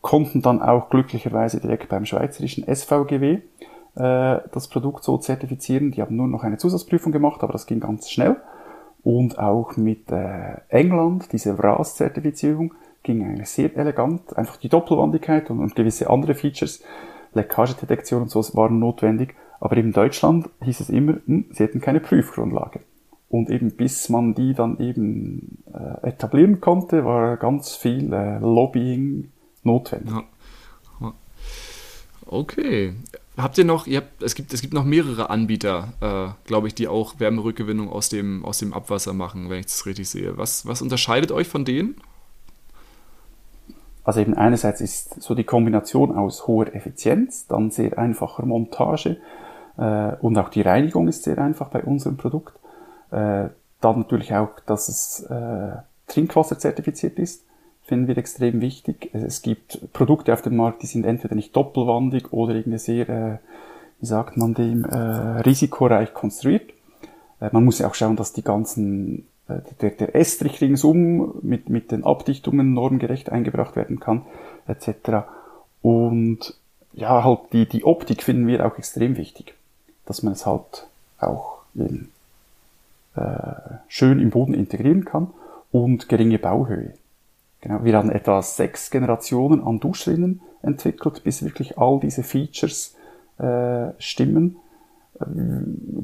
konnten 0.01 0.43
dann 0.43 0.63
auch 0.63 0.89
glücklicherweise 0.89 1.61
direkt 1.61 1.89
beim 1.89 2.07
schweizerischen 2.07 2.65
SVGW 2.67 3.41
äh, 3.95 4.39
das 4.53 4.69
Produkt 4.69 5.05
so 5.05 5.19
zertifizieren. 5.19 5.93
Die 5.93 6.01
haben 6.01 6.17
nur 6.17 6.27
noch 6.27 6.43
eine 6.43 6.59
Zusatzprüfung 6.59 7.13
gemacht, 7.13 7.43
aber 7.43 7.53
das 7.53 7.67
ging 7.67 7.81
ganz 7.81 8.11
schnell. 8.11 8.37
Und 9.03 9.39
auch 9.39 9.77
mit 9.77 10.11
äh, 10.11 10.59
England, 10.69 11.33
diese 11.33 11.57
VRAS-Zertifizierung, 11.57 12.75
ging 13.11 13.25
eigentlich 13.25 13.49
sehr 13.49 13.77
elegant. 13.77 14.37
Einfach 14.37 14.57
die 14.57 14.69
Doppelwandigkeit 14.69 15.51
und, 15.51 15.61
und 15.61 15.75
gewisse 15.75 16.09
andere 16.11 16.35
Features, 16.35 16.83
Leckagedetektion 17.35 18.23
und 18.23 18.31
so 18.31 18.41
waren 18.55 18.79
notwendig. 18.79 19.35
Aber 19.61 19.77
in 19.77 19.93
Deutschland 19.93 20.49
hieß 20.63 20.81
es 20.81 20.91
immer, 20.91 21.17
hm, 21.27 21.47
sie 21.51 21.65
hätten 21.65 21.81
keine 21.81 22.01
Prüfgrundlage. 22.01 22.81
Und 23.29 23.51
eben 23.51 23.73
bis 23.77 24.09
man 24.09 24.35
die 24.35 24.55
dann 24.55 24.79
eben 24.81 25.63
äh, 25.73 26.09
etablieren 26.09 26.61
konnte, 26.61 27.05
war 27.05 27.37
ganz 27.37 27.77
viel 27.77 28.13
äh, 28.13 28.39
Lobbying 28.39 29.31
notwendig. 29.63 30.15
Ja. 31.01 31.13
Okay. 32.27 32.95
Habt 33.37 33.59
ihr 33.59 33.65
noch, 33.65 33.87
ihr 33.87 33.99
habt, 33.99 34.23
es, 34.23 34.35
gibt, 34.35 34.53
es 34.53 34.61
gibt 34.61 34.75
noch 34.75 34.85
mehrere 34.85 35.31
Anbieter, 35.31 35.93
äh, 36.01 36.47
glaube 36.47 36.69
ich, 36.69 36.75
die 36.75 36.89
auch 36.89 37.19
Wärmerückgewinnung 37.19 37.89
aus 37.89 38.09
dem, 38.09 38.45
aus 38.45 38.59
dem 38.59 38.73
Abwasser 38.73 39.15
machen, 39.15 39.51
wenn 39.51 39.61
ich 39.61 39.67
das 39.67 39.87
richtig 39.87 40.09
sehe. 40.09 40.37
Was, 40.37 40.67
was 40.67 40.83
unterscheidet 40.83 41.33
euch 41.33 41.49
von 41.49 41.65
denen? 41.65 41.97
Also 44.11 44.23
eben 44.23 44.35
einerseits 44.35 44.81
ist 44.81 45.23
so 45.23 45.37
die 45.37 45.45
Kombination 45.45 46.17
aus 46.17 46.49
hoher 46.49 46.75
Effizienz, 46.75 47.47
dann 47.47 47.71
sehr 47.71 47.97
einfacher 47.97 48.45
Montage 48.45 49.19
äh, 49.79 50.17
und 50.21 50.37
auch 50.37 50.49
die 50.49 50.63
Reinigung 50.63 51.07
ist 51.07 51.23
sehr 51.23 51.39
einfach 51.39 51.69
bei 51.69 51.85
unserem 51.85 52.17
Produkt. 52.17 52.53
Äh, 53.13 53.51
dann 53.81 53.99
natürlich 53.99 54.35
auch, 54.35 54.59
dass 54.67 54.89
es 54.89 55.23
äh, 55.31 55.77
Trinkwasser 56.09 56.59
zertifiziert 56.59 57.21
ist, 57.21 57.45
finden 57.85 58.09
wir 58.09 58.19
extrem 58.19 58.61
wichtig. 58.61 59.11
Es 59.13 59.43
gibt 59.43 59.93
Produkte 59.93 60.33
auf 60.33 60.43
dem 60.43 60.57
Markt, 60.57 60.83
die 60.83 60.89
sind 60.89 61.07
entweder 61.07 61.37
nicht 61.37 61.55
doppelwandig 61.55 62.33
oder 62.33 62.57
irgendwie 62.57 62.79
sehr, 62.79 63.09
äh, 63.09 63.39
wie 64.01 64.07
sagt 64.07 64.37
man 64.37 64.55
dem, 64.55 64.87
äh, 64.87 64.97
risikoreich 65.43 66.15
konstruiert. 66.15 66.69
Äh, 67.41 67.51
man 67.53 67.65
muss 67.65 67.79
ja 67.79 67.87
auch 67.87 67.95
schauen, 67.95 68.17
dass 68.17 68.33
die 68.33 68.43
ganzen 68.43 69.29
der, 69.81 69.91
der 69.91 70.15
Estrich 70.15 70.61
ringsum 70.61 71.35
mit, 71.43 71.69
mit 71.69 71.93
den 71.93 72.05
Abdichtungen 72.05 72.75
normgerecht 72.75 73.31
eingebracht 73.31 73.77
werden 73.77 74.01
kann, 74.01 74.23
etc. 74.67 75.27
Und 75.83 76.55
ja, 76.93 77.25
halt 77.25 77.41
die, 77.53 77.67
die 77.67 77.85
Optik 77.85 78.23
finden 78.23 78.47
wir 78.47 78.67
auch 78.67 78.79
extrem 78.79 79.17
wichtig, 79.17 79.55
dass 80.07 80.23
man 80.23 80.33
es 80.33 80.47
halt 80.47 80.87
auch 81.19 81.59
eben, 81.75 82.11
äh, 83.17 83.33
schön 83.89 84.21
im 84.21 84.31
Boden 84.31 84.55
integrieren 84.55 85.05
kann 85.05 85.29
und 85.73 86.09
geringe 86.09 86.39
Bauhöhe. 86.39 86.95
Genau, 87.61 87.85
wir 87.85 87.97
haben 87.97 88.11
etwa 88.11 88.41
sechs 88.43 88.91
Generationen 88.91 89.63
an 89.63 89.81
Duschrinnen 89.81 90.41
entwickelt, 90.63 91.23
bis 91.25 91.43
wirklich 91.43 91.79
all 91.79 92.01
diese 92.01 92.23
Features 92.23 92.97
äh, 93.39 93.89
stimmen 93.99 94.57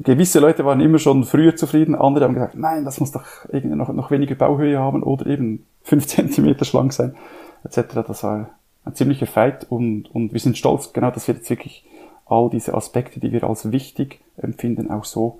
gewisse 0.03 0.39
Leute 0.39 0.63
waren 0.63 0.79
immer 0.79 0.99
schon 0.99 1.23
früher 1.23 1.55
zufrieden, 1.55 1.95
andere 1.95 2.25
haben 2.25 2.35
gesagt, 2.35 2.55
nein, 2.55 2.85
das 2.85 2.99
muss 2.99 3.11
doch 3.11 3.25
irgendwie 3.51 3.75
noch, 3.75 3.91
noch 3.91 4.11
weniger 4.11 4.35
Bauhöhe 4.35 4.77
haben 4.77 5.03
oder 5.03 5.25
eben 5.27 5.65
fünf 5.83 6.05
Zentimeter 6.07 6.65
schlank 6.65 6.93
sein, 6.93 7.15
etc. 7.63 8.03
Das 8.07 8.23
war 8.23 8.49
ein 8.85 8.93
ziemlicher 8.93 9.27
Fight 9.27 9.65
und, 9.69 10.13
und 10.13 10.33
wir 10.33 10.39
sind 10.39 10.57
stolz, 10.57 10.93
genau, 10.93 11.11
dass 11.11 11.27
wir 11.27 11.35
jetzt 11.35 11.49
wirklich 11.49 11.85
all 12.25 12.49
diese 12.49 12.73
Aspekte, 12.73 13.19
die 13.19 13.31
wir 13.31 13.43
als 13.43 13.71
wichtig 13.71 14.19
empfinden, 14.37 14.91
auch 14.91 15.05
so 15.05 15.39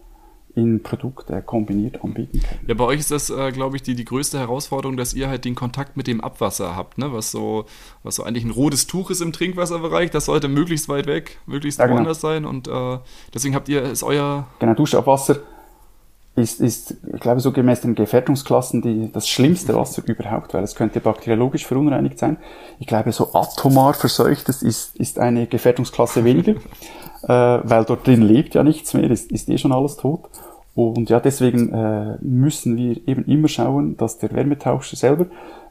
in 0.58 0.82
Produkte 0.82 1.40
kombiniert 1.44 2.04
anbieten 2.04 2.42
können. 2.42 2.66
Ja, 2.66 2.74
bei 2.74 2.84
euch 2.84 3.00
ist 3.00 3.12
das, 3.12 3.30
äh, 3.30 3.52
glaube 3.52 3.76
ich, 3.76 3.84
die, 3.84 3.94
die 3.94 4.06
größte 4.06 4.40
Herausforderung, 4.40 4.98
dass 4.98 5.14
ihr 5.14 5.30
halt 5.30 5.46
den 5.46 5.54
Kontakt 5.54 5.96
mit 5.96 6.08
dem 6.08 6.20
Abwasser 6.20 6.76
habt, 6.76 6.98
ne? 6.98 7.14
was, 7.14 7.30
so, 7.30 7.66
was 8.02 8.16
so 8.16 8.24
eigentlich 8.24 8.44
ein 8.44 8.50
rotes 8.50 8.88
Tuch 8.88 9.12
ist 9.12 9.22
im 9.22 9.32
Trinkwasserbereich. 9.32 10.10
Das 10.10 10.26
sollte 10.26 10.48
möglichst 10.48 10.90
weit 10.90 11.06
weg, 11.06 11.38
möglichst 11.46 11.80
ja, 11.80 11.86
genau. 11.86 11.98
woanders 11.98 12.22
sein. 12.22 12.46
Und 12.46 12.68
äh, 12.68 12.98
deswegen 13.34 13.54
habt 13.54 13.70
ihr, 13.70 13.84
ist 13.84 14.02
euer... 14.02 14.48
Genau, 14.60 14.74
Duschabwasser 14.74 15.38
ist, 16.38 16.62
ist, 16.62 16.96
ich 17.14 17.20
glaube, 17.20 17.40
so 17.40 17.52
gemäß 17.52 17.82
den 17.82 17.96
Gefährdungsklassen 17.96 18.82
die, 18.82 19.12
das 19.12 19.28
schlimmste 19.28 19.76
Wasser 19.76 20.04
überhaupt, 20.06 20.54
weil 20.54 20.64
es 20.64 20.76
könnte 20.76 21.00
bakteriologisch 21.00 21.66
verunreinigt 21.66 22.20
sein. 22.20 22.38
Ich 22.80 22.88
glaube, 22.88 23.12
so 23.12 23.34
atomar 23.34 23.94
verseuchtes 23.96 24.62
ist, 24.62 24.96
ist 24.98 25.20
eine 25.20 25.48
Gefährdungsklasse 25.48 26.24
weniger, 26.24 26.54
äh, 27.24 27.28
weil 27.28 27.86
dort 27.86 28.06
drin 28.06 28.22
lebt 28.22 28.56
ja 28.56 28.64
nichts 28.64 28.94
mehr, 28.94 29.10
ist, 29.10 29.32
ist 29.32 29.50
eh 29.50 29.58
schon 29.58 29.72
alles 29.72 29.98
tot. 29.98 30.30
Und 30.76 31.10
ja, 31.10 31.20
deswegen 31.20 31.74
äh, 31.74 32.18
müssen 32.22 32.78
wir 32.78 33.08
eben 33.08 33.26
immer 33.26 33.48
schauen, 33.48 33.98
dass 33.98 34.20
der 34.20 34.32
Wärmetauscher 34.32 34.96
selber, 34.96 35.26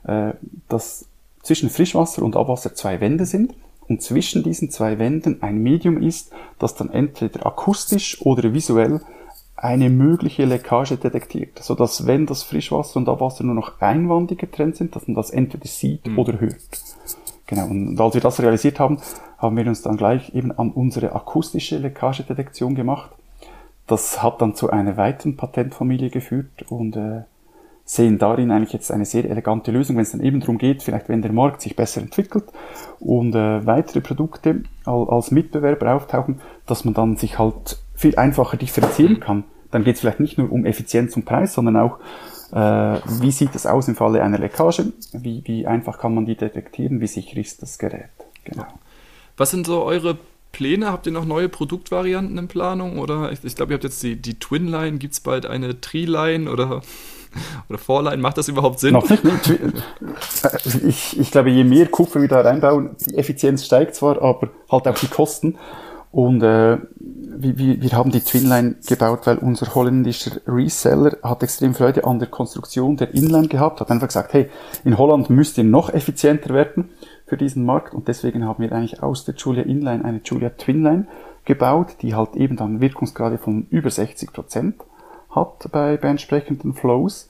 äh, 0.04 0.32
dass 0.68 1.06
zwischen 1.42 1.70
Frischwasser 1.70 2.22
und 2.22 2.34
Abwasser 2.34 2.74
zwei 2.74 3.00
Wände 3.00 3.24
sind 3.24 3.54
und 3.88 4.02
zwischen 4.02 4.42
diesen 4.42 4.68
zwei 4.70 4.98
Wänden 4.98 5.42
ein 5.42 5.58
Medium 5.58 6.02
ist, 6.02 6.32
das 6.58 6.74
dann 6.74 6.90
entweder 6.90 7.46
akustisch 7.46 8.20
oder 8.22 8.52
visuell 8.52 9.00
eine 9.56 9.88
mögliche 9.88 10.44
Leckage 10.44 10.98
detektiert, 10.98 11.58
so 11.60 11.74
dass 11.74 12.06
wenn 12.06 12.26
das 12.26 12.42
Frischwasser 12.42 12.98
und 12.98 13.08
Abwasser 13.08 13.42
nur 13.42 13.54
noch 13.54 13.80
einwandig 13.80 14.38
getrennt 14.38 14.76
sind, 14.76 14.94
dass 14.94 15.08
man 15.08 15.14
das 15.14 15.30
entweder 15.30 15.66
sieht 15.66 16.06
mhm. 16.06 16.18
oder 16.18 16.40
hört. 16.40 16.56
Genau. 17.46 17.66
Und 17.66 17.98
als 18.00 18.14
wir 18.14 18.20
das 18.20 18.40
realisiert 18.40 18.78
haben, 18.78 18.98
haben 19.38 19.56
wir 19.56 19.66
uns 19.66 19.82
dann 19.82 19.96
gleich 19.96 20.34
eben 20.34 20.52
an 20.52 20.70
unsere 20.70 21.14
akustische 21.14 21.78
Leckagedetektion 21.78 22.74
gemacht. 22.74 23.10
Das 23.86 24.22
hat 24.22 24.42
dann 24.42 24.54
zu 24.54 24.70
einer 24.70 24.96
weiteren 24.96 25.36
Patentfamilie 25.36 26.10
geführt 26.10 26.64
und 26.68 26.96
äh, 26.96 27.22
sehen 27.84 28.18
darin 28.18 28.50
eigentlich 28.50 28.72
jetzt 28.72 28.90
eine 28.90 29.04
sehr 29.04 29.24
elegante 29.24 29.70
Lösung, 29.70 29.96
wenn 29.96 30.02
es 30.02 30.10
dann 30.10 30.20
eben 30.20 30.40
darum 30.40 30.58
geht, 30.58 30.82
vielleicht 30.82 31.08
wenn 31.08 31.22
der 31.22 31.32
Markt 31.32 31.62
sich 31.62 31.76
besser 31.76 32.02
entwickelt 32.02 32.44
und 32.98 33.34
äh, 33.36 33.64
weitere 33.64 34.00
Produkte 34.00 34.64
als 34.84 35.30
Mitbewerber 35.30 35.94
auftauchen, 35.94 36.40
dass 36.66 36.84
man 36.84 36.94
dann 36.94 37.16
sich 37.16 37.38
halt 37.38 37.78
viel 37.96 38.16
einfacher 38.16 38.56
differenzieren 38.56 39.20
kann. 39.20 39.44
Dann 39.70 39.84
geht 39.84 39.96
es 39.96 40.00
vielleicht 40.00 40.20
nicht 40.20 40.38
nur 40.38 40.52
um 40.52 40.64
Effizienz 40.64 41.16
und 41.16 41.24
Preis, 41.24 41.54
sondern 41.54 41.76
auch, 41.76 41.98
äh, 42.52 43.00
wie 43.20 43.32
sieht 43.32 43.54
es 43.54 43.66
aus 43.66 43.88
im 43.88 43.96
Falle 43.96 44.22
einer 44.22 44.38
Leckage, 44.38 44.92
wie, 45.12 45.42
wie 45.44 45.66
einfach 45.66 45.98
kann 45.98 46.14
man 46.14 46.26
die 46.26 46.36
detektieren, 46.36 47.00
wie 47.00 47.06
sicher 47.06 47.36
ist 47.38 47.62
das 47.62 47.78
Gerät. 47.78 48.10
Genau. 48.44 48.66
Was 49.36 49.50
sind 49.50 49.66
so 49.66 49.82
eure 49.82 50.18
Pläne? 50.52 50.92
Habt 50.92 51.06
ihr 51.06 51.12
noch 51.12 51.24
neue 51.24 51.48
Produktvarianten 51.48 52.38
in 52.38 52.48
Planung? 52.48 52.98
Oder 52.98 53.32
ich, 53.32 53.44
ich 53.44 53.56
glaube, 53.56 53.72
ihr 53.72 53.74
habt 53.74 53.84
jetzt 53.84 54.02
die, 54.02 54.16
die 54.16 54.38
Twin-Line, 54.38 54.98
gibt 54.98 55.14
es 55.14 55.20
bald 55.20 55.46
eine 55.46 55.80
Tree-Line 55.80 56.50
oder 56.50 56.82
oder 57.68 57.78
Vorleihen, 57.78 58.20
macht 58.20 58.38
das 58.38 58.48
überhaupt 58.48 58.80
Sinn? 58.80 58.92
Noch 58.94 59.08
nicht. 59.08 59.60
Ich, 60.86 61.18
ich 61.18 61.30
glaube, 61.30 61.50
je 61.50 61.64
mehr 61.64 61.86
Kupfer 61.86 62.20
wir 62.20 62.28
da 62.28 62.40
reinbauen, 62.40 62.96
die 63.06 63.16
Effizienz 63.16 63.64
steigt 63.64 63.94
zwar, 63.94 64.22
aber 64.22 64.50
halt 64.70 64.88
auch 64.88 64.98
die 64.98 65.08
Kosten. 65.08 65.58
Und 66.10 66.42
äh, 66.42 66.78
wir, 66.98 67.82
wir 67.82 67.92
haben 67.92 68.10
die 68.10 68.20
Twinline 68.20 68.76
gebaut, 68.86 69.26
weil 69.26 69.38
unser 69.38 69.74
holländischer 69.74 70.40
Reseller 70.46 71.16
hat 71.22 71.42
extrem 71.42 71.74
Freude 71.74 72.04
an 72.04 72.18
der 72.18 72.28
Konstruktion 72.28 72.96
der 72.96 73.14
Inline 73.14 73.48
gehabt, 73.48 73.80
hat 73.80 73.90
einfach 73.90 74.08
gesagt, 74.08 74.32
hey, 74.32 74.48
in 74.84 74.96
Holland 74.96 75.28
müsst 75.30 75.58
ihr 75.58 75.64
noch 75.64 75.90
effizienter 75.90 76.54
werden 76.54 76.90
für 77.26 77.36
diesen 77.36 77.64
Markt 77.64 77.94
und 77.94 78.08
deswegen 78.08 78.44
haben 78.44 78.62
wir 78.62 78.72
eigentlich 78.72 79.02
aus 79.02 79.24
der 79.24 79.34
Julia 79.34 79.64
Inline 79.64 80.04
eine 80.04 80.20
Julia 80.24 80.50
Twinline 80.50 81.06
gebaut, 81.44 81.96
die 82.02 82.14
halt 82.14 82.36
eben 82.36 82.56
dann 82.56 82.80
Wirkungsgrade 82.80 83.38
von 83.38 83.66
über 83.70 83.90
60 83.90 84.32
Prozent 84.32 84.76
hat 85.30 85.68
bei, 85.72 85.96
bei 85.96 86.08
entsprechenden 86.08 86.74
Flows. 86.74 87.28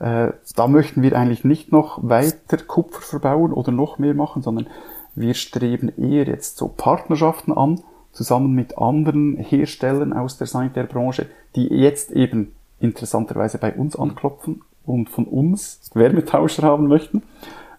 Äh, 0.00 0.32
da 0.56 0.66
möchten 0.66 1.02
wir 1.02 1.16
eigentlich 1.16 1.44
nicht 1.44 1.72
noch 1.72 1.98
weiter 2.02 2.56
Kupfer 2.58 3.00
verbauen 3.00 3.52
oder 3.52 3.70
noch 3.70 3.98
mehr 3.98 4.14
machen, 4.14 4.42
sondern 4.42 4.66
wir 5.14 5.34
streben 5.34 5.92
eher 5.96 6.26
jetzt 6.26 6.56
so 6.56 6.68
Partnerschaften 6.68 7.52
an, 7.52 7.80
zusammen 8.14 8.54
mit 8.54 8.78
anderen 8.78 9.36
Herstellern 9.36 10.12
aus 10.12 10.38
der 10.38 10.46
Sanitärbranche, 10.46 11.26
die 11.56 11.66
jetzt 11.66 12.10
eben 12.12 12.54
interessanterweise 12.80 13.58
bei 13.58 13.74
uns 13.74 13.96
anklopfen 13.96 14.62
und 14.86 15.10
von 15.10 15.24
uns 15.26 15.90
Wärmetauscher 15.94 16.62
haben 16.62 16.86
möchten. 16.86 17.22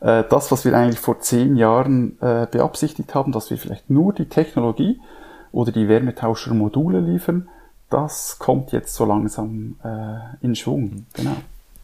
Äh, 0.02 0.24
das, 0.30 0.52
was 0.52 0.66
wir 0.66 0.78
eigentlich 0.78 1.00
vor 1.00 1.20
zehn 1.20 1.56
Jahren 1.56 2.20
äh, 2.22 2.48
beabsichtigt 2.50 3.16
haben, 3.16 3.32
dass 3.32 3.50
wir 3.50 3.58
vielleicht 3.58 3.90
nur 3.90 4.14
die 4.14 4.26
Technologie 4.26 5.00
oder 5.52 5.72
die 5.72 5.88
Wärmetauschermodule 5.88 7.00
liefern, 7.00 7.48
das 7.90 8.40
kommt 8.40 8.72
jetzt 8.72 8.94
so 8.96 9.06
langsam 9.06 9.76
äh, 9.84 10.46
in 10.46 10.56
Schwung. 10.56 11.06
Genau. 11.14 11.36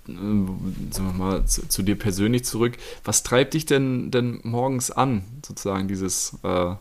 Sagen 0.07 0.57
wir 0.91 1.13
mal 1.13 1.45
zu, 1.45 1.67
zu, 1.69 1.83
dir 1.83 1.97
persönlich 1.97 2.43
zurück. 2.43 2.77
Was 3.05 3.23
treibt 3.23 3.53
dich 3.53 3.65
denn, 3.65 4.09
denn 4.09 4.41
morgens 4.43 4.89
an, 4.89 5.23
sozusagen 5.45 5.87
dieses 5.87 6.37
äh, 6.43 6.73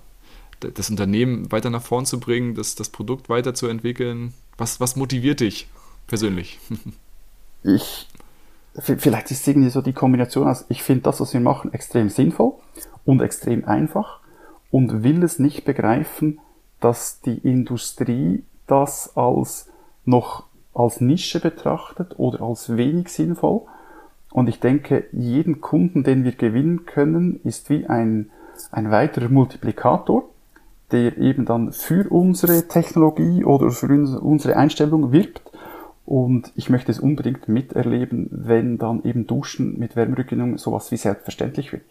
das 0.60 0.90
Unternehmen 0.90 1.50
weiter 1.52 1.70
nach 1.70 1.82
vorn 1.82 2.06
zu 2.06 2.20
bringen, 2.20 2.54
das, 2.54 2.74
das 2.74 2.88
Produkt 2.88 3.28
weiterzuentwickeln? 3.28 4.34
Was, 4.58 4.80
was 4.80 4.96
motiviert 4.96 5.40
dich 5.40 5.68
persönlich? 6.06 6.58
Ich, 7.62 8.08
vielleicht 8.72 9.30
ist 9.30 9.42
es 9.42 9.46
irgendwie 9.46 9.68
so 9.68 9.82
die 9.82 9.92
Kombination 9.92 10.48
aus, 10.48 10.64
ich 10.70 10.82
finde 10.82 11.02
das, 11.02 11.20
was 11.20 11.34
wir 11.34 11.40
machen, 11.40 11.74
extrem 11.74 12.08
sinnvoll 12.08 12.54
und 13.04 13.20
extrem 13.20 13.66
einfach 13.66 14.20
und 14.70 15.02
will 15.02 15.22
es 15.22 15.38
nicht 15.38 15.66
begreifen, 15.66 16.38
dass 16.80 17.20
die 17.20 17.36
Industrie 17.36 18.44
das 18.66 19.14
als 19.14 19.68
noch 20.06 20.44
als 20.72 21.00
Nische 21.00 21.40
betrachtet 21.40 22.18
oder 22.18 22.42
als 22.42 22.76
wenig 22.76 23.08
sinnvoll. 23.08 23.62
Und 24.30 24.48
ich 24.48 24.60
denke, 24.60 25.04
jeden 25.12 25.60
Kunden, 25.60 26.04
den 26.04 26.24
wir 26.24 26.32
gewinnen 26.32 26.86
können, 26.86 27.40
ist 27.42 27.68
wie 27.68 27.86
ein, 27.86 28.30
ein 28.70 28.90
weiterer 28.90 29.28
Multiplikator, 29.28 30.28
der 30.92 31.18
eben 31.18 31.44
dann 31.44 31.72
für 31.72 32.10
unsere 32.10 32.68
Technologie 32.68 33.44
oder 33.44 33.70
für 33.70 33.86
unsere 33.86 34.56
Einstellung 34.56 35.12
wirbt. 35.12 35.42
Und 36.04 36.52
ich 36.56 36.70
möchte 36.70 36.90
es 36.90 36.98
unbedingt 36.98 37.48
miterleben, 37.48 38.28
wenn 38.32 38.78
dann 38.78 39.04
eben 39.04 39.26
Duschen 39.26 39.78
mit 39.78 39.94
Wärmerückgewinnung 39.94 40.58
sowas 40.58 40.90
wie 40.90 40.96
selbstverständlich 40.96 41.72
wird. 41.72 41.84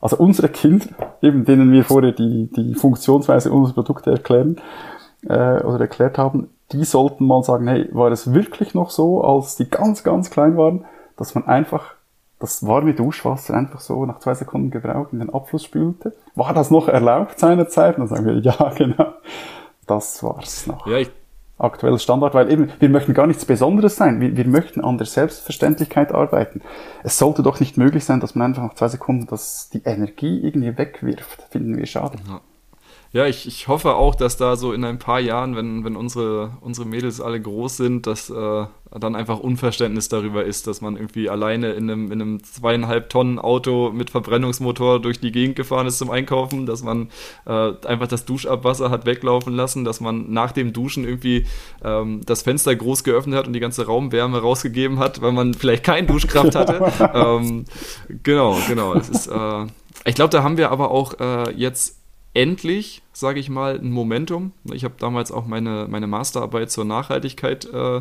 Also 0.00 0.16
unsere 0.16 0.48
Kinder, 0.48 0.86
eben 1.20 1.44
denen 1.44 1.70
wir 1.70 1.84
vorher 1.84 2.12
die, 2.12 2.50
die 2.56 2.74
Funktionsweise 2.74 3.52
unserer 3.52 3.74
Produkte 3.74 4.10
erklären, 4.10 4.56
äh, 5.28 5.62
oder 5.62 5.80
erklärt 5.80 6.18
haben, 6.18 6.48
die 6.72 6.84
sollten 6.84 7.26
mal 7.26 7.42
sagen, 7.42 7.68
hey, 7.68 7.88
war 7.92 8.10
es 8.10 8.32
wirklich 8.32 8.74
noch 8.74 8.90
so, 8.90 9.22
als 9.22 9.56
die 9.56 9.68
ganz, 9.68 10.02
ganz 10.02 10.30
klein 10.30 10.56
waren, 10.56 10.84
dass 11.16 11.34
man 11.34 11.46
einfach 11.46 11.94
das 12.42 12.66
warme 12.66 12.94
Duschwasser 12.94 13.54
einfach 13.54 13.80
so 13.80 14.04
nach 14.04 14.18
zwei 14.18 14.34
Sekunden 14.34 14.70
Gebrauch 14.70 15.12
in 15.12 15.20
den 15.20 15.30
Abfluss 15.30 15.64
spülte? 15.64 16.12
War 16.34 16.52
das 16.52 16.70
noch 16.70 16.88
erlaubt 16.88 17.38
seinerzeit? 17.38 17.96
Und 17.96 18.10
dann 18.10 18.16
sagen 18.16 18.26
wir, 18.26 18.38
ja, 18.38 18.72
genau. 18.76 19.14
Das 19.86 20.22
war's 20.22 20.66
noch. 20.66 20.86
Ja, 20.86 20.98
ich 20.98 21.10
aktuell 21.58 21.98
Standard, 21.98 22.34
weil 22.34 22.50
eben, 22.50 22.70
wir 22.80 22.88
möchten 22.88 23.14
gar 23.14 23.26
nichts 23.26 23.44
Besonderes 23.44 23.96
sein. 23.96 24.20
Wir, 24.20 24.36
wir 24.36 24.46
möchten 24.46 24.80
an 24.82 24.98
der 24.98 25.06
Selbstverständlichkeit 25.06 26.12
arbeiten. 26.12 26.60
Es 27.04 27.18
sollte 27.18 27.42
doch 27.42 27.60
nicht 27.60 27.78
möglich 27.78 28.04
sein, 28.04 28.20
dass 28.20 28.34
man 28.34 28.48
einfach 28.48 28.64
nach 28.64 28.74
zwei 28.74 28.88
Sekunden 28.88 29.26
das, 29.26 29.70
die 29.70 29.82
Energie 29.84 30.40
irgendwie 30.42 30.76
wegwirft. 30.76 31.46
Finden 31.50 31.76
wir 31.76 31.86
schade. 31.86 32.18
Ja. 32.28 32.40
Ja, 33.14 33.26
ich, 33.26 33.46
ich 33.46 33.68
hoffe 33.68 33.94
auch, 33.94 34.14
dass 34.14 34.38
da 34.38 34.56
so 34.56 34.72
in 34.72 34.84
ein 34.84 34.98
paar 34.98 35.20
Jahren, 35.20 35.54
wenn, 35.54 35.84
wenn 35.84 35.96
unsere, 35.96 36.56
unsere 36.62 36.88
Mädels 36.88 37.20
alle 37.20 37.38
groß 37.40 37.76
sind, 37.76 38.06
dass 38.06 38.30
äh, 38.30 38.64
dann 38.90 39.14
einfach 39.14 39.38
Unverständnis 39.38 40.08
darüber 40.08 40.44
ist, 40.44 40.66
dass 40.66 40.80
man 40.80 40.96
irgendwie 40.96 41.28
alleine 41.28 41.72
in 41.72 41.90
einem, 41.90 42.10
in 42.10 42.22
einem 42.22 42.42
zweieinhalb 42.42 43.10
Tonnen 43.10 43.38
Auto 43.38 43.90
mit 43.92 44.08
Verbrennungsmotor 44.08 45.00
durch 45.00 45.20
die 45.20 45.30
Gegend 45.30 45.56
gefahren 45.56 45.86
ist 45.86 45.98
zum 45.98 46.10
Einkaufen, 46.10 46.64
dass 46.64 46.82
man 46.82 47.10
äh, 47.44 47.72
einfach 47.86 48.08
das 48.08 48.24
Duschabwasser 48.24 48.88
hat 48.88 49.04
weglaufen 49.04 49.54
lassen, 49.54 49.84
dass 49.84 50.00
man 50.00 50.32
nach 50.32 50.52
dem 50.52 50.72
Duschen 50.72 51.04
irgendwie 51.04 51.46
ähm, 51.84 52.22
das 52.24 52.40
Fenster 52.40 52.74
groß 52.74 53.04
geöffnet 53.04 53.38
hat 53.38 53.46
und 53.46 53.52
die 53.52 53.60
ganze 53.60 53.84
Raumwärme 53.84 54.38
rausgegeben 54.40 54.98
hat, 54.98 55.20
weil 55.20 55.32
man 55.32 55.52
vielleicht 55.52 55.84
keine 55.84 56.06
Duschkraft 56.06 56.54
hatte. 56.54 56.92
ähm, 57.14 57.66
genau, 58.22 58.56
genau. 58.68 58.94
Das 58.94 59.10
ist, 59.10 59.26
äh, 59.26 59.66
ich 60.06 60.14
glaube, 60.14 60.30
da 60.30 60.42
haben 60.42 60.56
wir 60.56 60.70
aber 60.70 60.90
auch 60.90 61.20
äh, 61.20 61.50
jetzt 61.52 62.01
endlich, 62.34 63.02
sage 63.12 63.40
ich 63.40 63.50
mal, 63.50 63.78
ein 63.78 63.90
Momentum. 63.90 64.52
Ich 64.72 64.84
habe 64.84 64.94
damals 64.98 65.30
auch 65.30 65.46
meine, 65.46 65.86
meine 65.88 66.06
Masterarbeit 66.06 66.70
zur 66.70 66.86
Nachhaltigkeit 66.86 67.66
äh, 67.66 68.00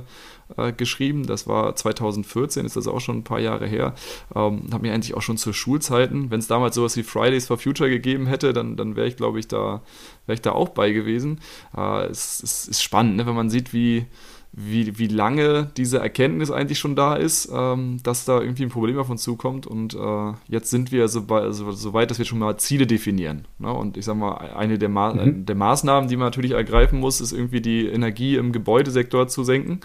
äh, 0.57 0.71
geschrieben. 0.71 1.25
Das 1.27 1.47
war 1.47 1.75
2014, 1.75 2.65
ist 2.65 2.77
das 2.77 2.88
auch 2.88 3.01
schon 3.01 3.17
ein 3.17 3.23
paar 3.23 3.41
Jahre 3.41 3.67
her. 3.67 3.93
Ähm, 4.34 4.69
habe 4.71 4.84
mir 4.84 4.93
eigentlich 4.93 5.15
auch 5.15 5.21
schon 5.21 5.38
zu 5.38 5.51
Schulzeiten, 5.51 6.32
wenn 6.32 6.39
es 6.39 6.47
damals 6.47 6.75
sowas 6.75 6.95
wie 6.95 7.03
Fridays 7.03 7.47
for 7.47 7.57
Future 7.57 7.89
gegeben 7.89 8.25
hätte, 8.25 8.53
dann, 8.53 8.77
dann 8.77 8.95
wäre 8.95 9.07
ich, 9.07 9.17
glaube 9.17 9.39
ich, 9.39 9.47
da, 9.49 9.82
wäre 10.25 10.36
ich 10.36 10.41
da 10.41 10.53
auch 10.53 10.69
bei 10.69 10.91
gewesen. 10.91 11.41
Äh, 11.75 12.05
es, 12.05 12.41
es, 12.41 12.67
ist 12.69 12.82
spannend, 12.82 13.17
ne, 13.17 13.25
wenn 13.25 13.36
man 13.36 13.49
sieht, 13.49 13.73
wie 13.73 14.05
wie, 14.54 14.97
wie 14.97 15.08
lange 15.08 15.72
diese 15.78 15.99
Erkenntnis 15.99 16.52
eigentlich 16.52 16.78
schon 16.78 16.95
da 16.95 17.16
ist, 17.16 17.49
ähm, 17.54 17.99
dass 18.04 18.26
da 18.26 18.41
irgendwie 18.41 18.64
ein 18.64 18.70
Problem 18.70 18.97
auf 18.99 19.10
uns 19.10 19.24
zukommt. 19.24 19.66
Und 19.66 19.93
äh, 19.93 20.34
jetzt 20.47 20.70
sind 20.70 20.91
wir 20.91 21.08
so, 21.08 21.24
bei, 21.24 21.52
so, 21.52 21.72
so, 21.72 21.93
weit, 21.93 22.12
dass 22.12 22.18
wir 22.18 22.26
schon 22.26 22.39
mal 22.39 22.58
Ziele 22.58 22.86
definieren. 22.86 23.47
Ne? 23.60 23.72
Und 23.72 23.95
ich 23.95 24.04
sag 24.04 24.18
mal, 24.18 24.34
eine 24.34 24.78
der, 24.78 24.89
Ma 24.89 25.14
mhm. 25.14 25.45
der, 25.45 25.56
Maßnahmen, 25.56 26.10
die 26.10 26.18
man 26.18 26.28
natürlich 26.28 26.52
ergreifen 26.52 26.99
muss, 26.99 27.22
ist 27.22 27.32
irgendwie 27.32 27.62
die 27.62 27.88
Energie 27.88 28.36
im 28.36 28.52
Gebäudesektor 28.52 29.30
zu 29.30 29.45
senken. 29.45 29.80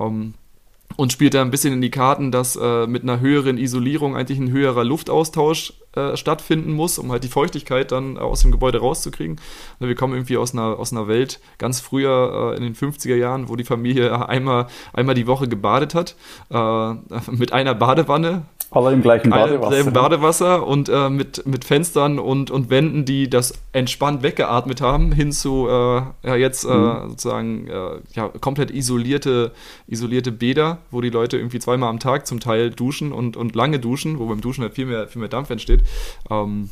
Ähm, 0.00 0.34
und 0.96 1.12
spielt 1.12 1.34
da 1.34 1.42
ein 1.42 1.52
bisschen 1.52 1.72
in 1.72 1.80
die 1.80 1.90
Karten, 1.90 2.32
dass 2.32 2.56
äh, 2.56 2.88
mit 2.88 3.04
einer 3.04 3.20
höheren 3.20 3.58
Isolierung 3.58 4.16
eigentlich 4.16 4.40
ein 4.40 4.50
höherer 4.50 4.82
Luftaustausch 4.82 5.72
äh, 5.96 6.16
stattfinden 6.16 6.72
muss, 6.72 6.98
um 6.98 7.10
halt 7.10 7.24
die 7.24 7.28
Feuchtigkeit 7.28 7.90
dann 7.92 8.16
aus 8.16 8.42
dem 8.42 8.52
Gebäude 8.52 8.78
rauszukriegen. 8.78 9.40
Ne, 9.80 9.88
wir 9.88 9.94
kommen 9.94 10.14
irgendwie 10.14 10.36
aus 10.36 10.52
einer, 10.52 10.78
aus 10.78 10.92
einer 10.92 11.08
Welt 11.08 11.40
ganz 11.58 11.80
früher 11.80 12.52
äh, 12.52 12.56
in 12.56 12.62
den 12.62 12.74
50er 12.74 13.16
Jahren, 13.16 13.48
wo 13.48 13.56
die 13.56 13.64
Familie 13.64 14.28
einmal, 14.28 14.68
einmal 14.92 15.14
die 15.14 15.26
Woche 15.26 15.48
gebadet 15.48 15.94
hat, 15.94 16.14
äh, 16.50 16.94
mit 17.32 17.52
einer 17.52 17.74
Badewanne, 17.74 18.44
alle 18.72 18.92
im 18.92 19.02
gleichen 19.02 19.30
Badewasser. 19.30 19.78
Im 19.78 19.92
Badewasser 19.92 20.66
und 20.66 20.88
äh, 20.88 21.10
mit, 21.10 21.44
mit 21.44 21.64
Fenstern 21.64 22.20
und, 22.20 22.52
und 22.52 22.70
Wänden, 22.70 23.04
die 23.04 23.28
das 23.28 23.54
entspannt 23.72 24.22
weggeatmet 24.22 24.80
haben, 24.80 25.10
hin 25.10 25.32
zu 25.32 25.66
äh, 25.68 26.02
ja, 26.22 26.36
jetzt 26.36 26.64
äh, 26.64 26.68
mhm. 26.68 27.10
sozusagen 27.10 27.66
äh, 27.66 27.98
ja, 28.14 28.28
komplett 28.40 28.70
isolierte, 28.70 29.50
isolierte 29.88 30.30
Bäder, 30.30 30.78
wo 30.92 31.00
die 31.00 31.10
Leute 31.10 31.36
irgendwie 31.36 31.58
zweimal 31.58 31.90
am 31.90 31.98
Tag 31.98 32.28
zum 32.28 32.38
Teil 32.38 32.70
duschen 32.70 33.12
und, 33.12 33.36
und 33.36 33.56
lange 33.56 33.80
duschen, 33.80 34.20
wo 34.20 34.26
beim 34.26 34.40
Duschen 34.40 34.62
halt 34.62 34.74
viel 34.74 34.86
mehr, 34.86 35.08
viel 35.08 35.18
mehr 35.18 35.28
Dampf 35.28 35.50
entsteht. 35.50 35.79
Ähm, 36.30 36.70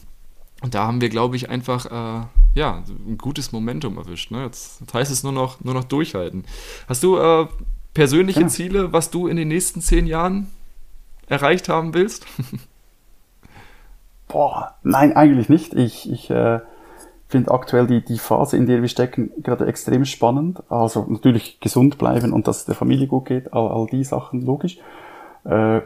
Und 0.62 0.74
da 0.74 0.86
haben 0.86 1.00
wir, 1.00 1.08
glaube 1.08 1.36
ich, 1.36 1.50
einfach 1.50 1.86
äh, 1.86 2.26
ja, 2.54 2.82
ein 3.06 3.18
gutes 3.18 3.52
Momentum 3.52 3.96
erwischt. 3.96 4.30
Ne? 4.30 4.44
Jetzt, 4.44 4.80
jetzt, 4.80 4.94
heißt 4.94 5.12
es 5.12 5.22
nur 5.22 5.32
noch, 5.32 5.60
nur 5.62 5.74
noch 5.74 5.84
durchhalten. 5.84 6.44
Hast 6.88 7.02
du 7.04 7.16
äh, 7.16 7.46
persönliche 7.94 8.42
ja. 8.42 8.48
Ziele, 8.48 8.92
was 8.92 9.10
du 9.10 9.28
in 9.28 9.36
den 9.36 9.48
nächsten 9.48 9.80
zehn 9.80 10.06
Jahren 10.06 10.48
erreicht 11.28 11.68
haben 11.68 11.94
willst? 11.94 12.26
Boah, 14.28 14.74
nein, 14.82 15.14
eigentlich 15.16 15.48
nicht. 15.48 15.74
Ich, 15.74 16.10
ich 16.10 16.28
äh, 16.28 16.60
finde 17.28 17.50
aktuell 17.52 17.86
die, 17.86 18.04
die 18.04 18.18
Phase, 18.18 18.56
in 18.56 18.66
der 18.66 18.82
wir 18.82 18.88
stecken, 18.88 19.30
gerade 19.42 19.66
extrem 19.66 20.04
spannend. 20.04 20.62
Also 20.68 21.06
natürlich 21.08 21.60
gesund 21.60 21.98
bleiben 21.98 22.32
und 22.32 22.48
dass 22.48 22.58
es 22.58 22.64
der 22.64 22.74
Familie 22.74 23.06
gut 23.06 23.26
geht, 23.26 23.52
all, 23.52 23.68
all 23.68 23.86
die 23.86 24.04
Sachen, 24.04 24.44
logisch. 24.44 24.78
Äh, 25.44 25.80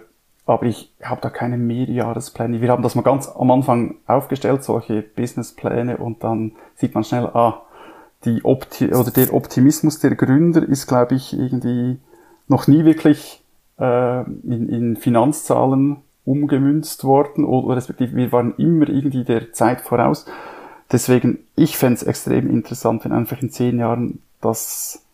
aber 0.45 0.67
ich 0.67 0.93
habe 1.03 1.21
da 1.21 1.31
keine 1.31 1.57
Mehrjahrespläne. 1.57 2.61
Wir 2.61 2.71
haben 2.71 2.83
das 2.83 2.95
mal 2.95 3.03
ganz 3.03 3.29
am 3.29 3.51
Anfang 3.51 3.97
aufgestellt, 4.07 4.65
solche 4.65 5.03
Businesspläne, 5.03 5.99
und 5.99 6.25
dann 6.25 6.53
sieht 6.75 6.95
man 6.95 7.05
schnell, 7.05 7.27
ah, 7.27 7.63
die 8.25 8.45
Opti 8.45 8.93
oder 8.93 9.11
der 9.11 9.35
Optimismus 9.35 9.99
der 9.99 10.15
Gründer 10.15 10.63
ist, 10.63 10.87
glaube 10.87 11.15
ich, 11.15 11.33
irgendwie 11.33 11.99
noch 12.49 12.67
nie 12.67 12.85
wirklich 12.85 13.43
äh, 13.79 14.23
in, 14.23 14.69
in 14.69 14.97
Finanzzahlen 14.97 15.99
umgemünzt 16.25 17.03
worden 17.05 17.45
oder 17.45 17.77
respektive 17.77 18.15
wir 18.15 18.31
waren 18.31 18.55
immer 18.57 18.89
irgendwie 18.89 19.25
der 19.25 19.53
Zeit 19.53 19.81
voraus. 19.81 20.27
Deswegen, 20.93 21.39
ich 21.57 21.77
fände 21.77 21.95
es 21.95 22.03
extrem 22.03 22.49
interessant, 22.51 23.05
wenn 23.05 23.13
einfach 23.13 23.41
in 23.43 23.51
zehn 23.51 23.79
Jahren 23.79 24.21
das, 24.41 25.05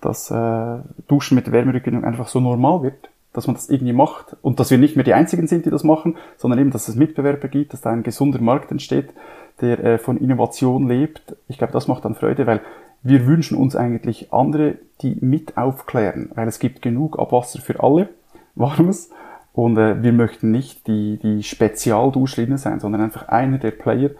das 0.00 0.30
äh, 0.30 0.78
Duschen 1.08 1.34
mit 1.34 1.50
Wärmerückgewinnung 1.50 2.04
einfach 2.04 2.28
so 2.28 2.40
normal 2.40 2.82
wird, 2.82 3.10
dass 3.38 3.46
man 3.46 3.54
das 3.54 3.70
irgendwie 3.70 3.92
macht 3.92 4.36
und 4.42 4.58
dass 4.58 4.70
wir 4.70 4.78
nicht 4.78 4.96
mehr 4.96 5.04
die 5.04 5.14
Einzigen 5.14 5.46
sind, 5.46 5.64
die 5.64 5.70
das 5.70 5.84
machen, 5.84 6.16
sondern 6.36 6.58
eben, 6.58 6.70
dass 6.70 6.88
es 6.88 6.96
Mitbewerber 6.96 7.48
gibt, 7.48 7.72
dass 7.72 7.80
da 7.80 7.90
ein 7.90 8.02
gesunder 8.02 8.40
Markt 8.40 8.72
entsteht, 8.72 9.10
der 9.60 9.82
äh, 9.84 9.98
von 9.98 10.18
Innovation 10.18 10.88
lebt. 10.88 11.36
Ich 11.46 11.56
glaube, 11.56 11.72
das 11.72 11.86
macht 11.86 12.04
dann 12.04 12.16
Freude, 12.16 12.46
weil 12.48 12.60
wir 13.02 13.26
wünschen 13.26 13.56
uns 13.56 13.76
eigentlich 13.76 14.32
andere, 14.32 14.78
die 15.02 15.16
mit 15.20 15.56
aufklären, 15.56 16.30
weil 16.34 16.48
es 16.48 16.58
gibt 16.58 16.82
genug 16.82 17.18
Abwasser 17.18 17.60
für 17.60 17.80
alle, 17.80 18.08
warmes, 18.56 19.10
und 19.52 19.76
äh, 19.76 20.02
wir 20.02 20.12
möchten 20.12 20.50
nicht 20.50 20.86
die, 20.86 21.18
die 21.20 21.42
Spezialduschrinne 21.42 22.58
sein, 22.58 22.80
sondern 22.80 23.00
einfach 23.00 23.28
einer 23.28 23.58
der 23.58 23.72
Player, 23.72 24.10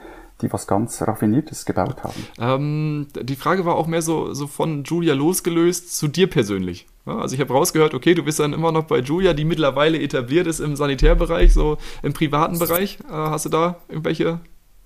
die 0.41 0.53
was 0.53 0.67
ganz 0.67 1.03
Raffiniertes 1.03 1.65
gebaut 1.65 2.05
haben. 2.05 2.27
Ähm, 2.41 3.07
die 3.21 3.37
Frage 3.37 3.65
war 3.65 3.75
auch 3.75 3.87
mehr 3.87 4.03
so, 4.03 4.35
so 4.35 4.47
von 4.47 4.85
Julia 4.85 5.15
losgelöst 5.15 5.97
zu 5.97 6.09
dir 6.09 6.29
persönlich. 6.29 6.87
Also 7.07 7.35
ich 7.35 7.41
habe 7.41 7.53
rausgehört, 7.53 7.95
okay, 7.95 8.15
du 8.15 8.23
bist 8.23 8.39
dann 8.39 8.53
immer 8.53 8.71
noch 8.71 8.85
bei 8.85 8.99
Julia, 8.99 9.33
die 9.33 9.45
mittlerweile 9.45 10.01
etabliert 10.01 10.47
ist 10.47 10.61
im 10.61 10.77
Sanitärbereich, 10.77 11.55
so 11.55 11.79
im 12.03 12.13
privaten 12.13 12.59
Bereich. 12.59 12.99
Äh, 13.09 13.13
hast 13.13 13.47
du 13.47 13.49
da 13.49 13.77
irgendwelche 13.89 14.41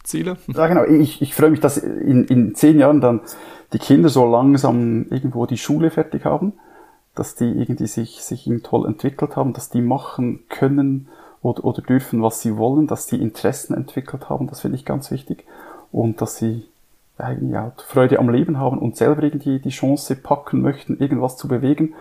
Ziele? 0.04 0.36
Ja, 0.48 0.66
genau. 0.66 0.84
Ich, 0.84 1.20
ich 1.20 1.34
freue 1.34 1.50
mich, 1.50 1.60
dass 1.60 1.78
in, 1.78 2.24
in 2.24 2.54
zehn 2.54 2.78
Jahren 2.78 3.00
dann 3.00 3.20
die 3.72 3.78
Kinder 3.78 4.08
so 4.08 4.30
langsam 4.30 5.06
irgendwo 5.10 5.46
die 5.46 5.58
Schule 5.58 5.90
fertig 5.90 6.24
haben, 6.24 6.54
dass 7.14 7.34
die 7.34 7.44
irgendwie 7.44 7.86
sich, 7.86 8.22
sich 8.22 8.48
toll 8.62 8.86
entwickelt 8.86 9.36
haben, 9.36 9.52
dass 9.52 9.70
die 9.70 9.82
machen 9.82 10.40
können, 10.48 11.08
oder, 11.42 11.64
oder 11.64 11.82
dürfen, 11.82 12.22
was 12.22 12.40
sie 12.40 12.56
wollen, 12.56 12.86
dass 12.86 13.06
sie 13.06 13.20
Interessen 13.20 13.74
entwickelt 13.74 14.30
haben, 14.30 14.46
das 14.46 14.60
finde 14.60 14.76
ich 14.76 14.84
ganz 14.84 15.10
wichtig. 15.10 15.44
Und 15.90 16.20
dass 16.20 16.36
sie 16.36 16.66
eigentlich 17.18 17.56
halt 17.56 17.82
Freude 17.82 18.18
am 18.18 18.30
Leben 18.30 18.58
haben 18.58 18.78
und 18.78 18.96
selber 18.96 19.22
irgendwie 19.22 19.58
die 19.58 19.70
Chance 19.70 20.16
packen 20.16 20.62
möchten, 20.62 20.98
irgendwas 20.98 21.36
zu 21.36 21.48
bewegen, 21.48 21.94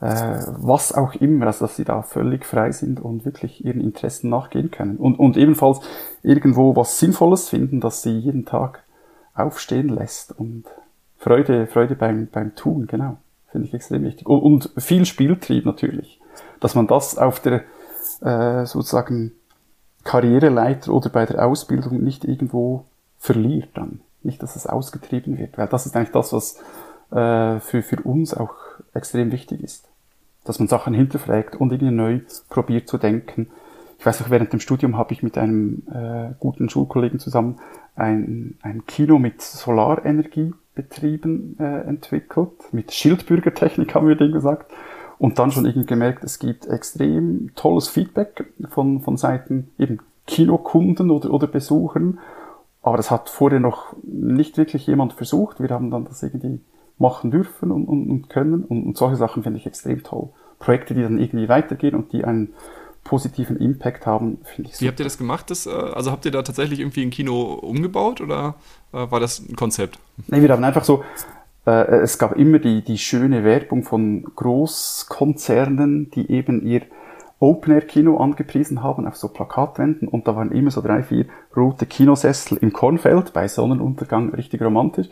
äh, 0.00 0.40
was 0.46 0.92
auch 0.92 1.14
immer, 1.14 1.46
also 1.46 1.64
dass 1.64 1.76
sie 1.76 1.84
da 1.84 2.02
völlig 2.02 2.44
frei 2.44 2.72
sind 2.72 3.00
und 3.00 3.24
wirklich 3.24 3.64
ihren 3.64 3.80
Interessen 3.80 4.30
nachgehen 4.30 4.70
können. 4.70 4.96
Und, 4.96 5.18
und 5.18 5.36
ebenfalls 5.36 5.80
irgendwo 6.22 6.76
was 6.76 6.98
Sinnvolles 6.98 7.48
finden, 7.48 7.80
dass 7.80 8.02
sie 8.02 8.18
jeden 8.18 8.44
Tag 8.44 8.82
aufstehen 9.34 9.88
lässt 9.88 10.38
und 10.38 10.64
Freude, 11.18 11.68
Freude 11.68 11.94
beim, 11.94 12.26
beim 12.26 12.54
Tun, 12.56 12.88
genau. 12.88 13.16
Finde 13.52 13.68
ich 13.68 13.74
extrem 13.74 14.02
wichtig. 14.02 14.26
Und, 14.26 14.40
und 14.40 14.70
viel 14.82 15.04
Spieltrieb 15.04 15.66
natürlich. 15.66 16.20
Dass 16.58 16.74
man 16.74 16.86
das 16.86 17.16
auf 17.16 17.38
der 17.38 17.62
äh, 18.22 18.66
sozusagen 18.66 19.32
Karriereleiter 20.04 20.92
oder 20.92 21.10
bei 21.10 21.26
der 21.26 21.46
Ausbildung 21.46 22.02
nicht 22.02 22.24
irgendwo 22.24 22.84
verliert 23.18 23.70
dann. 23.74 24.00
Nicht, 24.22 24.42
dass 24.42 24.56
es 24.56 24.66
ausgetrieben 24.66 25.38
wird, 25.38 25.58
weil 25.58 25.68
das 25.68 25.86
ist 25.86 25.96
eigentlich 25.96 26.12
das, 26.12 26.32
was 26.32 26.56
äh, 27.10 27.60
für, 27.60 27.82
für 27.82 28.00
uns 28.02 28.34
auch 28.34 28.54
extrem 28.94 29.32
wichtig 29.32 29.62
ist. 29.62 29.88
Dass 30.44 30.58
man 30.58 30.68
Sachen 30.68 30.94
hinterfragt 30.94 31.56
und 31.56 31.72
irgendwie 31.72 31.92
neu 31.92 32.20
probiert 32.48 32.88
zu 32.88 32.98
denken. 32.98 33.48
Ich 33.98 34.06
weiß 34.06 34.22
auch, 34.22 34.30
während 34.30 34.52
dem 34.52 34.60
Studium 34.60 34.96
habe 34.96 35.12
ich 35.12 35.22
mit 35.22 35.38
einem 35.38 35.82
äh, 35.92 36.34
guten 36.40 36.68
Schulkollegen 36.68 37.20
zusammen 37.20 37.60
ein, 37.94 38.58
ein 38.62 38.84
Kino 38.86 39.18
mit 39.18 39.40
Solarenergie 39.40 40.54
betrieben 40.74 41.56
äh, 41.60 41.82
entwickelt. 41.82 42.50
Mit 42.72 42.92
Schildbürgertechnik 42.92 43.94
haben 43.94 44.08
wir 44.08 44.16
dem 44.16 44.32
gesagt 44.32 44.72
und 45.18 45.38
dann 45.38 45.50
schon 45.50 45.66
irgendwie 45.66 45.86
gemerkt, 45.86 46.24
es 46.24 46.38
gibt 46.38 46.66
extrem 46.66 47.50
tolles 47.54 47.88
Feedback 47.88 48.52
von, 48.70 49.00
von 49.00 49.16
Seiten 49.16 49.70
eben 49.78 49.98
Kinokunden 50.26 51.10
oder, 51.10 51.30
oder 51.30 51.46
Besuchern. 51.46 52.18
Aber 52.82 52.96
das 52.96 53.10
hat 53.10 53.28
vorher 53.28 53.60
noch 53.60 53.94
nicht 54.02 54.56
wirklich 54.56 54.86
jemand 54.86 55.12
versucht. 55.12 55.60
Wir 55.60 55.70
haben 55.70 55.90
dann 55.90 56.04
das 56.04 56.22
irgendwie 56.22 56.60
machen 56.98 57.30
dürfen 57.30 57.70
und, 57.70 57.86
und, 57.86 58.10
und 58.10 58.28
können. 58.28 58.64
Und, 58.64 58.84
und 58.84 58.96
solche 58.96 59.16
Sachen 59.16 59.42
finde 59.42 59.58
ich 59.58 59.66
extrem 59.66 60.02
toll. 60.02 60.30
Projekte, 60.58 60.94
die 60.94 61.02
dann 61.02 61.18
irgendwie 61.18 61.48
weitergehen 61.48 61.94
und 61.94 62.12
die 62.12 62.24
einen 62.24 62.54
positiven 63.04 63.56
Impact 63.56 64.06
haben, 64.06 64.38
finde 64.44 64.70
ich 64.70 64.76
super. 64.76 64.84
Wie 64.84 64.88
habt 64.88 65.00
ihr 65.00 65.04
das 65.04 65.18
gemacht? 65.18 65.50
Das, 65.50 65.66
äh, 65.66 65.70
also 65.70 66.10
habt 66.12 66.24
ihr 66.24 66.30
da 66.30 66.42
tatsächlich 66.42 66.80
irgendwie 66.80 67.02
ein 67.02 67.10
Kino 67.10 67.54
umgebaut 67.54 68.20
oder 68.20 68.54
äh, 68.92 69.10
war 69.10 69.20
das 69.20 69.40
ein 69.40 69.56
Konzept? 69.56 69.98
Nee, 70.28 70.40
wir 70.40 70.48
haben 70.50 70.62
einfach 70.62 70.84
so 70.84 71.04
äh, 71.66 72.00
es 72.00 72.18
gab 72.18 72.36
immer 72.36 72.58
die, 72.58 72.82
die 72.82 72.98
schöne 72.98 73.44
Werbung 73.44 73.82
von 73.82 74.24
Großkonzernen, 74.36 76.10
die 76.10 76.30
eben 76.30 76.62
ihr 76.66 76.82
Open-Air-Kino 77.38 78.18
angepriesen 78.18 78.82
haben 78.82 79.06
auf 79.06 79.16
so 79.16 79.28
Plakatwänden 79.28 80.06
und 80.06 80.28
da 80.28 80.36
waren 80.36 80.52
immer 80.52 80.70
so 80.70 80.80
drei, 80.80 81.02
vier 81.02 81.26
rote 81.56 81.86
Kinosessel 81.86 82.58
im 82.58 82.72
Kornfeld 82.72 83.32
bei 83.32 83.48
Sonnenuntergang, 83.48 84.32
richtig 84.34 84.62
romantisch. 84.62 85.08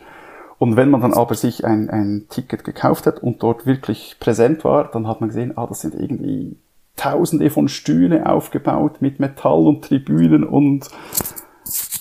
Und 0.57 0.77
wenn 0.77 0.91
man 0.91 1.01
dann 1.01 1.13
aber 1.13 1.35
sich 1.35 1.65
ein, 1.65 1.89
ein 1.89 2.27
Ticket 2.29 2.63
gekauft 2.63 3.07
hat 3.07 3.21
und 3.21 3.43
dort 3.43 3.65
wirklich 3.65 4.17
präsent 4.19 4.63
war, 4.63 4.89
dann 4.91 5.07
hat 5.07 5.19
man 5.19 5.29
gesehen, 5.29 5.57
ah, 5.57 5.65
das 5.67 5.81
sind 5.81 5.95
irgendwie 5.95 6.55
tausende 6.95 7.49
von 7.49 7.67
Stühle 7.67 8.29
aufgebaut 8.29 9.01
mit 9.01 9.19
Metall 9.19 9.65
und 9.65 9.83
Tribünen 9.83 10.43
und 10.43 10.87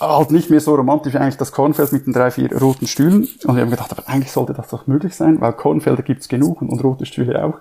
halt 0.01 0.31
nicht 0.31 0.51
mehr 0.51 0.61
so 0.61 0.75
romantisch 0.75 1.15
eigentlich 1.17 1.37
das 1.37 1.53
Kornfeld 1.53 1.93
mit 1.93 2.07
den 2.07 2.13
drei, 2.13 2.31
vier 2.31 2.57
roten 2.57 2.87
Stühlen. 2.87 3.29
Und 3.45 3.57
wir 3.57 3.63
haben 3.63 3.71
gedacht, 3.71 3.93
aber 3.93 4.09
eigentlich 4.09 4.33
sollte 4.33 4.55
das 4.55 4.69
doch 4.69 4.87
möglich 4.87 5.15
sein, 5.15 5.41
weil 5.41 5.53
Kornfelder 5.53 6.03
gibt's 6.03 6.29
genug 6.29 6.63
und, 6.63 6.71
und 6.71 6.83
rote 6.83 7.07
Stühle 7.07 7.45
auch. 7.45 7.59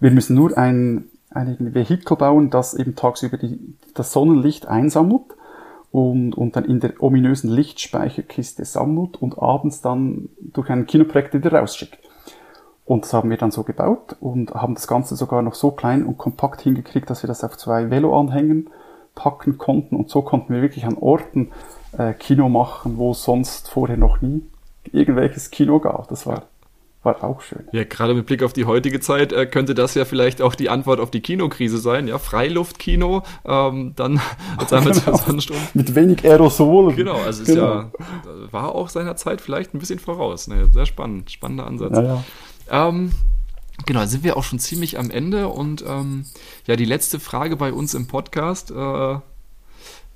Wir 0.00 0.10
müssen 0.10 0.34
nur 0.34 0.56
ein, 0.56 1.04
ein 1.30 1.74
Vehikel 1.74 2.16
bauen, 2.16 2.50
das 2.50 2.74
eben 2.74 2.96
tagsüber 2.96 3.36
die, 3.36 3.76
das 3.94 4.12
Sonnenlicht 4.12 4.66
einsammelt 4.66 5.22
und, 5.90 6.34
und 6.34 6.56
dann 6.56 6.64
in 6.64 6.80
der 6.80 7.02
ominösen 7.02 7.50
Lichtspeicherkiste 7.50 8.64
sammelt 8.64 9.20
und 9.20 9.38
abends 9.38 9.82
dann 9.82 10.30
durch 10.40 10.70
einen 10.70 10.86
Kinoprojekt 10.86 11.34
wieder 11.34 11.52
rausschickt. 11.52 11.98
Und 12.84 13.04
das 13.04 13.12
haben 13.12 13.30
wir 13.30 13.36
dann 13.36 13.52
so 13.52 13.62
gebaut 13.62 14.16
und 14.18 14.54
haben 14.54 14.74
das 14.74 14.88
Ganze 14.88 15.14
sogar 15.14 15.42
noch 15.42 15.54
so 15.54 15.70
klein 15.70 16.04
und 16.04 16.18
kompakt 16.18 16.62
hingekriegt, 16.62 17.08
dass 17.08 17.22
wir 17.22 17.28
das 17.28 17.44
auf 17.44 17.56
zwei 17.56 17.90
Veloanhängen 17.90 18.70
packen 19.14 19.58
konnten. 19.58 19.96
Und 19.96 20.10
so 20.10 20.22
konnten 20.22 20.54
wir 20.54 20.62
wirklich 20.62 20.84
an 20.84 20.96
Orten 20.96 21.52
äh, 21.96 22.12
Kino 22.14 22.48
machen, 22.48 22.98
wo 22.98 23.14
sonst 23.14 23.68
vorher 23.68 23.96
noch 23.96 24.20
nie 24.20 24.42
irgendwelches 24.92 25.50
Kino 25.50 25.78
gab. 25.80 26.08
Das 26.08 26.26
war 26.26 26.44
war 27.02 27.24
auch 27.24 27.40
schön. 27.40 27.64
Ja, 27.72 27.82
gerade 27.84 28.14
mit 28.14 28.26
Blick 28.26 28.42
auf 28.42 28.52
die 28.52 28.64
heutige 28.64 29.00
Zeit 29.00 29.32
äh, 29.32 29.46
könnte 29.46 29.74
das 29.74 29.94
ja 29.94 30.04
vielleicht 30.04 30.40
auch 30.40 30.54
die 30.54 30.70
Antwort 30.70 31.00
auf 31.00 31.10
die 31.10 31.20
Kinokrise 31.20 31.78
sein. 31.78 32.06
Ja, 32.06 32.18
Freiluftkino, 32.18 33.22
ähm, 33.44 33.94
dann 33.96 34.20
jetzt 34.60 34.72
einmal 34.72 34.92
genau. 34.92 35.16
Sonnensturm. 35.16 35.58
Mit 35.74 35.94
wenig 35.94 36.24
Aerosolen. 36.24 36.94
Genau, 36.94 37.16
also 37.16 37.44
genau. 37.44 37.80
ist 37.80 37.86
ja 37.94 38.52
war 38.52 38.74
auch 38.74 38.88
seiner 38.88 39.16
Zeit 39.16 39.40
vielleicht 39.40 39.74
ein 39.74 39.78
bisschen 39.78 39.98
voraus. 39.98 40.46
Ne? 40.46 40.68
Sehr 40.72 40.86
spannend, 40.86 41.30
spannender 41.30 41.66
Ansatz. 41.66 41.96
Ja, 41.96 42.02
ja. 42.02 42.88
Ähm, 42.88 43.10
Genau, 43.86 44.04
sind 44.06 44.24
wir 44.24 44.36
auch 44.36 44.44
schon 44.44 44.58
ziemlich 44.58 44.98
am 44.98 45.10
Ende 45.10 45.48
und 45.48 45.84
ähm, 45.86 46.24
ja, 46.66 46.76
die 46.76 46.84
letzte 46.84 47.18
Frage 47.20 47.56
bei 47.56 47.72
uns 47.72 47.94
im 47.94 48.06
Podcast. 48.06 48.70
Äh, 48.70 49.18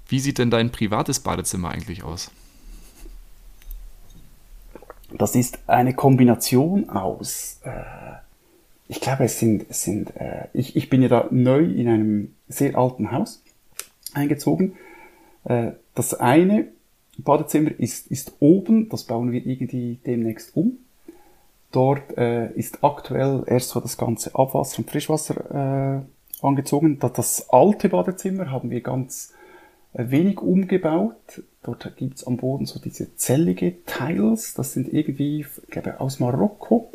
wie 0.09 0.21
sieht 0.21 0.39
denn 0.39 0.51
dein 0.51 0.71
privates 0.71 1.21
Badezimmer 1.21 1.71
eigentlich 1.71 2.05
aus? 2.05 2.31
Das 5.13 5.35
ist 5.35 5.59
eine 5.67 5.95
Kombination 5.95 6.91
aus, 6.91 7.61
äh, 7.65 7.73
ich 8.89 9.01
glaube, 9.01 9.25
es 9.25 9.39
sind, 9.39 9.67
es 9.69 9.83
sind 9.83 10.15
äh, 10.17 10.47
ich, 10.53 10.77
ich 10.77 10.89
bin 10.89 11.03
ja 11.03 11.09
da 11.09 11.29
neu 11.31 11.65
in 11.65 11.89
einem 11.89 12.35
sehr 12.49 12.77
alten 12.79 13.11
Haus 13.11 13.43
eingezogen. 14.15 14.77
Äh, 15.45 15.73
das 15.95 16.15
eine 16.15 16.69
Badezimmer 17.19 17.71
ist, 17.79 18.09
ist 18.09 18.35
oben, 18.41 18.89
das 18.89 19.05
bauen 19.05 19.33
wir 19.33 19.45
irgendwie 19.45 19.99
demnächst 20.07 20.55
um. 20.55 20.79
Dort 21.77 22.17
äh, 22.17 22.51
ist 22.53 22.83
aktuell 22.83 23.45
erst 23.47 23.69
so 23.69 23.81
das 23.81 23.99
ganze 23.99 24.35
Abwasser 24.35 24.79
und 24.79 24.91
Frischwasser 24.91 26.01
äh, 26.01 26.43
angezogen. 26.43 26.99
Das 26.99 27.51
alte 27.51 27.91
Badezimmer 27.91 28.51
haben 28.51 28.71
wir 28.71 28.81
ganz 28.81 29.35
äh, 29.93 30.07
wenig 30.09 30.41
umgebaut. 30.41 31.43
Dort 31.63 31.95
gibt's 31.99 32.27
am 32.27 32.39
Boden 32.39 32.65
so 32.65 32.81
diese 32.81 33.15
zellige 33.17 33.85
Tiles, 33.85 34.55
das 34.55 34.73
sind 34.73 34.91
irgendwie, 34.91 35.41
ich 35.41 35.71
glaube, 35.71 36.01
aus 36.01 36.19
Marokko, 36.19 36.91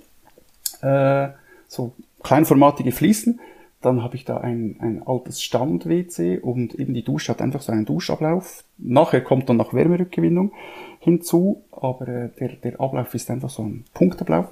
äh, 0.82 1.28
so 1.68 1.94
kleinformatige 2.24 2.92
Fliesen. 2.92 3.40
Dann 3.82 4.02
habe 4.02 4.16
ich 4.16 4.26
da 4.26 4.38
ein, 4.38 4.78
ein 4.80 5.04
altes 5.06 5.44
Stand-WC 5.44 6.40
und 6.40 6.74
eben 6.74 6.96
die 6.96 7.04
Dusche 7.04 7.34
hat 7.34 7.42
einfach 7.44 7.62
so 7.62 7.72
einen 7.72 7.86
Duschablauf. 7.86 8.64
Nachher 8.80 9.22
kommt 9.22 9.48
dann 9.48 9.58
noch 9.58 9.76
Wärmerückgewinnung 9.76 10.54
hinzu, 11.02 11.62
aber 11.72 12.08
äh, 12.08 12.30
der, 12.40 12.50
der 12.54 12.82
Ablauf 12.82 13.14
ist 13.14 13.30
einfach 13.30 13.52
so 13.52 13.62
ein 13.62 13.86
Punktablauf. 13.94 14.48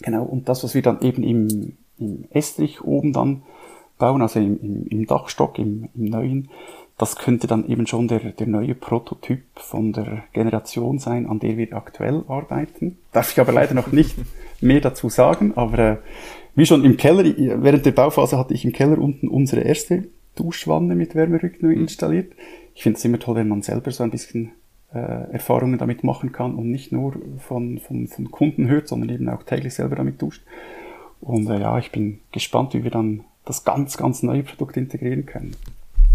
Genau, 0.00 0.24
und 0.24 0.48
das, 0.48 0.64
was 0.64 0.74
wir 0.74 0.82
dann 0.82 1.00
eben 1.02 1.22
im, 1.22 1.76
im 1.98 2.24
Estrich 2.30 2.82
oben 2.82 3.12
dann 3.12 3.42
bauen, 3.98 4.22
also 4.22 4.40
im, 4.40 4.58
im, 4.60 4.86
im 4.86 5.06
Dachstock, 5.06 5.58
im, 5.58 5.88
im 5.94 6.04
neuen, 6.06 6.48
das 7.00 7.16
könnte 7.16 7.46
dann 7.46 7.66
eben 7.66 7.86
schon 7.86 8.08
der, 8.08 8.18
der 8.18 8.46
neue 8.46 8.74
Prototyp 8.74 9.42
von 9.54 9.92
der 9.92 10.24
Generation 10.34 10.98
sein, 10.98 11.26
an 11.26 11.38
der 11.38 11.56
wir 11.56 11.72
aktuell 11.74 12.24
arbeiten. 12.28 12.98
Darf 13.12 13.32
ich 13.32 13.40
aber 13.40 13.52
leider 13.52 13.74
noch 13.74 13.90
nicht 13.90 14.16
mehr 14.60 14.80
dazu 14.80 15.08
sagen, 15.08 15.52
aber 15.56 15.78
äh, 15.78 15.96
wie 16.54 16.66
schon 16.66 16.84
im 16.84 16.98
Keller, 16.98 17.24
während 17.62 17.86
der 17.86 17.92
Bauphase 17.92 18.36
hatte 18.36 18.52
ich 18.52 18.64
im 18.64 18.72
Keller 18.72 18.98
unten 18.98 19.28
unsere 19.28 19.62
erste 19.62 20.08
Duschwanne 20.34 20.94
mit 20.94 21.14
Wärmerücknung 21.14 21.72
installiert. 21.72 22.32
Ich 22.74 22.82
finde 22.82 22.98
es 22.98 23.04
immer 23.04 23.18
toll, 23.18 23.36
wenn 23.36 23.48
man 23.48 23.62
selber 23.62 23.90
so 23.92 24.02
ein 24.02 24.10
bisschen 24.10 24.52
äh, 24.92 25.32
Erfahrungen 25.32 25.78
damit 25.78 26.04
machen 26.04 26.32
kann 26.32 26.54
und 26.54 26.70
nicht 26.70 26.92
nur 26.92 27.14
von, 27.38 27.78
von, 27.78 28.08
von 28.08 28.30
Kunden 28.30 28.68
hört, 28.68 28.88
sondern 28.88 29.10
eben 29.10 29.28
auch 29.28 29.42
täglich 29.42 29.74
selber 29.74 29.96
damit 29.96 30.20
duscht. 30.20 30.42
Und 31.20 31.48
äh, 31.48 31.60
ja, 31.60 31.78
ich 31.78 31.92
bin 31.92 32.20
gespannt, 32.32 32.74
wie 32.74 32.84
wir 32.84 32.90
dann 32.90 33.24
das 33.44 33.64
ganz, 33.64 33.96
ganz 33.96 34.22
neue 34.22 34.42
Produkt 34.42 34.76
integrieren 34.76 35.26
können. 35.26 35.56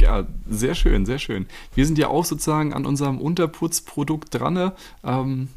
Ja, 0.01 0.25
sehr 0.49 0.75
schön, 0.75 1.05
sehr 1.05 1.19
schön. 1.19 1.45
Wir 1.73 1.85
sind 1.85 1.97
ja 1.97 2.09
auch 2.09 2.25
sozusagen 2.25 2.73
an 2.73 2.85
unserem 2.85 3.19
Unterputzprodukt 3.19 4.33
dran. 4.33 4.71
Ähm, 5.03 5.47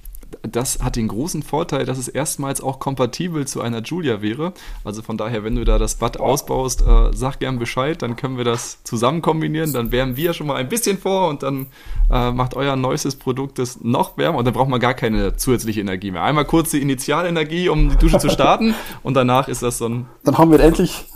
das 0.43 0.81
hat 0.83 0.97
den 0.97 1.09
großen 1.09 1.43
Vorteil, 1.43 1.85
dass 1.85 1.99
es 1.99 2.09
erstmals 2.09 2.61
auch 2.61 2.79
kompatibel 2.79 3.47
zu 3.47 3.61
einer 3.61 3.83
Julia 3.83 4.21
wäre. 4.23 4.53
Also 4.85 5.03
von 5.03 5.17
daher, 5.17 5.45
wenn 5.45 5.57
du 5.57 5.65
da 5.65 5.79
das 5.79 5.97
Bad 5.97 6.21
ausbaust, 6.21 6.83
äh, 6.83 7.11
sag 7.15 7.41
gern 7.41 7.59
Bescheid, 7.59 8.03
dann 8.03 8.17
können 8.17 8.37
wir 8.37 8.45
das 8.45 8.83
zusammen 8.85 9.23
kombinieren. 9.23 9.73
Dann 9.73 9.91
wärmen 9.91 10.17
wir 10.17 10.35
schon 10.35 10.47
mal 10.47 10.57
ein 10.57 10.69
bisschen 10.69 10.99
vor 10.99 11.29
und 11.29 11.43
dann 11.43 11.67
äh, 12.11 12.31
macht 12.31 12.55
euer 12.55 12.77
neuestes 12.77 13.17
Produkt 13.17 13.59
das 13.59 13.81
noch 13.81 14.19
wärmer 14.19 14.39
und 14.39 14.45
dann 14.45 14.55
braucht 14.55 14.69
man 14.69 14.81
gar 14.81 14.95
keine 14.95 15.37
zusätzliche 15.37 15.81
Energie 15.81 16.11
mehr. 16.11 16.23
Einmal 16.23 16.45
kurz 16.45 16.71
die 16.71 16.83
Initialenergie, 16.83 17.69
um 17.69 17.91
die 17.91 17.97
Dusche 17.97 18.19
zu 18.19 18.29
starten 18.29 18.75
und 19.03 19.15
danach 19.15 19.49
ist 19.49 19.63
das 19.63 19.79
so 19.79 19.89
ein... 19.89 20.07
Dann 20.25 20.39
haben 20.39 20.51
wir 20.51 20.61
endlich 20.61 21.07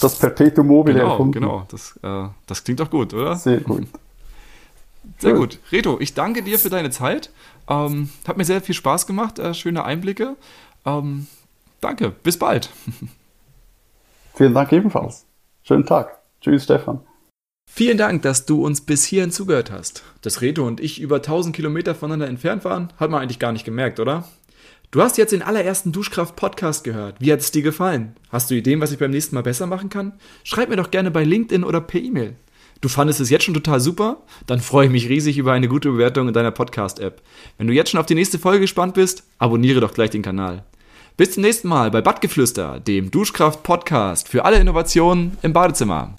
das 0.00 0.18
Perpetuum 0.18 0.66
mobile 0.66 0.98
genau, 0.98 1.10
erfunden. 1.10 1.32
Genau, 1.32 1.66
das, 1.68 1.98
äh, 2.02 2.28
das 2.46 2.64
klingt 2.64 2.80
doch 2.80 2.90
gut, 2.90 3.14
oder? 3.14 3.36
Sehr 3.36 3.60
gut. 3.60 3.86
Sehr 5.18 5.34
gut. 5.34 5.58
Reto, 5.70 5.98
ich 6.00 6.14
danke 6.14 6.42
dir 6.42 6.58
für 6.58 6.70
deine 6.70 6.90
Zeit. 6.90 7.30
Ähm, 7.68 8.10
hat 8.26 8.36
mir 8.36 8.44
sehr 8.44 8.60
viel 8.60 8.74
Spaß 8.74 9.06
gemacht, 9.06 9.38
äh, 9.38 9.54
schöne 9.54 9.84
Einblicke. 9.84 10.36
Ähm, 10.84 11.26
danke, 11.80 12.10
bis 12.10 12.38
bald. 12.38 12.70
Vielen 14.34 14.54
Dank 14.54 14.72
ebenfalls. 14.72 15.26
Schönen 15.62 15.86
Tag. 15.86 16.18
Tschüss, 16.40 16.64
Stefan. 16.64 17.00
Vielen 17.70 17.98
Dank, 17.98 18.22
dass 18.22 18.46
du 18.46 18.64
uns 18.64 18.82
bis 18.82 19.04
hierhin 19.04 19.30
zugehört 19.30 19.70
hast. 19.70 20.04
Dass 20.20 20.42
Reto 20.42 20.66
und 20.66 20.80
ich 20.80 21.00
über 21.00 21.16
1000 21.16 21.56
Kilometer 21.56 21.94
voneinander 21.94 22.28
entfernt 22.28 22.64
waren, 22.64 22.92
hat 22.98 23.10
man 23.10 23.22
eigentlich 23.22 23.38
gar 23.38 23.52
nicht 23.52 23.64
gemerkt, 23.64 23.98
oder? 23.98 24.24
Du 24.90 25.02
hast 25.02 25.18
jetzt 25.18 25.32
den 25.32 25.42
allerersten 25.42 25.90
Duschkraft-Podcast 25.90 26.84
gehört. 26.84 27.16
Wie 27.20 27.32
hat 27.32 27.40
es 27.40 27.50
dir 27.50 27.62
gefallen? 27.62 28.14
Hast 28.28 28.50
du 28.50 28.54
Ideen, 28.54 28.80
was 28.80 28.92
ich 28.92 28.98
beim 28.98 29.10
nächsten 29.10 29.34
Mal 29.34 29.42
besser 29.42 29.66
machen 29.66 29.88
kann? 29.88 30.12
Schreib 30.44 30.68
mir 30.68 30.76
doch 30.76 30.92
gerne 30.92 31.10
bei 31.10 31.24
LinkedIn 31.24 31.64
oder 31.64 31.80
per 31.80 32.00
E-Mail. 32.00 32.36
Du 32.84 32.90
fandest 32.90 33.18
es 33.18 33.30
jetzt 33.30 33.44
schon 33.44 33.54
total 33.54 33.80
super? 33.80 34.18
Dann 34.46 34.60
freue 34.60 34.84
ich 34.84 34.92
mich 34.92 35.08
riesig 35.08 35.38
über 35.38 35.54
eine 35.54 35.68
gute 35.68 35.90
Bewertung 35.90 36.28
in 36.28 36.34
deiner 36.34 36.50
Podcast-App. 36.50 37.22
Wenn 37.56 37.66
du 37.66 37.72
jetzt 37.72 37.88
schon 37.88 37.98
auf 37.98 38.04
die 38.04 38.14
nächste 38.14 38.38
Folge 38.38 38.60
gespannt 38.60 38.92
bist, 38.92 39.22
abonniere 39.38 39.80
doch 39.80 39.94
gleich 39.94 40.10
den 40.10 40.20
Kanal. 40.20 40.64
Bis 41.16 41.32
zum 41.32 41.44
nächsten 41.44 41.68
Mal 41.68 41.90
bei 41.90 42.02
Badgeflüster, 42.02 42.80
dem 42.80 43.10
Duschkraft-Podcast 43.10 44.28
für 44.28 44.44
alle 44.44 44.58
Innovationen 44.58 45.38
im 45.40 45.54
Badezimmer. 45.54 46.12